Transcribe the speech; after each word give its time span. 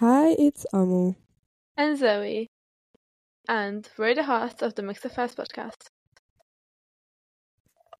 Hi, 0.00 0.28
it's 0.38 0.64
Amu. 0.72 1.14
and 1.76 1.98
Zoe, 1.98 2.48
and 3.48 3.88
we're 3.98 4.14
the 4.14 4.22
hosts 4.22 4.62
of 4.62 4.76
the 4.76 4.82
Mix 4.82 5.04
of 5.04 5.10
podcast. 5.12 5.88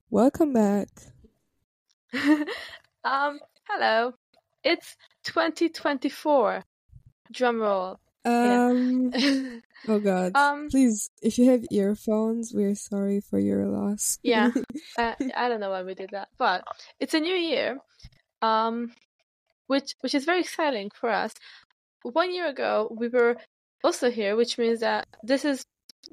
Welcome 0.08 0.52
back. 0.52 0.86
um, 3.02 3.40
hello, 3.68 4.14
it's 4.62 4.94
2024. 5.24 6.62
Drum 7.32 7.60
roll. 7.60 7.98
Um, 8.24 9.10
oh 9.88 9.98
god. 9.98 10.32
um, 10.36 10.68
Please, 10.70 11.10
if 11.20 11.36
you 11.36 11.50
have 11.50 11.64
earphones, 11.72 12.52
we're 12.54 12.76
sorry 12.76 13.20
for 13.20 13.40
your 13.40 13.66
loss. 13.66 14.20
yeah, 14.22 14.52
uh, 14.98 15.14
I 15.36 15.48
don't 15.48 15.58
know 15.58 15.70
why 15.70 15.82
we 15.82 15.96
did 15.96 16.10
that, 16.12 16.28
but 16.38 16.62
it's 17.00 17.14
a 17.14 17.20
new 17.20 17.34
year, 17.34 17.76
um, 18.40 18.92
which 19.66 19.96
which 20.02 20.14
is 20.14 20.24
very 20.24 20.42
exciting 20.42 20.92
for 20.94 21.10
us. 21.10 21.34
One 22.02 22.32
year 22.32 22.48
ago, 22.48 22.88
we 22.96 23.08
were 23.08 23.36
also 23.82 24.10
here, 24.10 24.36
which 24.36 24.58
means 24.58 24.80
that 24.80 25.06
this 25.22 25.44
is 25.44 25.64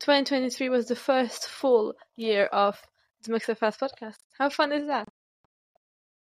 2023 0.02 0.70
was 0.70 0.88
the 0.88 0.96
first 0.96 1.48
full 1.48 1.94
year 2.16 2.46
of 2.46 2.78
the 3.24 3.32
Mixed 3.32 3.50
Up 3.50 3.58
Files 3.60 3.78
podcast. 3.78 4.18
How 4.38 4.50
fun 4.50 4.72
is 4.72 4.88
that? 4.88 5.08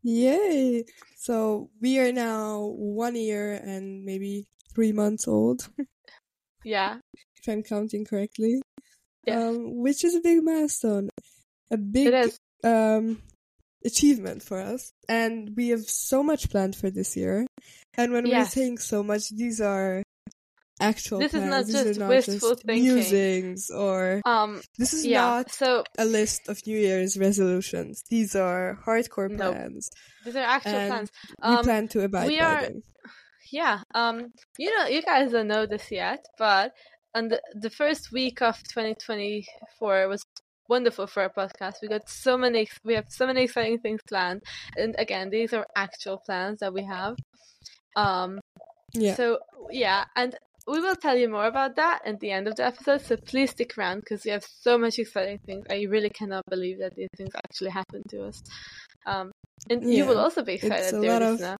Yay! 0.03 0.85
So 1.17 1.71
we 1.81 1.99
are 2.01 2.13
now 2.13 2.73
one 2.77 3.15
year 3.15 3.53
and 3.53 4.05
maybe 4.05 4.47
three 4.75 4.93
months 4.93 5.29
old, 5.29 5.69
Yeah, 6.65 6.99
if 7.37 7.49
I'm 7.49 7.63
counting 7.63 8.05
correctly. 8.05 8.63
Yes. 9.27 9.37
Um, 9.37 9.79
which 9.79 10.05
is 10.05 10.15
a 10.15 10.21
big 10.21 10.43
milestone, 10.43 11.11
a 11.71 11.77
big 11.77 12.33
um 12.65 13.23
achievement 13.85 14.43
for 14.43 14.61
us, 14.61 14.93
and 15.09 15.51
we 15.57 15.69
have 15.69 15.83
so 15.83 16.23
much 16.23 16.51
planned 16.51 16.77
for 16.77 16.91
this 16.91 17.17
year. 17.17 17.47
And 17.97 18.13
when 18.13 18.25
we're 18.25 18.45
saying 18.47 18.79
so 18.79 19.03
much, 19.03 19.29
these 19.31 19.61
are 19.61 20.03
actual 20.81 21.19
plans. 21.19 21.33
This 21.33 21.43
is 21.43 21.49
not 21.49 21.67
These 21.67 21.75
just 21.85 21.99
not 22.01 22.09
wistful 22.09 22.51
just 22.51 22.63
thinking. 22.65 22.95
musings 22.95 23.71
or 23.71 24.23
Um, 24.25 24.61
this 24.79 24.93
is 24.95 25.05
yeah. 25.07 25.21
not 25.21 25.53
So 25.53 25.85
a 25.99 26.05
list 26.05 26.49
of 26.49 26.67
New 26.67 26.79
Year's 26.79 27.17
resolutions. 27.19 28.03
These 28.11 28.35
are 28.35 28.79
hardcore 28.87 29.31
Nope. 29.31 29.55
plans. 29.55 29.91
these 30.25 30.37
are 30.37 30.45
actual 30.45 30.73
And 30.73 30.91
plans. 30.91 31.11
we 31.43 31.49
Um, 31.57 31.63
plan 31.65 31.89
to 31.89 32.03
abide 32.05 32.27
we 32.29 32.39
by 32.39 32.45
are- 32.45 32.63
them. 32.63 32.83
yeah. 33.51 33.81
Um, 33.95 34.33
you 34.59 34.71
know, 34.77 34.87
you 34.87 35.03
guys 35.03 35.31
don't 35.33 35.49
know 35.49 35.67
this 35.67 35.91
yet, 35.91 36.25
but 36.39 36.73
on 37.15 37.29
the 37.29 37.41
the 37.55 37.71
first 37.71 38.11
week 38.11 38.41
of 38.41 38.57
2024 38.65 40.09
was 40.09 40.25
wonderful 40.69 41.07
for 41.07 41.23
our 41.25 41.29
podcast. 41.31 41.75
We 41.83 41.89
got 41.89 42.09
so 42.09 42.37
many. 42.39 42.69
We 42.85 42.95
have 42.95 43.07
so 43.11 43.27
many 43.27 43.43
exciting 43.43 43.79
things 43.81 44.01
planned, 44.09 44.43
and 44.77 44.95
again, 44.99 45.29
these 45.31 45.53
are 45.53 45.67
actual 45.77 46.19
plans 46.27 46.61
that 46.61 46.73
we 46.73 46.85
have. 46.85 47.17
Um, 47.97 48.41
Yeah. 48.95 49.15
So 49.17 49.39
yeah, 49.71 50.05
and 50.17 50.35
we 50.67 50.81
will 50.81 50.95
tell 50.97 51.17
you 51.17 51.29
more 51.29 51.47
about 51.47 51.77
that 51.77 52.01
at 52.07 52.21
the 52.21 52.31
end 52.31 52.47
of 52.47 52.55
the 52.57 52.65
episode. 52.67 53.01
So 53.03 53.17
please 53.17 53.51
stick 53.51 53.77
around 53.77 54.01
because 54.01 54.25
we 54.25 54.31
have 54.31 54.45
so 54.45 54.79
much 54.79 54.99
exciting 54.99 55.39
things. 55.47 55.65
I 55.71 55.87
really 55.89 56.11
cannot 56.11 56.45
believe 56.49 56.79
that 56.81 56.95
these 56.95 57.09
things 57.17 57.31
actually 57.35 57.71
happened 57.71 58.05
to 58.11 58.25
us. 58.27 58.43
Um, 59.07 59.33
and 59.71 59.83
you 59.83 60.07
will 60.07 60.19
also 60.19 60.43
be 60.43 60.55
excited, 60.55 60.85
It's 60.85 60.93
a 60.93 61.01
lot 61.01 61.23
of 61.23 61.33
listener. 61.33 61.57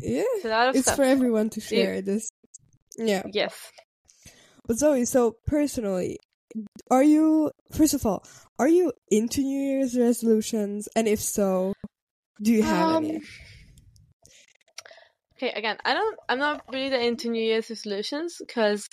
yeah. 0.00 0.22
It's 0.36 0.44
a 0.44 0.48
lot 0.48 0.68
of 0.68 0.74
It's 0.76 0.84
stuff. 0.84 0.96
for 0.96 1.04
everyone 1.04 1.48
to 1.50 1.60
share 1.60 2.02
this. 2.02 2.28
Yeah. 2.98 3.22
Yes. 3.32 3.54
But 4.66 4.76
Zoe, 4.78 5.04
so 5.06 5.36
personally, 5.46 6.18
are 6.90 7.02
you 7.02 7.50
first 7.72 7.94
of 7.94 8.04
all, 8.04 8.24
are 8.58 8.68
you 8.68 8.92
into 9.10 9.40
New 9.40 9.60
Year's 9.60 9.96
resolutions? 9.96 10.88
And 10.96 11.06
if 11.08 11.20
so, 11.20 11.72
do 12.42 12.52
you 12.52 12.62
have 12.62 12.96
Um, 12.96 13.04
any? 13.04 13.20
Okay, 15.38 15.52
again, 15.52 15.78
I 15.84 15.94
don't. 15.94 16.18
I'm 16.28 16.38
not 16.40 16.64
really 16.72 16.88
that 16.88 17.00
into 17.00 17.30
New 17.30 17.42
Year's 17.42 17.70
resolutions 17.70 18.36
because, 18.40 18.88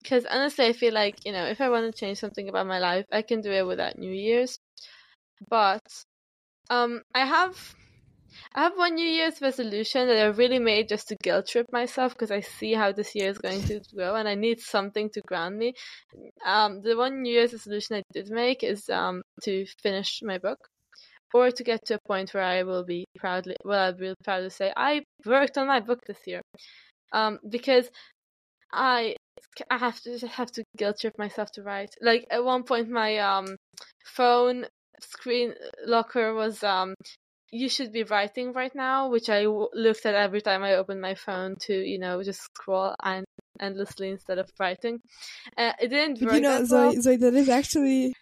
because 0.00 0.24
honestly, 0.26 0.66
I 0.66 0.72
feel 0.72 0.94
like 0.94 1.24
you 1.24 1.32
know, 1.32 1.46
if 1.46 1.60
I 1.60 1.68
want 1.68 1.92
to 1.92 1.98
change 2.00 2.18
something 2.18 2.48
about 2.48 2.66
my 2.68 2.78
life, 2.78 3.06
I 3.12 3.22
can 3.22 3.40
do 3.40 3.50
it 3.50 3.66
without 3.66 3.98
New 3.98 4.12
Year's. 4.12 4.58
But, 5.50 5.82
um, 6.70 7.02
I 7.14 7.26
have, 7.26 7.74
I 8.54 8.62
have 8.64 8.76
one 8.78 8.94
New 8.96 9.08
Year's 9.08 9.40
resolution 9.42 10.08
that 10.08 10.18
I 10.18 10.26
really 10.26 10.58
made 10.60 10.88
just 10.88 11.08
to 11.08 11.16
guilt 11.22 11.48
trip 11.48 11.66
myself 11.72 12.14
because 12.14 12.30
I 12.30 12.40
see 12.40 12.74
how 12.74 12.92
this 12.92 13.14
year 13.14 13.30
is 13.30 13.38
going 13.38 13.62
to 13.64 13.80
go 13.96 14.14
and 14.16 14.28
I 14.28 14.34
need 14.36 14.60
something 14.60 15.10
to 15.10 15.20
ground 15.22 15.58
me. 15.58 15.74
Um, 16.46 16.82
the 16.82 16.96
one 16.96 17.22
New 17.22 17.32
Year's 17.32 17.52
resolution 17.52 17.96
I 17.96 18.02
did 18.12 18.30
make 18.30 18.64
is 18.64 18.88
um 18.90 19.22
to 19.44 19.66
finish 19.82 20.20
my 20.22 20.38
book 20.38 20.58
or 21.36 21.50
to 21.50 21.64
get 21.64 21.84
to 21.86 21.94
a 21.94 21.98
point 22.06 22.32
where 22.34 22.42
I 22.42 22.62
will 22.62 22.84
be 22.84 23.04
proudly, 23.16 23.56
well, 23.64 23.86
I'll 23.86 23.92
be 23.92 24.14
proud 24.24 24.40
to 24.40 24.50
say 24.50 24.72
I 24.76 25.02
worked 25.24 25.58
on 25.58 25.66
my 25.66 25.80
book 25.80 26.00
this 26.06 26.18
year, 26.26 26.42
um, 27.12 27.38
because 27.48 27.90
I 28.72 29.16
I 29.70 29.78
have 29.78 30.00
to 30.02 30.18
just 30.18 30.34
have 30.34 30.50
to 30.52 30.64
guilt 30.76 30.98
trip 31.00 31.18
myself 31.18 31.50
to 31.52 31.62
write. 31.62 31.94
Like 32.00 32.26
at 32.30 32.44
one 32.44 32.64
point, 32.64 32.88
my 32.90 33.18
um 33.18 33.56
phone 34.04 34.66
screen 35.00 35.54
locker 35.84 36.34
was 36.34 36.62
um 36.64 36.94
you 37.52 37.68
should 37.68 37.92
be 37.92 38.02
writing 38.02 38.52
right 38.52 38.74
now, 38.74 39.08
which 39.08 39.28
I 39.28 39.44
w- 39.44 39.68
looked 39.72 40.04
at 40.04 40.14
every 40.14 40.40
time 40.40 40.62
I 40.62 40.74
opened 40.74 41.00
my 41.00 41.14
phone 41.14 41.56
to 41.66 41.74
you 41.74 41.98
know 41.98 42.22
just 42.22 42.42
scroll 42.42 42.94
and 43.02 43.24
endlessly 43.60 44.10
instead 44.10 44.38
of 44.38 44.48
writing. 44.58 45.00
Uh, 45.56 45.72
it 45.80 45.88
didn't 45.88 46.20
work 46.22 46.34
you 46.34 46.40
know, 46.42 46.64
Zoe, 46.64 46.92
well. 46.92 47.02
Zoe, 47.02 47.16
that 47.16 47.34
is 47.34 47.48
actually 47.48 48.12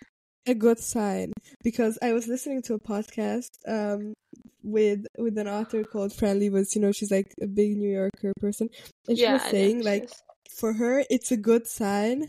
a 0.47 0.55
good 0.55 0.78
sign 0.78 1.32
because 1.62 1.99
I 2.03 2.12
was 2.12 2.28
listening 2.28 2.62
to 2.62 2.75
a 2.75 2.78
podcast 2.78 3.49
um 3.66 4.12
with 4.62 5.06
with 5.19 5.37
an 5.38 5.49
author 5.49 5.84
called 5.84 6.12
Fran 6.12 6.41
Lebowitz. 6.41 6.75
You 6.75 6.82
know, 6.82 6.93
she's 6.93 7.10
like 7.10 7.32
a 7.41 7.47
big 7.47 7.77
New 7.77 7.91
Yorker 7.91 8.32
person, 8.41 8.69
and 9.09 9.19
she 9.19 9.25
yeah, 9.25 9.33
was 9.33 9.43
saying 9.43 9.83
like 9.84 10.09
for 10.59 10.72
her 10.75 11.04
it's 11.10 11.33
a 11.33 11.37
good 11.37 11.66
sign 11.66 12.28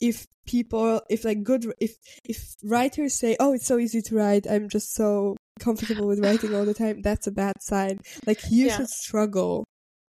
if 0.00 0.26
people 0.46 1.00
if 1.10 1.24
like 1.24 1.42
good 1.42 1.66
if 1.80 1.92
if 2.24 2.54
writers 2.62 3.14
say 3.14 3.36
oh 3.40 3.52
it's 3.52 3.66
so 3.66 3.78
easy 3.78 4.02
to 4.02 4.14
write. 4.16 4.46
I'm 4.48 4.68
just 4.68 4.94
so 4.94 5.36
comfortable 5.58 6.06
with 6.06 6.20
writing 6.20 6.54
all 6.54 6.64
the 6.64 6.74
time 6.82 7.02
that's 7.02 7.26
a 7.26 7.32
bad 7.32 7.54
sign. 7.60 7.98
Like 8.26 8.40
you 8.50 8.66
Yeah. 8.66 8.76
should 8.76 8.88
struggle 8.88 9.64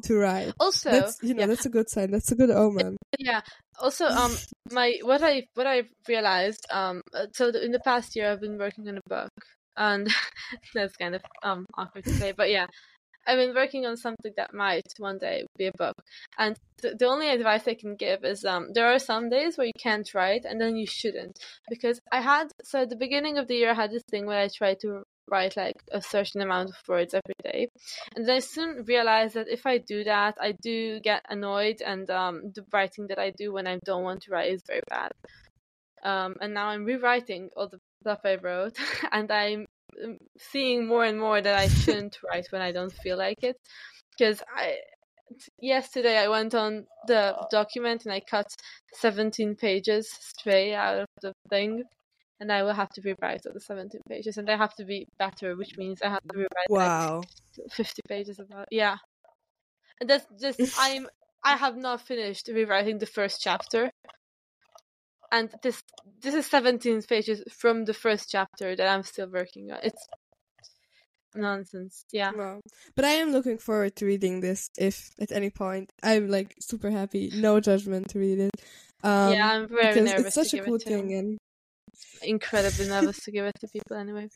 to 0.03 0.15
write. 0.15 0.53
Also 0.59 0.91
that's 0.91 1.17
you 1.21 1.33
know 1.33 1.41
yeah, 1.41 1.47
that's 1.47 1.65
a 1.65 1.69
good 1.69 1.89
sign. 1.89 2.11
That's 2.11 2.31
a 2.31 2.35
good 2.35 2.51
omen. 2.51 2.97
Yeah. 3.19 3.41
Also, 3.79 4.05
um, 4.05 4.35
my 4.71 4.99
what 5.01 5.21
I 5.21 5.47
what 5.55 5.67
I 5.67 5.83
realized, 6.07 6.65
um, 6.71 7.01
uh, 7.13 7.27
so 7.33 7.49
in 7.49 7.71
the 7.71 7.79
past 7.79 8.15
year 8.15 8.31
I've 8.31 8.41
been 8.41 8.57
working 8.57 8.87
on 8.87 8.97
a 8.97 9.09
book, 9.09 9.31
and 9.77 10.07
that's 10.73 10.95
kind 10.97 11.15
of 11.15 11.21
um 11.43 11.65
awkward 11.77 12.05
to 12.05 12.13
say, 12.13 12.31
but 12.31 12.49
yeah, 12.49 12.67
I've 13.27 13.37
been 13.37 13.55
working 13.55 13.85
on 13.85 13.97
something 13.97 14.33
that 14.37 14.53
might 14.53 14.87
one 14.97 15.17
day 15.17 15.45
be 15.57 15.67
a 15.67 15.71
book. 15.77 15.95
And 16.37 16.55
th- 16.81 16.95
the 16.97 17.07
only 17.07 17.29
advice 17.29 17.67
I 17.67 17.73
can 17.73 17.95
give 17.95 18.23
is, 18.23 18.45
um, 18.45 18.69
there 18.73 18.87
are 18.91 18.99
some 18.99 19.29
days 19.29 19.57
where 19.57 19.67
you 19.67 19.73
can't 19.79 20.07
write, 20.13 20.45
and 20.45 20.61
then 20.61 20.75
you 20.75 20.85
shouldn't, 20.87 21.39
because 21.69 21.99
I 22.11 22.21
had 22.21 22.51
so 22.63 22.83
at 22.83 22.89
the 22.89 22.95
beginning 22.95 23.37
of 23.37 23.47
the 23.47 23.55
year 23.55 23.71
I 23.71 23.75
had 23.75 23.91
this 23.91 24.03
thing 24.09 24.25
where 24.25 24.39
I 24.39 24.49
tried 24.49 24.79
to 24.81 25.03
write 25.29 25.57
like 25.57 25.75
a 25.91 26.01
certain 26.01 26.41
amount 26.41 26.69
of 26.69 26.75
words 26.87 27.13
every 27.13 27.35
day 27.43 27.69
and 28.15 28.27
then 28.27 28.35
I 28.35 28.39
soon 28.39 28.83
realized 28.85 29.35
that 29.35 29.47
if 29.47 29.65
I 29.65 29.77
do 29.77 30.03
that, 30.03 30.35
I 30.39 30.53
do 30.53 30.99
get 30.99 31.25
annoyed, 31.29 31.81
and 31.85 32.09
um, 32.09 32.51
the 32.53 32.65
writing 32.71 33.07
that 33.07 33.19
I 33.19 33.31
do 33.31 33.53
when 33.53 33.67
I 33.67 33.79
don't 33.85 34.03
want 34.03 34.23
to 34.23 34.31
write 34.31 34.51
is 34.51 34.61
very 34.67 34.81
bad. 34.89 35.11
Um, 36.03 36.35
and 36.41 36.53
now 36.53 36.67
I'm 36.67 36.85
rewriting 36.85 37.49
all 37.55 37.67
the 37.67 37.79
stuff 38.01 38.19
I 38.23 38.35
wrote, 38.35 38.77
and 39.11 39.31
I'm 39.31 39.65
um, 40.03 40.17
seeing 40.37 40.87
more 40.87 41.03
and 41.03 41.19
more 41.19 41.41
that 41.41 41.57
I 41.57 41.67
shouldn't 41.67 42.17
write 42.29 42.47
when 42.51 42.61
I 42.61 42.71
don't 42.71 42.93
feel 42.93 43.17
like 43.17 43.43
it. 43.43 43.57
Because 44.17 44.41
I 44.55 44.77
yesterday 45.59 46.17
I 46.17 46.27
went 46.27 46.53
on 46.53 46.85
the 47.07 47.35
document 47.51 48.05
and 48.05 48.13
I 48.13 48.21
cut 48.21 48.47
17 48.93 49.55
pages 49.55 50.09
straight 50.11 50.75
out 50.75 50.99
of 50.99 51.07
the 51.21 51.33
thing. 51.49 51.83
And 52.39 52.51
I 52.51 52.63
will 52.63 52.73
have 52.73 52.89
to 52.89 53.01
rewrite 53.01 53.45
all 53.45 53.53
the 53.53 53.61
17 53.61 54.01
pages, 54.09 54.37
and 54.37 54.49
I 54.49 54.57
have 54.57 54.75
to 54.75 54.85
be 54.85 55.07
better, 55.17 55.55
which 55.55 55.77
means 55.77 56.01
I 56.01 56.09
have 56.09 56.23
to 56.23 56.37
rewrite 56.37 56.69
like 56.69 56.87
wow. 56.87 57.21
50 57.71 58.01
pages 58.09 58.39
about 58.39 58.67
yeah. 58.71 58.97
And 60.01 60.09
that's 60.09 60.25
just 60.39 60.59
i'm 60.77 61.07
i 61.43 61.55
have 61.55 61.77
not 61.77 62.01
finished 62.01 62.49
rewriting 62.53 62.97
the 62.97 63.05
first 63.05 63.41
chapter. 63.41 63.89
And 65.31 65.49
this 65.63 65.81
this 66.21 66.33
is 66.33 66.45
17 66.47 67.03
pages 67.03 67.43
from 67.49 67.85
the 67.85 67.93
first 67.93 68.29
chapter 68.29 68.75
that 68.75 68.87
i'm 68.87 69.03
still 69.03 69.29
working 69.29 69.71
on. 69.71 69.79
It's 69.83 70.05
nonsense. 71.33 72.05
Yeah. 72.11 72.31
Wow. 72.35 72.61
But 72.95 73.05
i 73.05 73.11
am 73.11 73.31
looking 73.31 73.57
forward 73.57 73.95
to 73.97 74.05
reading 74.05 74.41
this 74.41 74.69
if 74.77 75.11
at 75.19 75.31
any 75.31 75.49
point. 75.49 75.91
I'm 76.03 76.27
like 76.29 76.55
super 76.59 76.91
happy. 76.91 77.31
No 77.33 77.59
judgment 77.59 78.09
to 78.09 78.19
read 78.19 78.39
it. 78.39 78.55
Um 79.03 79.33
yeah 79.33 79.51
i'm 79.51 79.67
very 79.67 80.01
nervous 80.01 80.25
it's 80.25 80.35
such 80.35 80.53
a 80.59 80.63
cool 80.63 80.79
thing 80.79 81.13
and 81.13 81.37
incredibly 82.21 82.87
nervous 82.87 83.19
to 83.23 83.31
give 83.31 83.45
it 83.45 83.55
to 83.59 83.67
people 83.67 83.95
anyway 83.97 84.27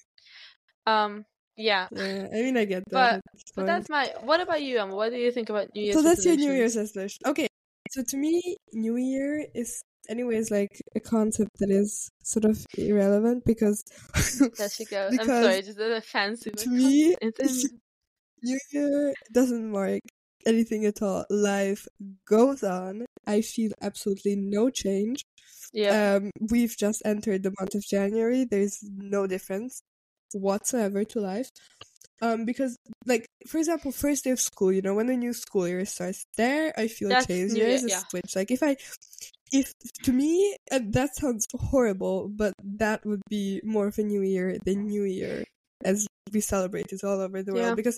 um 0.87 1.25
yeah 1.57 1.87
yeah 1.91 2.27
i 2.31 2.35
mean 2.35 2.57
i 2.57 2.65
get 2.65 2.83
that 2.89 3.21
But- 3.21 3.41
but 3.55 3.65
that's 3.65 3.89
my 3.89 4.13
what 4.21 4.39
about 4.39 4.61
you 4.61 4.79
Emma? 4.79 4.95
what 4.95 5.09
do 5.11 5.17
you 5.17 5.31
think 5.31 5.49
about 5.49 5.67
new 5.75 5.81
year's 5.83 5.95
so 5.95 6.01
that's 6.01 6.25
your 6.25 6.35
New? 6.35 6.51
Year's 6.53 6.77
resolution. 6.77 7.19
Okay, 7.25 7.47
so 7.91 8.03
to 8.03 8.17
me, 8.17 8.55
New 8.73 8.95
Year 8.97 9.45
is 9.53 9.81
anyways 10.07 10.49
like 10.51 10.81
a 10.95 10.99
concept 10.99 11.51
that 11.59 11.69
is 11.69 12.09
sort 12.23 12.45
of 12.45 12.65
irrelevant 12.77 13.43
because 13.45 13.83
there 14.57 14.69
she 14.69 14.85
goes 14.85 15.17
i'm 15.19 15.27
sorry 15.27 15.61
just 15.61 15.77
a 15.79 16.01
fancy 16.01 16.49
to 16.51 16.69
me, 16.69 17.15
New 18.43 18.59
Year 18.71 19.13
doesn't 19.33 19.69
mark 19.69 20.01
anything 20.45 20.85
at 20.85 21.01
all. 21.01 21.25
Life 21.29 21.85
goes 22.25 22.63
on. 22.63 23.05
I 23.27 23.41
feel 23.41 23.71
absolutely 23.81 24.35
no 24.37 24.69
change. 24.69 25.23
Yeah. 25.73 26.15
Um, 26.15 26.31
we've 26.39 26.75
just 26.77 27.01
entered 27.05 27.43
the 27.43 27.53
month 27.59 27.75
of 27.75 27.83
January. 27.83 28.45
There's 28.49 28.79
no 28.83 29.27
difference 29.27 29.81
whatsoever 30.33 31.03
to 31.05 31.19
life. 31.19 31.49
Um, 32.21 32.43
because 32.45 32.77
like 33.05 33.25
for 33.47 33.57
example, 33.59 33.91
first 33.91 34.25
day 34.25 34.31
of 34.31 34.41
school, 34.41 34.73
you 34.73 34.81
know, 34.81 34.93
when 34.93 35.07
the 35.07 35.15
new 35.15 35.33
school 35.33 35.67
year 35.67 35.85
starts, 35.85 36.25
there 36.35 36.73
I 36.77 36.87
feel 36.87 37.09
That's 37.09 37.25
a 37.25 37.27
change. 37.27 37.53
There 37.53 37.69
is 37.69 37.85
a 37.85 37.89
yeah. 37.89 37.99
switch. 38.09 38.35
Like 38.35 38.51
if 38.51 38.61
I, 38.61 38.75
if 39.51 39.71
to 40.03 40.11
me 40.11 40.57
uh, 40.71 40.79
that 40.89 41.15
sounds 41.15 41.47
horrible, 41.53 42.27
but 42.27 42.53
that 42.61 43.05
would 43.05 43.21
be 43.29 43.61
more 43.63 43.87
of 43.87 43.97
a 43.97 44.03
new 44.03 44.21
year 44.21 44.57
than 44.65 44.87
New 44.87 45.03
Year 45.03 45.45
as 45.83 46.07
we 46.33 46.41
celebrate 46.41 46.91
it 46.91 47.03
all 47.05 47.21
over 47.21 47.41
the 47.41 47.53
world 47.53 47.67
Yeah. 47.67 47.75
because 47.75 47.97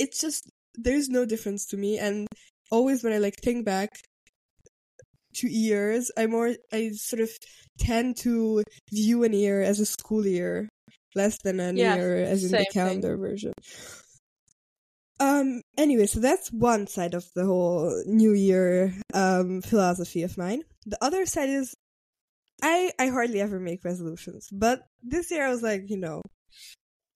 it's 0.00 0.20
just 0.20 0.48
there's 0.74 1.08
no 1.08 1.24
difference 1.26 1.66
to 1.66 1.76
me 1.76 1.98
and 1.98 2.26
always 2.70 3.02
when 3.04 3.12
I 3.12 3.18
like 3.18 3.36
think 3.42 3.64
back 3.64 3.90
to 5.38 5.48
years, 5.48 6.10
I 6.16 6.26
more 6.26 6.54
I 6.72 6.90
sort 6.94 7.20
of 7.20 7.30
tend 7.78 8.16
to 8.18 8.62
view 8.92 9.24
an 9.24 9.32
year 9.32 9.62
as 9.62 9.80
a 9.80 9.86
school 9.86 10.26
year 10.26 10.68
less 11.14 11.38
than 11.42 11.60
an 11.60 11.76
Yeah, 11.76 11.94
year 11.94 12.16
as 12.16 12.44
in 12.44 12.50
the 12.50 12.56
same 12.56 12.64
thing. 12.64 12.72
calendar 12.72 13.16
version. 13.16 13.52
Um 15.20 15.62
anyway, 15.76 16.06
so 16.06 16.20
that's 16.20 16.52
one 16.52 16.86
side 16.86 17.14
of 17.14 17.24
the 17.34 17.44
whole 17.44 18.02
new 18.06 18.32
year 18.32 18.94
um 19.14 19.62
philosophy 19.62 20.22
of 20.22 20.38
mine. 20.38 20.62
The 20.86 20.98
other 21.02 21.26
side 21.26 21.48
is 21.48 21.74
I 22.62 22.92
I 22.98 23.08
hardly 23.08 23.40
ever 23.40 23.58
make 23.58 23.84
resolutions, 23.84 24.48
but 24.52 24.82
this 25.02 25.30
year 25.30 25.46
I 25.46 25.50
was 25.50 25.62
like, 25.62 25.90
you 25.90 25.96
know, 25.98 26.22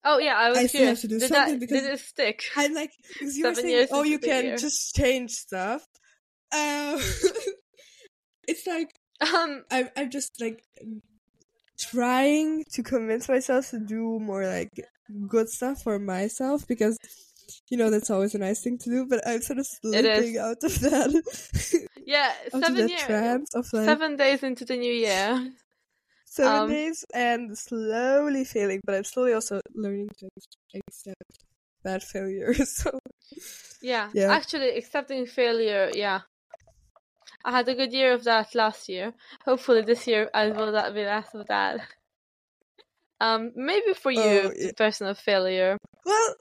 Oh 0.05 0.17
yeah, 0.17 0.35
I 0.35 0.49
was 0.49 0.59
I 0.59 0.65
still 0.65 0.87
have 0.87 0.99
to 1.01 1.07
do 1.07 1.19
did 1.19 1.29
something 1.29 1.53
that 1.53 1.59
because 1.61 1.81
did 1.81 1.93
it 1.93 1.99
stick? 1.99 2.43
I 2.57 2.67
like 2.67 2.91
because 3.07 3.37
you 3.37 3.45
were 3.47 3.55
saying, 3.55 3.87
oh, 3.91 4.03
you 4.03 4.19
can 4.19 4.45
year. 4.45 4.57
just 4.57 4.95
change 4.95 5.31
stuff. 5.31 5.85
Um, 6.53 6.99
it's 8.47 8.65
like 8.67 8.89
Um, 9.21 9.63
I'm 9.71 9.89
I'm 9.95 10.09
just 10.09 10.41
like 10.41 10.63
trying 11.79 12.63
to 12.73 12.83
convince 12.83 13.29
myself 13.29 13.69
to 13.69 13.79
do 13.79 14.19
more 14.19 14.45
like 14.45 14.69
good 15.27 15.49
stuff 15.49 15.81
for 15.83 15.99
myself 15.99 16.67
because 16.67 16.97
you 17.69 17.77
know 17.77 17.89
that's 17.89 18.09
always 18.09 18.35
a 18.35 18.39
nice 18.39 18.63
thing 18.63 18.77
to 18.79 18.89
do. 18.89 19.05
But 19.07 19.25
I'm 19.27 19.41
sort 19.41 19.59
of 19.59 19.67
slipping 19.67 20.37
out 20.37 20.63
of 20.63 20.79
that 20.81 21.87
yeah, 22.05 22.33
seven 22.49 22.87
years, 22.87 23.45
of 23.55 23.65
like 23.73 23.85
seven 23.85 24.15
days 24.17 24.43
into 24.43 24.65
the 24.65 24.77
new 24.77 24.93
year. 24.93 25.51
seven 26.25 26.61
um, 26.63 26.69
days 26.69 27.05
and 27.13 27.57
slowly 27.57 28.45
failing. 28.45 28.81
But 28.85 28.95
I'm 28.95 29.03
slowly 29.03 29.33
also 29.33 29.61
learning 29.75 30.09
to 30.19 30.29
accept 30.75 31.45
that 31.83 32.03
failure. 32.03 32.53
So 32.65 32.99
Yeah, 33.81 34.09
Yeah. 34.13 34.29
actually, 34.31 34.69
accepting 34.77 35.25
failure. 35.25 35.91
Yeah, 35.93 36.21
I 37.45 37.51
had 37.51 37.67
a 37.67 37.75
good 37.75 37.93
year 37.93 38.13
of 38.13 38.23
that 38.23 38.55
last 38.55 38.87
year. 38.89 39.13
Hopefully, 39.45 39.81
this 39.81 40.07
year 40.07 40.29
I 40.33 40.47
will 40.49 40.71
not 40.71 40.93
be 40.93 41.03
less 41.03 41.33
of 41.33 41.47
that. 41.47 41.81
Um, 43.19 43.51
maybe 43.55 43.93
for 43.93 44.11
you, 44.11 44.21
Oh, 44.21 44.51
yeah. 44.55 44.71
person 44.75 45.07
of 45.07 45.17
failure. 45.17 45.77
Well, 46.05 46.35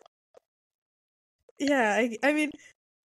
yeah, 1.59 1.95
I, 1.99 2.17
I 2.23 2.33
mean, 2.33 2.51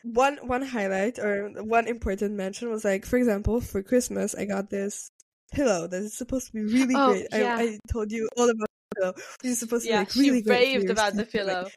one 0.03 0.37
one 0.41 0.61
highlight 0.63 1.19
or 1.19 1.49
one 1.63 1.87
important 1.87 2.33
mention 2.35 2.69
was 2.69 2.83
like, 2.85 3.05
for 3.05 3.17
example, 3.17 3.61
for 3.61 3.83
Christmas, 3.83 4.33
I 4.35 4.45
got 4.45 4.69
this 4.69 5.09
pillow 5.53 5.87
that 5.87 6.01
is 6.01 6.17
supposed 6.17 6.47
to 6.47 6.53
be 6.53 6.61
really 6.63 6.95
Oh, 6.95 7.13
great. 7.13 7.27
yeah. 7.31 7.55
I, 7.57 7.61
I 7.63 7.77
told 7.91 8.11
you 8.11 8.27
all 8.37 8.49
about 8.49 8.67
the 8.91 8.95
pillow. 8.95 9.13
It's 9.43 9.59
supposed 9.59 9.83
to 9.85 9.89
Yeah, 9.91 9.97
be 9.97 10.05
like 10.05 10.15
really 10.15 10.37
she 10.39 10.43
great. 10.43 10.59
raved 10.75 10.89
about 10.89 11.13
the 11.13 11.25
sleep, 11.25 11.45
like- 11.45 11.55
pillow. 11.55 11.69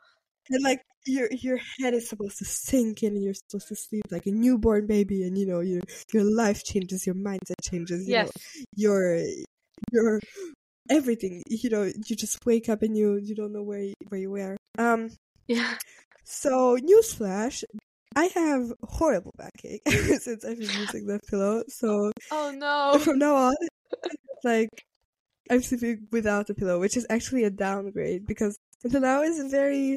And 0.50 0.62
like 0.62 0.82
your 1.06 1.28
your 1.32 1.58
head 1.80 1.94
is 1.94 2.08
supposed 2.08 2.38
to 2.38 2.44
sink 2.44 3.02
in, 3.02 3.14
and 3.14 3.22
you're 3.24 3.34
supposed 3.34 3.68
to 3.68 3.76
sleep 3.76 4.04
like 4.10 4.26
a 4.26 4.30
newborn 4.32 4.86
baby, 4.86 5.22
and 5.24 5.38
you 5.38 5.46
know 5.46 5.60
your 5.60 5.80
your 6.12 6.24
life 6.24 6.64
changes, 6.64 7.06
your 7.06 7.14
mindset 7.16 7.60
changes. 7.62 8.08
You 8.08 8.14
Yes, 8.14 8.24
know, 8.24 8.30
your 8.76 9.20
your 9.92 10.20
everything. 10.90 11.42
You 11.48 11.70
know, 11.70 11.84
you 11.84 12.16
just 12.16 12.38
wake 12.46 12.68
up 12.68 12.82
and 12.82 12.96
you 12.96 13.16
you 13.22 13.34
don't 13.34 13.52
know 13.52 13.62
where 13.62 13.80
you, 13.82 13.94
where 14.08 14.20
you 14.20 14.30
were. 14.30 14.56
Um. 14.78 15.10
yeah. 15.46 15.78
So, 16.24 16.76
newsflash, 16.78 17.64
I 18.16 18.26
have 18.34 18.72
horrible 18.84 19.32
backache 19.36 19.82
since 20.20 20.44
I've 20.44 20.58
been 20.58 20.76
using 20.78 21.06
that 21.06 21.26
pillow. 21.28 21.64
So, 21.68 22.12
Oh 22.30 22.50
no. 22.50 22.98
from 23.04 23.18
now 23.18 23.34
on, 23.36 23.54
like, 24.44 24.70
I'm 25.50 25.62
sleeping 25.62 26.08
without 26.12 26.50
a 26.50 26.54
pillow, 26.54 26.80
which 26.80 26.96
is 26.96 27.06
actually 27.10 27.44
a 27.44 27.50
downgrade 27.50 28.26
because 28.26 28.56
until 28.84 29.00
now 29.02 29.22
I 29.22 29.28
was 29.28 29.38
a 29.40 29.48
very 29.48 29.96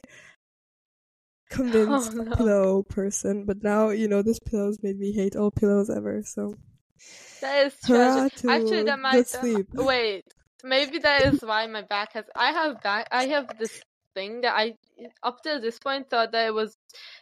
convinced 1.53 2.11
Oh, 2.17 2.23
no. 2.23 2.35
pillow 2.35 2.83
person, 2.83 3.45
but 3.45 3.63
now, 3.63 3.89
you 3.89 4.07
know, 4.07 4.21
this 4.21 4.39
pillow's 4.39 4.81
made 4.81 4.99
me 4.99 5.13
hate 5.13 5.35
all 5.35 5.51
pillows 5.51 5.89
ever, 5.89 6.21
so. 6.23 6.55
That 7.41 7.67
is 7.67 7.73
tragic. 7.85 8.33
Actually, 8.49 8.83
that 8.83 8.99
might. 8.99 9.27
sleep. 9.27 9.67
Wait, 9.73 10.23
maybe 10.63 10.99
that 10.99 11.33
is 11.33 11.41
why 11.41 11.67
my 11.67 11.81
back 11.81 12.13
has. 12.13 12.25
I 12.35 12.51
have 12.51 12.81
back. 12.81 13.07
I 13.11 13.25
have 13.25 13.47
this 13.59 13.81
thing 14.13 14.41
that 14.41 14.53
I 14.55 14.75
up 15.23 15.41
till 15.43 15.59
this 15.59 15.79
point 15.79 16.09
thought 16.09 16.31
that 16.31 16.47
it 16.47 16.53
was 16.53 16.77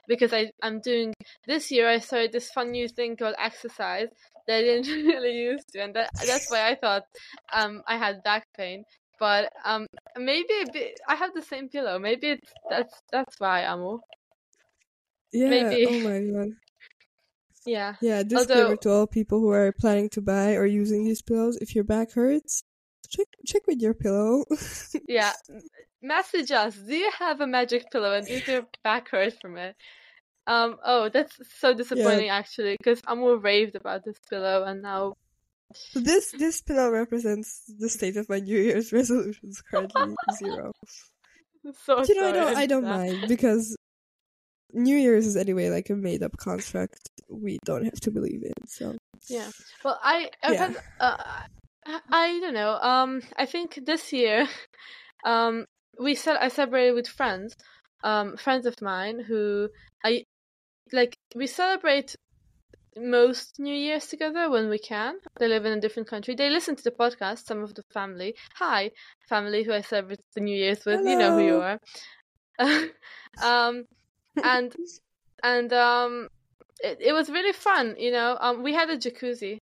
because 0.07 0.33
I 0.33 0.51
I'm 0.61 0.79
doing 0.79 1.13
this 1.47 1.71
year. 1.71 1.87
I 1.89 1.99
started 1.99 2.31
this 2.31 2.51
fun 2.51 2.71
new 2.71 2.87
thing 2.87 3.15
called 3.17 3.35
exercise 3.39 4.09
that 4.47 4.57
I 4.57 4.61
didn't 4.61 5.05
really 5.07 5.33
used 5.33 5.69
to, 5.73 5.81
and 5.81 5.95
that 5.95 6.11
that's 6.25 6.49
why 6.51 6.69
I 6.69 6.75
thought 6.75 7.03
um 7.53 7.81
I 7.87 7.97
had 7.97 8.23
back 8.23 8.45
pain. 8.55 8.83
But 9.19 9.51
um 9.65 9.87
maybe 10.17 10.53
a 10.61 10.71
bit, 10.71 10.99
I 11.07 11.15
have 11.15 11.33
the 11.33 11.41
same 11.41 11.69
pillow. 11.69 11.99
Maybe 11.99 12.27
it's 12.27 12.51
that's 12.69 13.01
that's 13.11 13.39
why 13.39 13.65
Amo. 13.65 14.01
Yeah, 15.33 15.49
Maybe. 15.49 15.85
oh 15.87 15.99
my 16.09 16.19
god. 16.31 16.49
Yeah. 17.65 17.93
Yeah, 18.01 18.23
disclaimer 18.23 18.61
Although- 18.63 18.75
to 18.77 18.89
all 18.91 19.07
people 19.07 19.39
who 19.39 19.51
are 19.51 19.71
planning 19.71 20.09
to 20.09 20.21
buy 20.21 20.55
or 20.55 20.65
using 20.65 21.05
these 21.05 21.21
pillows. 21.21 21.57
If 21.57 21.75
your 21.75 21.83
back 21.83 22.11
hurts, 22.13 22.63
check 23.07 23.27
check 23.45 23.67
with 23.67 23.79
your 23.81 23.93
pillow. 23.93 24.45
Yeah. 25.07 25.31
Message 26.01 26.49
us. 26.51 26.75
Do 26.75 26.95
you 26.95 27.11
have 27.19 27.39
a 27.41 27.45
magic 27.45 27.91
pillow 27.91 28.13
and 28.15 28.25
does 28.25 28.47
your 28.47 28.65
back 28.83 29.09
hurt 29.09 29.35
from 29.39 29.57
it? 29.57 29.75
Um. 30.47 30.77
Oh, 30.83 31.09
that's 31.09 31.37
so 31.59 31.75
disappointing 31.75 32.29
actually, 32.29 32.75
because 32.77 32.99
I'm 33.05 33.19
more 33.19 33.37
raved 33.37 33.75
about 33.75 34.03
this 34.03 34.17
pillow, 34.27 34.63
and 34.63 34.81
now 34.81 35.13
So 35.75 35.99
this 35.99 36.31
this 36.31 36.61
pillow 36.63 36.89
represents 36.89 37.61
the 37.77 37.89
state 37.89 38.17
of 38.17 38.27
my 38.27 38.39
New 38.39 38.57
Year's 38.57 38.91
resolutions. 38.99 39.61
Currently 39.69 40.15
zero. 40.39 40.71
so 41.85 41.97
But 41.97 42.09
you 42.09 42.15
know, 42.15 42.27
I 42.27 42.31
don't 42.31 42.57
I 42.57 42.65
don't 42.65 42.83
mind 42.85 43.25
because 43.27 43.77
New 44.73 44.97
Year's 44.97 45.27
is 45.27 45.37
anyway 45.37 45.69
like 45.69 45.89
a 45.89 45.95
made 45.95 46.23
up 46.23 46.35
construct 46.37 47.09
we 47.31 47.59
don't 47.65 47.85
have 47.85 47.99
to 48.01 48.11
believe 48.11 48.43
in. 48.43 48.67
So 48.67 48.97
Yeah. 49.29 49.49
Well, 49.83 49.99
I 50.03 50.29
I've 50.43 50.53
Yeah. 50.53 50.67
had, 50.67 50.77
uh, 50.99 51.17
I, 51.85 51.99
I 52.11 52.39
don't 52.39 52.53
know. 52.53 52.73
Um, 52.73 53.21
I 53.37 53.45
think 53.45 53.79
this 53.85 54.13
year, 54.13 54.47
um, 55.25 55.65
we 55.99 56.15
said 56.15 56.37
I 56.37 56.49
celebrated 56.49 56.93
with 56.93 57.07
friends, 57.07 57.55
um, 58.03 58.37
friends 58.37 58.65
of 58.65 58.81
mine 58.81 59.19
who 59.19 59.69
I 60.03 60.25
like. 60.91 61.15
We 61.35 61.47
celebrate 61.47 62.15
most 62.97 63.59
New 63.59 63.73
Year's 63.73 64.07
together 64.07 64.49
when 64.49 64.69
we 64.69 64.79
can. 64.79 65.15
They 65.39 65.47
live 65.47 65.65
in 65.65 65.77
a 65.77 65.81
different 65.81 66.09
country. 66.09 66.35
They 66.35 66.49
listen 66.49 66.75
to 66.75 66.83
the 66.83 66.91
podcast. 66.91 67.45
Some 67.45 67.63
of 67.63 67.73
the 67.73 67.83
family. 67.93 68.35
Hi, 68.55 68.91
family 69.29 69.63
who 69.63 69.73
I 69.73 69.81
celebrate 69.81 70.19
the 70.35 70.41
New 70.41 70.55
Year's 70.55 70.85
with. 70.85 71.05
You 71.05 71.17
know 71.17 71.31
who 71.31 71.43
you 71.43 71.55
are. 71.55 71.79
um, 73.43 73.85
and 74.43 74.75
and 75.43 75.73
um 75.73 76.27
it, 76.83 76.97
it 77.01 77.13
was 77.13 77.29
really 77.29 77.53
fun 77.53 77.95
you 77.97 78.11
know? 78.11 78.37
Um 78.39 78.63
we 78.63 78.73
had 78.73 78.89
a 78.89 78.97
jacuzzi 78.97 79.57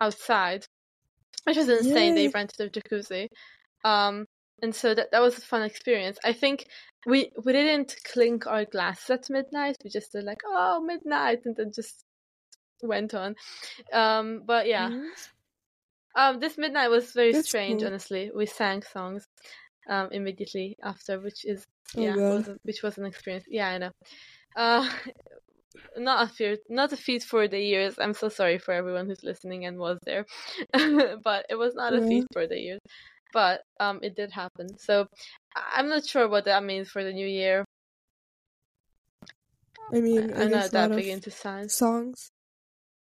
outside 0.00 0.64
which 1.44 1.56
was 1.56 1.68
insane 1.68 2.14
they 2.14 2.28
rented 2.28 2.60
a 2.60 2.70
jacuzzi. 2.70 3.28
Um 3.84 4.26
and 4.62 4.74
so 4.74 4.94
that 4.94 5.10
that 5.10 5.20
was 5.20 5.38
a 5.38 5.40
fun 5.40 5.62
experience. 5.62 6.18
I 6.24 6.32
think 6.32 6.66
we 7.06 7.30
we 7.44 7.52
didn't 7.52 7.96
clink 8.04 8.46
our 8.46 8.64
glasses 8.64 9.10
at 9.10 9.30
midnight. 9.30 9.76
We 9.84 9.90
just 9.90 10.12
did 10.12 10.24
like 10.24 10.42
oh 10.46 10.80
midnight 10.80 11.40
and 11.44 11.56
then 11.56 11.72
just 11.74 12.04
went 12.82 13.14
on. 13.14 13.34
Um 13.92 14.42
but 14.46 14.66
yeah. 14.66 14.88
Mhm. 14.90 15.08
um 16.14 16.40
this 16.40 16.56
midnight 16.58 16.90
was 16.90 17.12
very 17.12 17.32
That's 17.32 17.48
strange 17.48 17.82
cool. 17.82 17.88
honestly. 17.88 18.30
We 18.34 18.46
sang 18.46 18.82
songs 18.82 19.26
um 19.88 20.10
immediately 20.12 20.76
after 20.82 21.20
which 21.20 21.44
is 21.44 21.64
Oh, 21.96 22.06
yeah 22.06 22.16
was 22.28 22.48
a, 22.48 22.56
which 22.62 22.82
was 22.82 22.98
an 22.98 23.06
experience. 23.06 23.44
Yeah 23.48 23.68
i 23.68 23.78
know. 23.78 23.90
Uh 24.56 24.88
not 25.96 26.28
a 26.30 26.32
fear 26.34 26.56
not 26.68 26.92
a 26.92 26.96
feat 26.96 27.22
for 27.22 27.48
the 27.48 27.60
years. 27.60 27.98
I'm 27.98 28.14
so 28.14 28.28
sorry 28.28 28.58
for 28.58 28.72
everyone 28.74 29.06
who's 29.06 29.22
listening 29.24 29.64
and 29.66 29.78
was 29.78 29.98
there. 30.04 30.26
But 31.24 31.46
it 31.50 31.56
was 31.56 31.74
not 31.74 31.94
a 31.94 32.02
feat 32.02 32.26
for 32.32 32.46
the 32.46 32.58
years. 32.58 32.80
But 33.32 33.62
um 33.80 34.00
it 34.02 34.16
did 34.16 34.32
happen. 34.32 34.78
So 34.78 35.06
I- 35.56 35.72
i'm 35.76 35.88
not 35.88 36.06
sure 36.06 36.28
what 36.28 36.44
that 36.46 36.64
means 36.64 36.90
for 36.90 37.04
the 37.04 37.12
new 37.12 37.26
year. 37.26 37.64
I 39.92 40.00
mean 40.00 40.32
I, 40.34 40.44
I'm 40.44 40.50
not 40.50 40.72
that 40.72 40.94
big 40.94 41.06
into 41.06 41.30
science. 41.30 41.74
songs. 41.76 42.30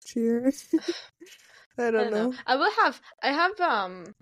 Cheer. 0.05 0.51
I 1.77 1.91
I 1.91 1.91
don't 1.91 2.09
don't 2.09 2.13
know. 2.13 2.29
know. 2.31 2.39
I 2.47 2.55
will 2.55 2.71
have 2.71 2.99
I 3.21 3.31
have 3.31 3.59
um 3.59 4.13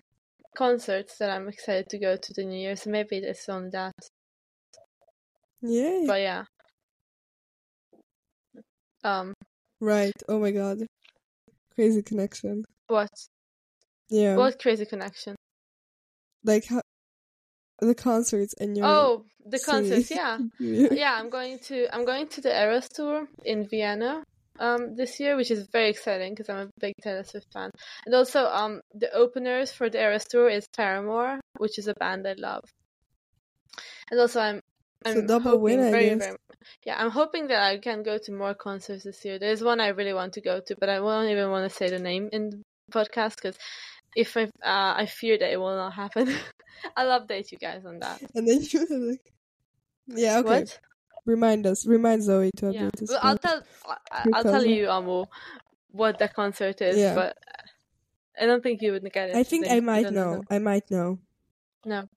concerts 0.58 1.18
that 1.20 1.30
I'm 1.30 1.48
excited 1.48 1.88
to 1.90 2.00
go 2.00 2.16
to 2.16 2.34
the 2.36 2.44
new 2.44 2.58
year, 2.60 2.76
so 2.76 2.90
maybe 2.90 3.18
it's 3.18 3.48
on 3.48 3.70
that. 3.72 3.94
Yeah. 5.62 6.04
But 6.08 6.22
yeah. 6.22 6.44
Um, 9.04 9.34
Right. 9.80 10.14
Oh 10.28 10.40
my 10.40 10.52
god. 10.52 10.80
Crazy 11.76 12.02
connection. 12.02 12.64
what? 12.88 13.10
Yeah. 14.10 14.36
What 14.36 14.60
crazy 14.60 14.86
connection? 14.86 15.36
Like 16.44 16.66
how 16.66 16.82
the 17.80 17.94
concerts 17.94 18.56
and 18.60 18.76
your 18.76 18.88
Oh, 18.88 19.26
the 19.46 19.60
concerts. 19.60 20.10
Yeah, 20.10 20.40
yeah. 20.60 20.88
yeah. 20.92 21.14
I'm 21.20 21.30
going 21.30 21.60
to 21.66 21.88
I'm 21.94 22.06
going 22.06 22.28
to 22.30 22.42
the 22.42 22.50
Eras 22.50 22.90
tour 22.90 23.28
in 23.46 23.68
Vienna 23.68 24.24
um 24.60 24.96
this 24.96 25.20
year, 25.20 25.36
which 25.36 25.52
is 25.52 25.68
very 25.72 25.90
exciting 25.90 26.34
because 26.34 26.50
I'm 26.50 26.68
a 26.68 26.70
big 26.80 26.94
Taylor 27.02 27.24
Swift 27.24 27.48
fan. 27.54 27.72
And 28.06 28.16
also 28.16 28.46
um 28.46 28.82
the 28.94 29.12
openers 29.14 29.72
for 29.72 29.90
the 29.90 30.00
Eras 30.00 30.26
tour 30.26 30.50
is 30.50 30.68
Paramore, 30.76 31.40
which 31.58 31.78
is 31.80 31.88
a 31.88 31.94
band 31.94 32.28
I 32.28 32.34
love. 32.38 32.64
And 34.12 34.20
also 34.20 34.40
I'm 34.40 34.62
I'm 35.06 35.28
double 35.28 35.52
hoping 35.52 35.62
win, 35.62 35.80
I 35.80 35.92
very 35.92 36.10
guess. 36.10 36.20
very 36.20 36.38
yeah 36.86 37.02
I'm 37.02 37.12
hoping 37.12 37.48
that 37.48 37.62
I 37.62 37.78
can 37.78 38.04
go 38.04 38.18
to 38.18 38.32
more 38.32 38.54
concerts 38.54 39.04
this 39.04 39.24
year. 39.26 39.40
There's 39.40 39.64
one 39.64 39.80
I 39.80 39.90
really 39.90 40.14
want 40.14 40.34
to 40.34 40.42
go 40.42 40.60
to, 40.60 40.76
but 40.80 40.90
I 40.90 41.00
won't 41.00 41.30
even 41.30 41.50
want 41.52 41.70
to 41.70 41.76
say 41.76 41.90
the 41.90 42.00
name 42.00 42.30
in 42.32 42.50
the 42.50 42.62
podcast 42.92 43.36
because 43.36 43.58
if 44.16 44.36
I 44.36 44.44
uh, 44.44 44.94
I 45.02 45.06
fear 45.06 45.38
that 45.38 45.52
it 45.52 45.58
will 45.58 45.76
not 45.76 45.94
happen. 45.94 46.34
I'll 46.96 47.20
update 47.20 47.52
you 47.52 47.58
guys 47.58 47.86
on 47.86 48.00
that. 48.00 48.22
And 48.36 48.48
then 48.48 48.62
you 48.62 49.10
like 49.10 49.34
Yeah, 50.08 50.40
okay. 50.40 50.62
What? 50.62 50.80
Remind 51.27 51.67
us. 51.67 51.86
Remind 51.86 52.24
Zoe 52.24 52.50
to 52.57 52.65
update 52.67 52.74
Yeah, 52.74 52.89
this. 52.98 53.10
well, 53.10 53.19
I'll 53.22 53.38
tell 53.38 53.62
I'll 54.34 54.43
tell 54.43 54.65
you, 54.65 54.88
Amo, 54.89 55.25
what 55.91 56.17
the 56.17 56.29
concert 56.29 56.81
is, 56.81 56.98
Yeah. 56.98 57.13
but 57.13 57.38
I 58.39 58.46
don't 58.46 58.63
think 58.63 58.81
you 58.81 58.93
would 58.93 59.03
get 59.12 59.29
it. 59.31 59.36
I 59.36 59.43
think 59.43 59.67
I 59.69 59.79
might 59.81 60.03
don't 60.03 60.15
know. 60.15 60.43
I 60.50 60.60
might 60.60 60.89
know. 60.89 61.19
No, 61.86 62.07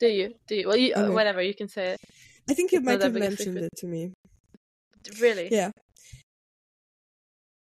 do 0.00 0.08
you? 0.08 0.34
Do 0.48 0.54
you? 0.56 0.66
Well, 0.68 0.76
you, 0.76 0.92
uh, 0.94 1.02
Okay. 1.04 1.14
whatever. 1.14 1.40
You 1.40 1.54
can 1.54 1.68
say 1.68 1.92
it. 1.94 2.00
I 2.50 2.54
think 2.54 2.72
you 2.72 2.78
It's 2.78 2.84
might 2.86 3.00
have 3.00 3.14
mentioned 3.14 3.38
secret. 3.54 3.64
it 3.72 3.76
to 3.78 3.86
me. 3.86 4.12
Really? 5.20 5.48
Yeah. 5.52 5.70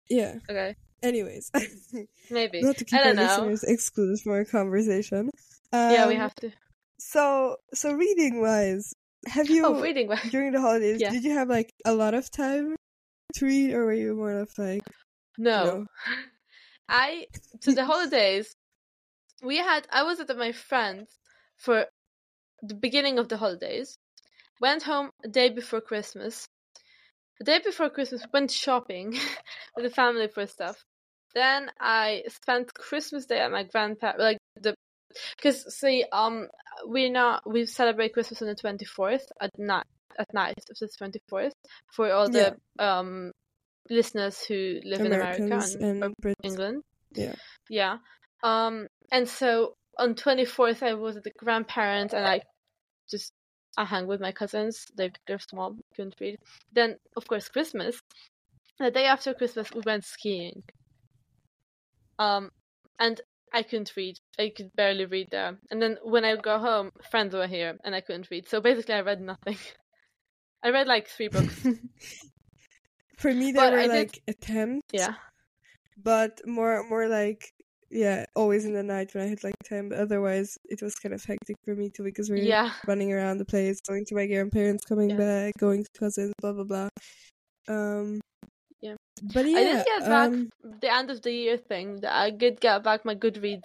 Yeah. 0.08 0.38
Okay. 0.48 0.76
Anyways, 1.02 1.50
Maybe. 2.30 2.62
not 2.62 2.76
to 2.76 2.84
keep 2.84 2.94
I 3.00 3.02
our 3.02 3.14
don't 3.14 3.16
know. 3.16 3.22
listeners 3.46 3.64
excluded 3.64 4.20
from 4.20 4.32
our 4.32 4.44
conversation. 4.44 5.30
yeah, 5.72 6.06
we 6.06 6.14
Um, 6.14 6.20
have 6.20 6.34
to. 6.36 6.52
So, 7.00 7.56
so 7.74 7.92
reading 7.94 8.40
wise, 8.40 8.92
have 9.26 9.48
you 9.50 9.64
Oh, 9.64 9.80
reading. 9.80 10.10
during 10.30 10.52
the 10.52 10.60
holidays? 10.60 11.00
Yeah. 11.00 11.10
Did 11.10 11.24
you 11.24 11.32
have 11.32 11.48
like 11.48 11.70
a 11.84 11.94
lot 11.94 12.14
of 12.14 12.30
time 12.30 12.76
to 13.34 13.46
read, 13.46 13.72
or 13.72 13.84
were 13.86 13.92
you 13.92 14.14
more 14.14 14.32
of 14.32 14.50
like 14.58 14.82
No. 15.38 15.64
No. 15.64 15.86
I 16.88 17.26
to 17.62 17.72
the 17.72 17.84
holidays 17.84 18.54
we 19.42 19.56
had 19.58 19.86
I 19.90 20.02
was 20.04 20.20
at 20.20 20.36
my 20.36 20.52
friend's 20.52 21.10
for 21.56 21.86
the 22.62 22.74
beginning 22.74 23.18
of 23.18 23.28
the 23.28 23.36
holidays. 23.36 23.96
Went 24.60 24.84
home 24.84 25.10
a 25.24 25.28
day 25.28 25.48
before 25.48 25.80
Christmas. 25.80 26.46
The 27.38 27.44
day 27.44 27.58
before 27.64 27.90
Christmas 27.90 28.24
went 28.32 28.50
shopping 28.50 29.18
with 29.76 29.84
the 29.84 29.90
family 29.90 30.28
for 30.28 30.46
stuff. 30.46 30.84
Then 31.34 31.70
I 31.80 32.22
spent 32.28 32.72
Christmas 32.74 33.26
Day 33.26 33.40
at 33.40 33.50
my 33.50 33.64
grandpa 33.64 34.12
like 34.18 34.38
the 34.60 34.74
because 35.36 35.74
see 35.76 36.04
um 36.12 36.48
we 36.86 37.10
not 37.10 37.42
we 37.50 37.66
celebrate 37.66 38.12
Christmas 38.12 38.42
on 38.42 38.48
the 38.48 38.54
twenty 38.54 38.84
fourth 38.84 39.26
at 39.40 39.50
night 39.58 39.86
at 40.18 40.32
night 40.34 40.58
of 40.70 40.78
the 40.78 40.88
twenty 40.96 41.20
fourth 41.28 41.54
for 41.92 42.12
all 42.12 42.28
the 42.28 42.56
um 42.78 43.32
listeners 43.90 44.42
who 44.44 44.80
live 44.84 45.00
in 45.00 45.12
America 45.12 45.60
and, 45.80 46.04
and? 46.04 46.14
England. 46.42 46.82
Yeah. 47.14 47.34
Yeah. 47.68 47.98
Um 48.42 48.86
and 49.10 49.28
so 49.28 49.76
on 49.98 50.14
24th 50.14 50.82
I 50.82 50.94
was 50.94 51.16
at 51.16 51.24
the 51.24 51.32
grandparents 51.36 52.14
and 52.14 52.26
I 52.26 52.40
just 53.10 53.32
I 53.76 53.84
hung 53.84 54.06
with 54.06 54.20
my 54.20 54.32
cousins. 54.32 54.86
They 54.96 55.10
they're 55.26 55.38
small, 55.38 55.76
couldn't 55.94 56.16
read. 56.20 56.38
Then 56.72 56.96
of 57.16 57.26
course 57.26 57.48
Christmas. 57.48 58.00
The 58.78 58.90
day 58.90 59.04
after 59.04 59.34
Christmas 59.34 59.72
we 59.72 59.82
went 59.84 60.04
skiing. 60.04 60.62
Um 62.18 62.50
and 62.98 63.20
I 63.52 63.62
couldn't 63.62 63.92
read. 63.96 64.16
I 64.38 64.50
could 64.56 64.70
barely 64.76 65.04
read 65.04 65.28
there. 65.30 65.58
And 65.70 65.80
then 65.82 65.98
when 66.02 66.24
I 66.24 66.36
go 66.36 66.58
home, 66.58 66.90
friends 67.10 67.34
were 67.34 67.46
here 67.46 67.76
and 67.84 67.94
I 67.94 68.00
couldn't 68.00 68.30
read. 68.30 68.48
So 68.48 68.60
basically 68.60 68.94
I 68.94 69.00
read 69.02 69.20
nothing. 69.20 69.56
I 70.64 70.70
read 70.70 70.86
like 70.86 71.08
three 71.08 71.28
books. 71.28 71.54
For 73.18 73.32
me, 73.32 73.52
there 73.52 73.64
But 73.66 73.72
were 73.72 73.78
I 73.80 73.82
did- 73.88 73.90
like 73.96 74.22
attempts, 74.28 74.88
Yeah. 74.92 75.14
but 76.02 76.40
more, 76.46 76.82
more 76.88 77.08
like 77.08 77.50
yeah, 77.94 78.24
always 78.34 78.64
in 78.64 78.72
the 78.72 78.82
night 78.82 79.12
when 79.12 79.22
I 79.24 79.26
had 79.26 79.44
like 79.44 79.54
time. 79.68 79.90
But 79.90 79.98
otherwise, 79.98 80.56
it 80.64 80.80
was 80.80 80.94
kind 80.94 81.14
of 81.14 81.22
hectic 81.22 81.56
for 81.64 81.74
me 81.74 81.90
too 81.90 82.02
because 82.04 82.30
we 82.30 82.36
were 82.38 82.42
Yeah. 82.46 82.72
running 82.86 83.12
around 83.12 83.36
the 83.36 83.44
place, 83.44 83.80
going 83.86 84.06
to 84.06 84.14
my 84.14 84.26
grandparents, 84.26 84.86
coming 84.86 85.10
Yeah. 85.10 85.16
back, 85.18 85.52
going 85.58 85.84
to 85.84 85.90
cousins, 85.98 86.32
blah 86.40 86.52
blah 86.54 86.64
blah. 86.64 86.88
Um. 87.68 88.20
But 89.22 89.46
yeah, 89.46 89.58
I 89.58 89.64
did 89.64 89.84
get 89.84 90.08
back 90.08 90.32
um, 90.32 90.48
the 90.80 90.92
end 90.92 91.10
of 91.10 91.22
the 91.22 91.32
year 91.32 91.56
thing. 91.56 92.00
that 92.02 92.12
I 92.12 92.30
did 92.30 92.60
get 92.60 92.82
back 92.82 93.04
my 93.04 93.14
Goodreads 93.14 93.64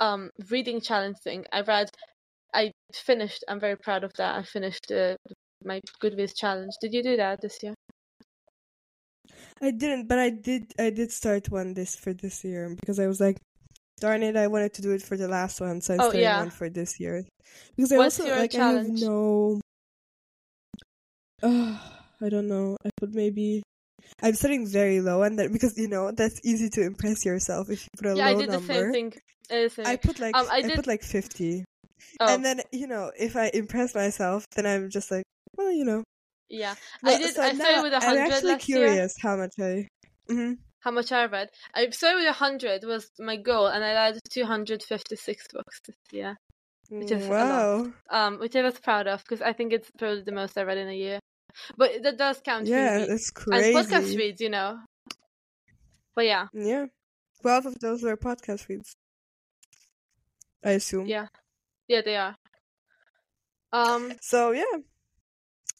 um 0.00 0.30
reading 0.50 0.80
challenge 0.80 1.18
thing. 1.24 1.46
I 1.52 1.62
read, 1.62 1.90
I 2.54 2.72
finished. 2.92 3.44
I'm 3.48 3.60
very 3.60 3.76
proud 3.76 4.04
of 4.04 4.12
that. 4.14 4.36
I 4.36 4.42
finished 4.42 4.90
uh, 4.92 5.16
my 5.64 5.80
Goodreads 6.02 6.36
challenge. 6.36 6.72
Did 6.80 6.94
you 6.94 7.02
do 7.02 7.16
that 7.16 7.40
this 7.40 7.62
year? 7.62 7.74
I 9.62 9.70
didn't, 9.70 10.08
but 10.08 10.18
I 10.18 10.30
did. 10.30 10.72
I 10.78 10.90
did 10.90 11.10
start 11.12 11.50
one 11.50 11.74
this 11.74 11.96
for 11.96 12.12
this 12.12 12.44
year 12.44 12.74
because 12.74 12.98
I 12.98 13.06
was 13.06 13.20
like, 13.20 13.38
darn 14.00 14.22
it, 14.22 14.36
I 14.36 14.46
wanted 14.48 14.74
to 14.74 14.82
do 14.82 14.92
it 14.92 15.02
for 15.02 15.16
the 15.16 15.28
last 15.28 15.60
one, 15.60 15.80
so 15.80 15.94
I 15.94 15.98
Oh, 15.98 16.08
started 16.10 16.20
yeah. 16.20 16.38
one 16.40 16.50
for 16.50 16.68
this 16.68 17.00
year. 17.00 17.24
Because 17.76 17.92
I 17.92 17.96
What's 17.98 18.18
also 18.18 18.26
your 18.26 18.36
like 18.36 18.50
challenge? 18.50 18.86
I 18.86 19.02
have 19.02 19.02
no. 19.02 19.60
Uh, 21.42 21.78
I 22.20 22.28
don't 22.28 22.48
know. 22.48 22.76
I 22.84 22.90
put 22.96 23.12
maybe. 23.14 23.62
I'm 24.22 24.34
starting 24.34 24.66
very 24.66 25.00
low, 25.00 25.22
and 25.22 25.38
that 25.38 25.52
because 25.52 25.76
you 25.76 25.88
know 25.88 26.10
that's 26.12 26.40
easy 26.44 26.68
to 26.70 26.82
impress 26.82 27.24
yourself 27.24 27.68
if 27.70 27.82
you 27.82 27.88
put 27.96 28.06
a 28.06 28.14
yeah, 28.14 28.26
low 28.26 28.30
I 28.30 28.34
did 28.34 28.50
number. 28.50 28.66
the 28.66 28.92
same 28.92 28.92
thing. 28.92 29.12
Uh, 29.50 29.68
same 29.68 29.86
I 29.86 29.96
put 29.96 30.18
like 30.18 30.36
Um, 30.36 30.46
I 30.50 30.56
I, 30.56 30.62
did- 30.62 30.76
put 30.76 30.86
like 30.86 31.02
fifty, 31.02 31.64
Oh, 32.20 32.28
and 32.34 32.44
then 32.44 32.60
you 32.72 32.86
know 32.86 33.10
if 33.18 33.36
I 33.36 33.50
impress 33.52 33.94
myself, 33.94 34.44
then 34.56 34.66
I'm 34.66 34.90
just 34.90 35.10
like, 35.10 35.24
well, 35.56 35.72
you 35.72 35.84
know. 35.84 36.02
yeah. 36.48 36.74
Well, 37.02 37.14
I 37.14 37.18
did. 37.18 37.34
so 37.34 37.42
I 37.42 37.54
started 37.54 37.82
with 37.82 37.92
a 37.92 37.96
I'm 37.96 38.18
actually 38.18 38.52
last 38.52 38.68
year. 38.68 38.78
curious 38.80 39.14
how 39.20 39.36
much 39.36 39.54
I. 39.60 39.88
hmm 40.28 40.52
How 40.80 40.90
much 40.90 41.12
I 41.12 41.26
read? 41.26 41.48
I 41.74 41.88
started 41.90 42.18
with 42.24 42.34
hundred 42.36 42.84
was 42.84 43.10
my 43.18 43.36
goal, 43.36 43.66
and 43.66 43.84
I 43.84 43.92
read 43.94 44.18
two 44.30 44.44
hundred 44.44 44.82
fifty 44.82 45.16
six 45.16 45.46
books 45.52 45.80
this 45.86 45.96
year. 46.12 46.36
Which 46.90 47.10
is 47.10 47.26
a 47.26 47.44
lot. 47.44 47.68
wow. 47.70 47.92
Um, 48.10 48.38
which 48.38 48.54
I 48.54 48.62
was 48.62 48.78
proud 48.78 49.06
of 49.06 49.22
because 49.24 49.40
I 49.42 49.52
think 49.54 49.72
it's 49.72 49.90
probably 49.98 50.22
the 50.22 50.32
most 50.32 50.56
I 50.58 50.62
read 50.62 50.78
in 50.78 50.88
a 50.88 50.92
year. 50.94 51.18
But 51.76 52.02
that 52.02 52.16
does 52.18 52.40
count. 52.40 52.66
Yeah, 52.66 52.98
rereads. 53.00 53.08
that's 53.08 53.30
and 53.52 53.76
podcast 53.76 54.16
reads, 54.16 54.40
you 54.40 54.50
know. 54.50 54.78
But 56.14 56.26
yeah, 56.26 56.46
Yeah. 56.52 56.86
12 57.42 57.66
of 57.66 57.78
those 57.80 58.02
were 58.02 58.16
podcast 58.16 58.68
reads. 58.68 58.96
I 60.64 60.70
assume. 60.72 61.06
yeah, 61.06 61.26
yeah, 61.88 62.00
they 62.02 62.16
are. 62.16 62.36
Um, 63.72 64.12
So, 64.20 64.52
yeah. 64.52 64.78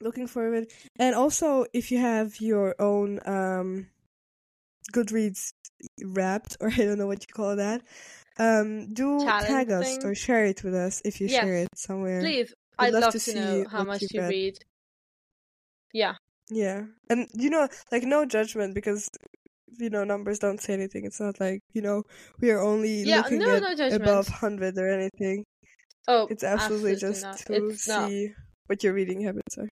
Looking 0.00 0.26
forward. 0.26 0.66
And 0.98 1.14
also, 1.14 1.64
if 1.72 1.90
you 1.90 1.98
have 1.98 2.40
your 2.40 2.74
own 2.78 3.20
um, 3.24 3.86
Goodreads 4.92 5.52
wrapped, 6.04 6.56
or 6.60 6.68
I 6.68 6.76
don't 6.76 6.98
know 6.98 7.06
what 7.06 7.22
you 7.26 7.32
call 7.32 7.56
that, 7.56 7.82
um, 8.38 8.92
do 8.92 9.24
tag 9.24 9.70
us 9.70 9.98
or 10.04 10.14
share 10.14 10.44
it 10.44 10.62
with 10.64 10.74
us 10.74 11.00
if 11.04 11.20
you 11.20 11.28
Yes. 11.28 11.40
share 11.44 11.54
it 11.54 11.68
somewhere. 11.76 12.20
please, 12.20 12.52
I'd 12.78 12.88
I'd 12.88 12.92
love 12.92 13.02
love 13.04 13.12
to 13.12 13.18
to, 13.20 13.30
see 13.30 13.34
know 13.34 13.64
how 13.70 13.84
much 13.84 14.02
you 14.02 14.08
read. 14.20 14.28
read. 14.28 14.58
Yeah, 15.94 16.16
Yeah. 16.50 16.86
And, 17.08 17.28
you 17.34 17.50
know, 17.50 17.68
like, 17.90 18.02
no 18.04 18.26
judgment 18.26 18.74
because, 18.74 19.08
you 19.78 19.90
know, 19.90 20.04
numbers 20.04 20.38
don't 20.38 20.60
say 20.60 20.74
anything. 20.74 21.04
It's 21.06 21.20
not 21.20 21.40
like, 21.40 21.60
you 21.72 21.82
know, 21.82 22.04
we 22.40 22.50
are 22.50 22.60
only 22.62 23.04
yeah, 23.04 23.06
looking 23.06 23.46
no, 23.46 23.58
at 23.58 23.64
no 23.68 23.74
above 23.90 24.28
100 24.28 24.78
or 24.78 24.88
anything. 24.90 25.44
oh, 26.08 26.30
It's 26.30 26.44
absolutely, 26.44 26.96
absolutely 26.96 26.96
just 26.96 27.26
not. 27.26 27.42
to 27.46 27.76
It's 27.76 27.86
not. 27.86 28.14
see 28.16 28.34
what 28.68 28.84
your 28.84 28.94
reading 28.94 29.22
habits 29.22 29.58
are. 29.58 29.68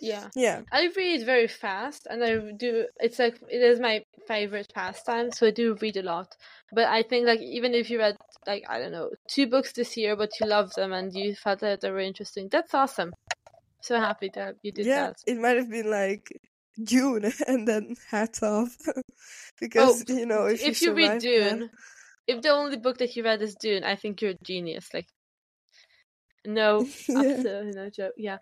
Yeah, 0.00 0.30
Yeah. 0.34 0.64
I 0.72 0.88
read 0.96 1.24
very 1.24 1.46
fast, 1.48 2.06
and 2.10 2.22
I 2.24 2.52
do. 2.52 2.86
It's 3.00 3.18
like 3.18 3.40
it 3.48 3.62
is 3.62 3.80
my 3.80 4.04
favorite 4.26 4.70
pastime, 4.74 5.30
so 5.30 5.46
I 5.46 5.50
do 5.50 5.74
read 5.80 5.96
a 5.96 6.02
lot. 6.02 6.36
But 6.72 6.86
I 6.88 7.02
think 7.02 7.26
like 7.26 7.40
even 7.40 7.74
if 7.74 7.90
you 7.90 7.98
read 7.98 8.16
like 8.46 8.64
I 8.68 8.78
don't 8.78 8.92
know 8.92 9.10
two 9.28 9.46
books 9.46 9.72
this 9.72 9.96
year, 9.96 10.16
but 10.16 10.38
you 10.40 10.46
love 10.46 10.74
them 10.74 10.92
and 10.92 11.14
you 11.14 11.34
felt 11.34 11.60
that 11.60 11.80
they 11.80 11.90
were 11.90 12.00
interesting, 12.00 12.48
that's 12.50 12.74
awesome. 12.74 13.14
So 13.84 14.00
happy 14.00 14.30
that 14.34 14.56
you 14.62 14.72
did 14.72 14.86
yeah, 14.86 15.06
that. 15.08 15.16
it 15.26 15.38
might 15.38 15.56
have 15.58 15.68
been 15.70 15.90
like 15.90 16.32
June 16.82 17.30
and 17.46 17.68
then 17.68 17.96
hats 18.10 18.42
off. 18.42 18.76
because, 19.60 20.04
you 20.08 20.24
know, 20.26 20.46
if, 20.46 20.64
Oh, 20.64 20.68
if 20.70 20.82
you 20.82 20.94
read 20.94 21.12
survive 21.12 21.22
that- 21.22 21.60
Dune, 21.60 21.70
if 22.26 22.40
the 22.42 22.48
only 22.48 22.78
book 22.78 22.96
that 22.98 23.14
you 23.14 23.22
read 23.22 23.42
is 23.42 23.54
Dune, 23.56 23.84
I 23.84 23.96
think 23.96 24.22
you're 24.22 24.30
a 24.32 24.38
genius. 24.42 24.88
Like, 24.94 25.06
no, 26.46 26.86
Yeah. 27.08 27.36
absolutely 27.36 27.72
no 27.72 27.90
joke. 27.90 28.12
Yeah, 28.16 28.38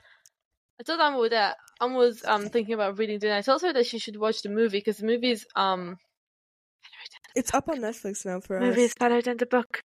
I 0.81 0.85
told 0.85 1.01
Amu 1.01 1.29
that 1.31 1.57
I 1.81 1.87
was 1.87 2.25
um 2.25 2.49
thinking 2.49 2.75
about 2.75 2.99
reading 2.99 3.19
Dune. 3.19 3.33
I 3.33 3.43
told 3.43 3.63
her 3.63 3.73
that 3.73 3.87
she 3.87 3.99
should 3.99 4.17
watch 4.17 4.43
the 4.43 4.49
movie 4.49 4.79
because 4.79 4.99
the 4.99 5.07
movie's 5.07 5.45
um 5.57 5.97
It's 7.35 7.53
up 7.55 7.69
on 7.69 7.79
Netflix 7.79 8.25
now 8.27 8.41
for 8.41 8.61
movie 8.61 8.83
us. 8.83 8.85
is 8.85 8.95
better 8.95 9.21
than 9.23 9.39
the 9.39 9.47
book. 9.47 9.81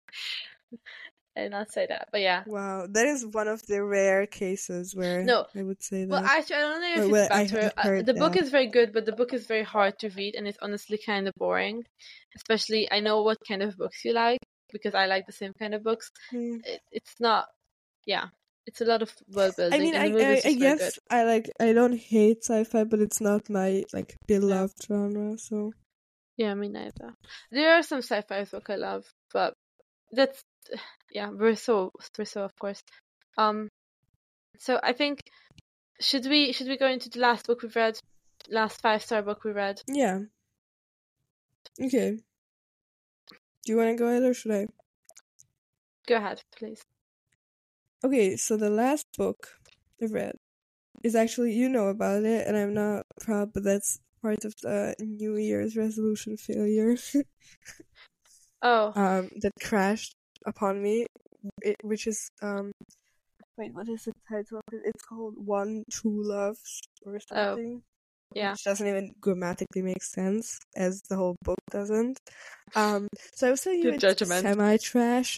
I 1.36 1.48
not 1.48 1.72
say 1.72 1.86
that, 1.88 2.08
but 2.12 2.20
yeah. 2.20 2.44
Wow, 2.46 2.86
that 2.88 3.06
is 3.06 3.26
one 3.26 3.48
of 3.48 3.66
the 3.66 3.82
rare 3.82 4.26
cases 4.26 4.94
where 4.94 5.24
No. 5.24 5.46
I 5.54 5.62
would 5.62 5.82
say 5.82 6.04
that. 6.04 6.08
Well, 6.08 6.22
actually, 6.24 6.56
I 6.56 6.60
don't 6.60 6.80
know 6.80 7.04
if 7.04 7.10
well, 7.10 7.20
it's 7.22 7.52
better. 7.52 7.72
have 7.76 7.98
Uh, 7.98 8.02
the 8.02 8.14
book 8.14 8.36
is 8.36 8.50
very 8.50 8.68
good, 8.68 8.92
but 8.92 9.04
the 9.04 9.12
book 9.12 9.32
is 9.32 9.46
very 9.46 9.64
hard 9.64 9.98
to 10.00 10.10
read, 10.10 10.36
and 10.36 10.46
it's 10.46 10.58
honestly 10.62 10.98
kind 11.04 11.26
of 11.26 11.34
boring. 11.34 11.84
Especially, 12.36 12.90
I 12.90 13.00
know 13.00 13.22
what 13.22 13.38
kind 13.46 13.62
of 13.62 13.76
books 13.76 14.04
you 14.04 14.12
like 14.12 14.40
because 14.72 14.94
I 14.94 15.06
like 15.06 15.26
the 15.26 15.32
same 15.32 15.52
kind 15.58 15.74
of 15.74 15.82
books. 15.82 16.10
Hmm. 16.30 16.58
It, 16.64 16.80
it's 16.92 17.14
not, 17.18 17.46
yeah, 18.06 18.26
it's 18.66 18.80
a 18.80 18.84
lot 18.84 19.02
of 19.02 19.12
world 19.28 19.54
building. 19.56 19.80
I 19.80 19.82
mean, 19.82 19.94
and 19.94 20.16
I, 20.16 20.34
I, 20.34 20.42
I 20.44 20.54
guess 20.54 20.78
good. 20.78 20.92
I 21.10 21.24
like. 21.24 21.50
I 21.58 21.72
don't 21.72 21.98
hate 21.98 22.44
sci-fi, 22.44 22.84
but 22.84 23.00
it's 23.00 23.20
not 23.20 23.50
my 23.50 23.84
like 23.92 24.16
beloved 24.26 24.76
genre. 24.86 25.36
So 25.38 25.72
Yeah, 26.36 26.54
me 26.54 26.68
neither. 26.68 27.14
There 27.50 27.74
are 27.74 27.82
some 27.82 28.02
sci-fi 28.02 28.44
book 28.44 28.70
I 28.70 28.76
love, 28.76 29.04
but 29.32 29.54
that's 30.12 30.42
yeah, 31.12 31.30
Rousseau, 31.33 31.92
Rousseau, 32.18 32.44
of 32.44 32.56
course. 32.59 32.83
Um, 33.37 33.68
so 34.59 34.78
I 34.83 34.92
think 34.92 35.21
should 36.00 36.26
we 36.26 36.52
should 36.52 36.68
we 36.68 36.76
go 36.76 36.88
into 36.88 37.09
the 37.09 37.21
last 37.21 37.47
book 37.47 37.62
we've 37.62 37.75
read, 37.76 37.99
last 38.49 38.80
five 38.80 39.02
star 39.02 39.23
book 39.23 39.44
we 39.44 39.52
read? 39.52 39.80
yeah. 39.88 40.21
Okay. 41.83 42.18
Do 43.64 43.73
you 43.73 43.78
want 43.78 43.90
to 43.90 43.97
go 43.97 44.09
ahead 44.09 44.23
or 44.23 44.35
should 44.35 44.52
I? 44.52 44.66
Go 46.06 46.16
ahead, 46.16 46.42
please. 46.56 46.83
Okay, 48.04 48.37
so 48.37 48.56
the 48.56 48.68
last 48.68 49.06
book 49.16 49.49
I 50.02 50.06
read 50.06 50.37
is 51.02 51.14
actually 51.14 51.54
you 51.54 51.68
know 51.68 51.88
about 51.88 52.25
it, 52.25 52.47
and 52.47 52.56
I'm 52.56 52.75
not 52.75 53.06
proud, 53.21 53.52
but 53.54 53.64
that's 53.64 54.00
part 54.21 54.44
of 54.44 54.54
the 54.62 54.94
New 55.00 55.37
Year's 55.37 55.76
resolution 55.76 56.37
failure 56.37 56.97
Oh, 58.62 58.92
um, 58.94 59.28
that 59.42 59.52
crashed 59.62 60.16
upon 60.46 60.82
me, 60.82 61.06
it, 61.62 61.76
which 61.82 62.06
is 62.06 62.28
um, 62.42 62.72
wait, 63.56 63.74
what 63.74 63.88
is 63.88 64.04
the 64.04 64.12
title 64.28 64.58
of 64.58 64.74
it? 64.74 64.82
It's 64.84 65.02
called 65.04 65.34
One 65.36 65.84
True 65.90 66.22
Love 66.26 66.56
or 67.04 67.18
something. 67.20 67.82
yeah. 68.34 68.52
which 68.52 68.64
doesn't 68.64 68.86
even 68.86 69.14
grammatically 69.20 69.82
make 69.82 70.02
sense, 70.02 70.58
as 70.76 71.02
the 71.08 71.16
whole 71.16 71.36
book 71.42 71.58
doesn't. 71.70 72.18
Um, 72.74 73.08
so 73.34 73.48
I 73.48 73.50
was 73.50 73.60
telling 73.62 73.80
you 73.82 73.92
Good 73.96 74.04
it's 74.04 74.28
semi 74.28 74.76
trash. 74.78 75.36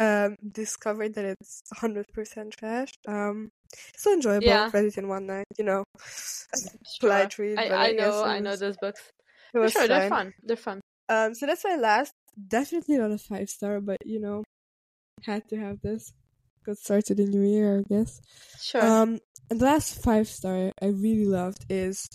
Um, 0.00 0.36
discovered 0.52 1.14
that 1.14 1.24
it's 1.24 1.60
hundred 1.74 2.06
percent 2.14 2.54
trash. 2.56 2.90
Um, 3.08 3.50
so 3.96 4.12
enjoyable. 4.12 4.46
Yeah. 4.46 4.70
Read 4.72 4.84
it 4.84 4.98
in 4.98 5.08
one 5.08 5.26
night. 5.26 5.46
You 5.58 5.64
know, 5.64 5.84
Sure. 5.98 6.70
polite 7.00 7.36
read. 7.38 7.58
I, 7.58 7.68
but 7.68 7.78
I 7.78 7.90
know, 7.92 8.24
I 8.24 8.38
know 8.38 8.54
those 8.54 8.76
books. 8.76 9.00
It 9.00 9.52
For 9.52 9.60
was 9.62 9.72
sure, 9.72 9.88
they're 9.88 10.08
fun. 10.08 10.32
They're 10.44 10.56
fun. 10.56 10.80
Um, 11.08 11.34
so 11.34 11.46
that's 11.46 11.64
my 11.64 11.74
last. 11.76 12.12
Definitely 12.46 12.98
not 12.98 13.10
a 13.10 13.18
five 13.18 13.48
star, 13.48 13.80
but 13.80 13.98
you 14.04 14.20
know, 14.20 14.44
had 15.24 15.48
to 15.48 15.56
have 15.56 15.80
this. 15.82 16.12
Got 16.64 16.76
started 16.78 17.16
the 17.16 17.24
new 17.24 17.42
year, 17.42 17.80
I 17.80 17.82
guess. 17.88 18.20
Sure. 18.60 18.84
Um, 18.84 19.18
and 19.50 19.60
the 19.60 19.64
last 19.64 20.02
five 20.02 20.28
star 20.28 20.72
I 20.80 20.86
really 20.86 21.24
loved 21.24 21.64
is 21.68 22.06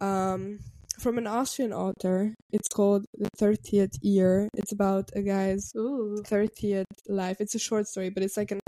um 0.00 0.60
from 0.98 1.18
an 1.18 1.26
Austrian 1.26 1.72
author. 1.72 2.34
It's 2.50 2.68
called 2.68 3.04
The 3.14 3.28
Thirtieth 3.36 3.98
Year. 4.02 4.48
It's 4.54 4.72
about 4.72 5.10
a 5.14 5.22
guy's 5.22 5.70
Ooh. 5.76 6.22
thirtieth 6.26 6.86
life. 7.06 7.36
It's 7.40 7.54
a 7.54 7.58
short 7.58 7.86
story, 7.86 8.10
but 8.10 8.22
it's 8.22 8.36
like 8.36 8.50
an 8.50 8.60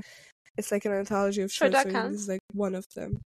it's 0.56 0.70
like 0.70 0.84
an 0.84 0.92
anthology 0.92 1.42
of 1.42 1.52
short 1.52 1.72
that 1.72 1.82
stories. 1.82 1.94
and 1.94 2.02
counts. 2.02 2.12
This 2.12 2.22
is 2.22 2.28
like 2.28 2.40
one 2.52 2.74
of 2.74 2.84
them. 2.94 3.20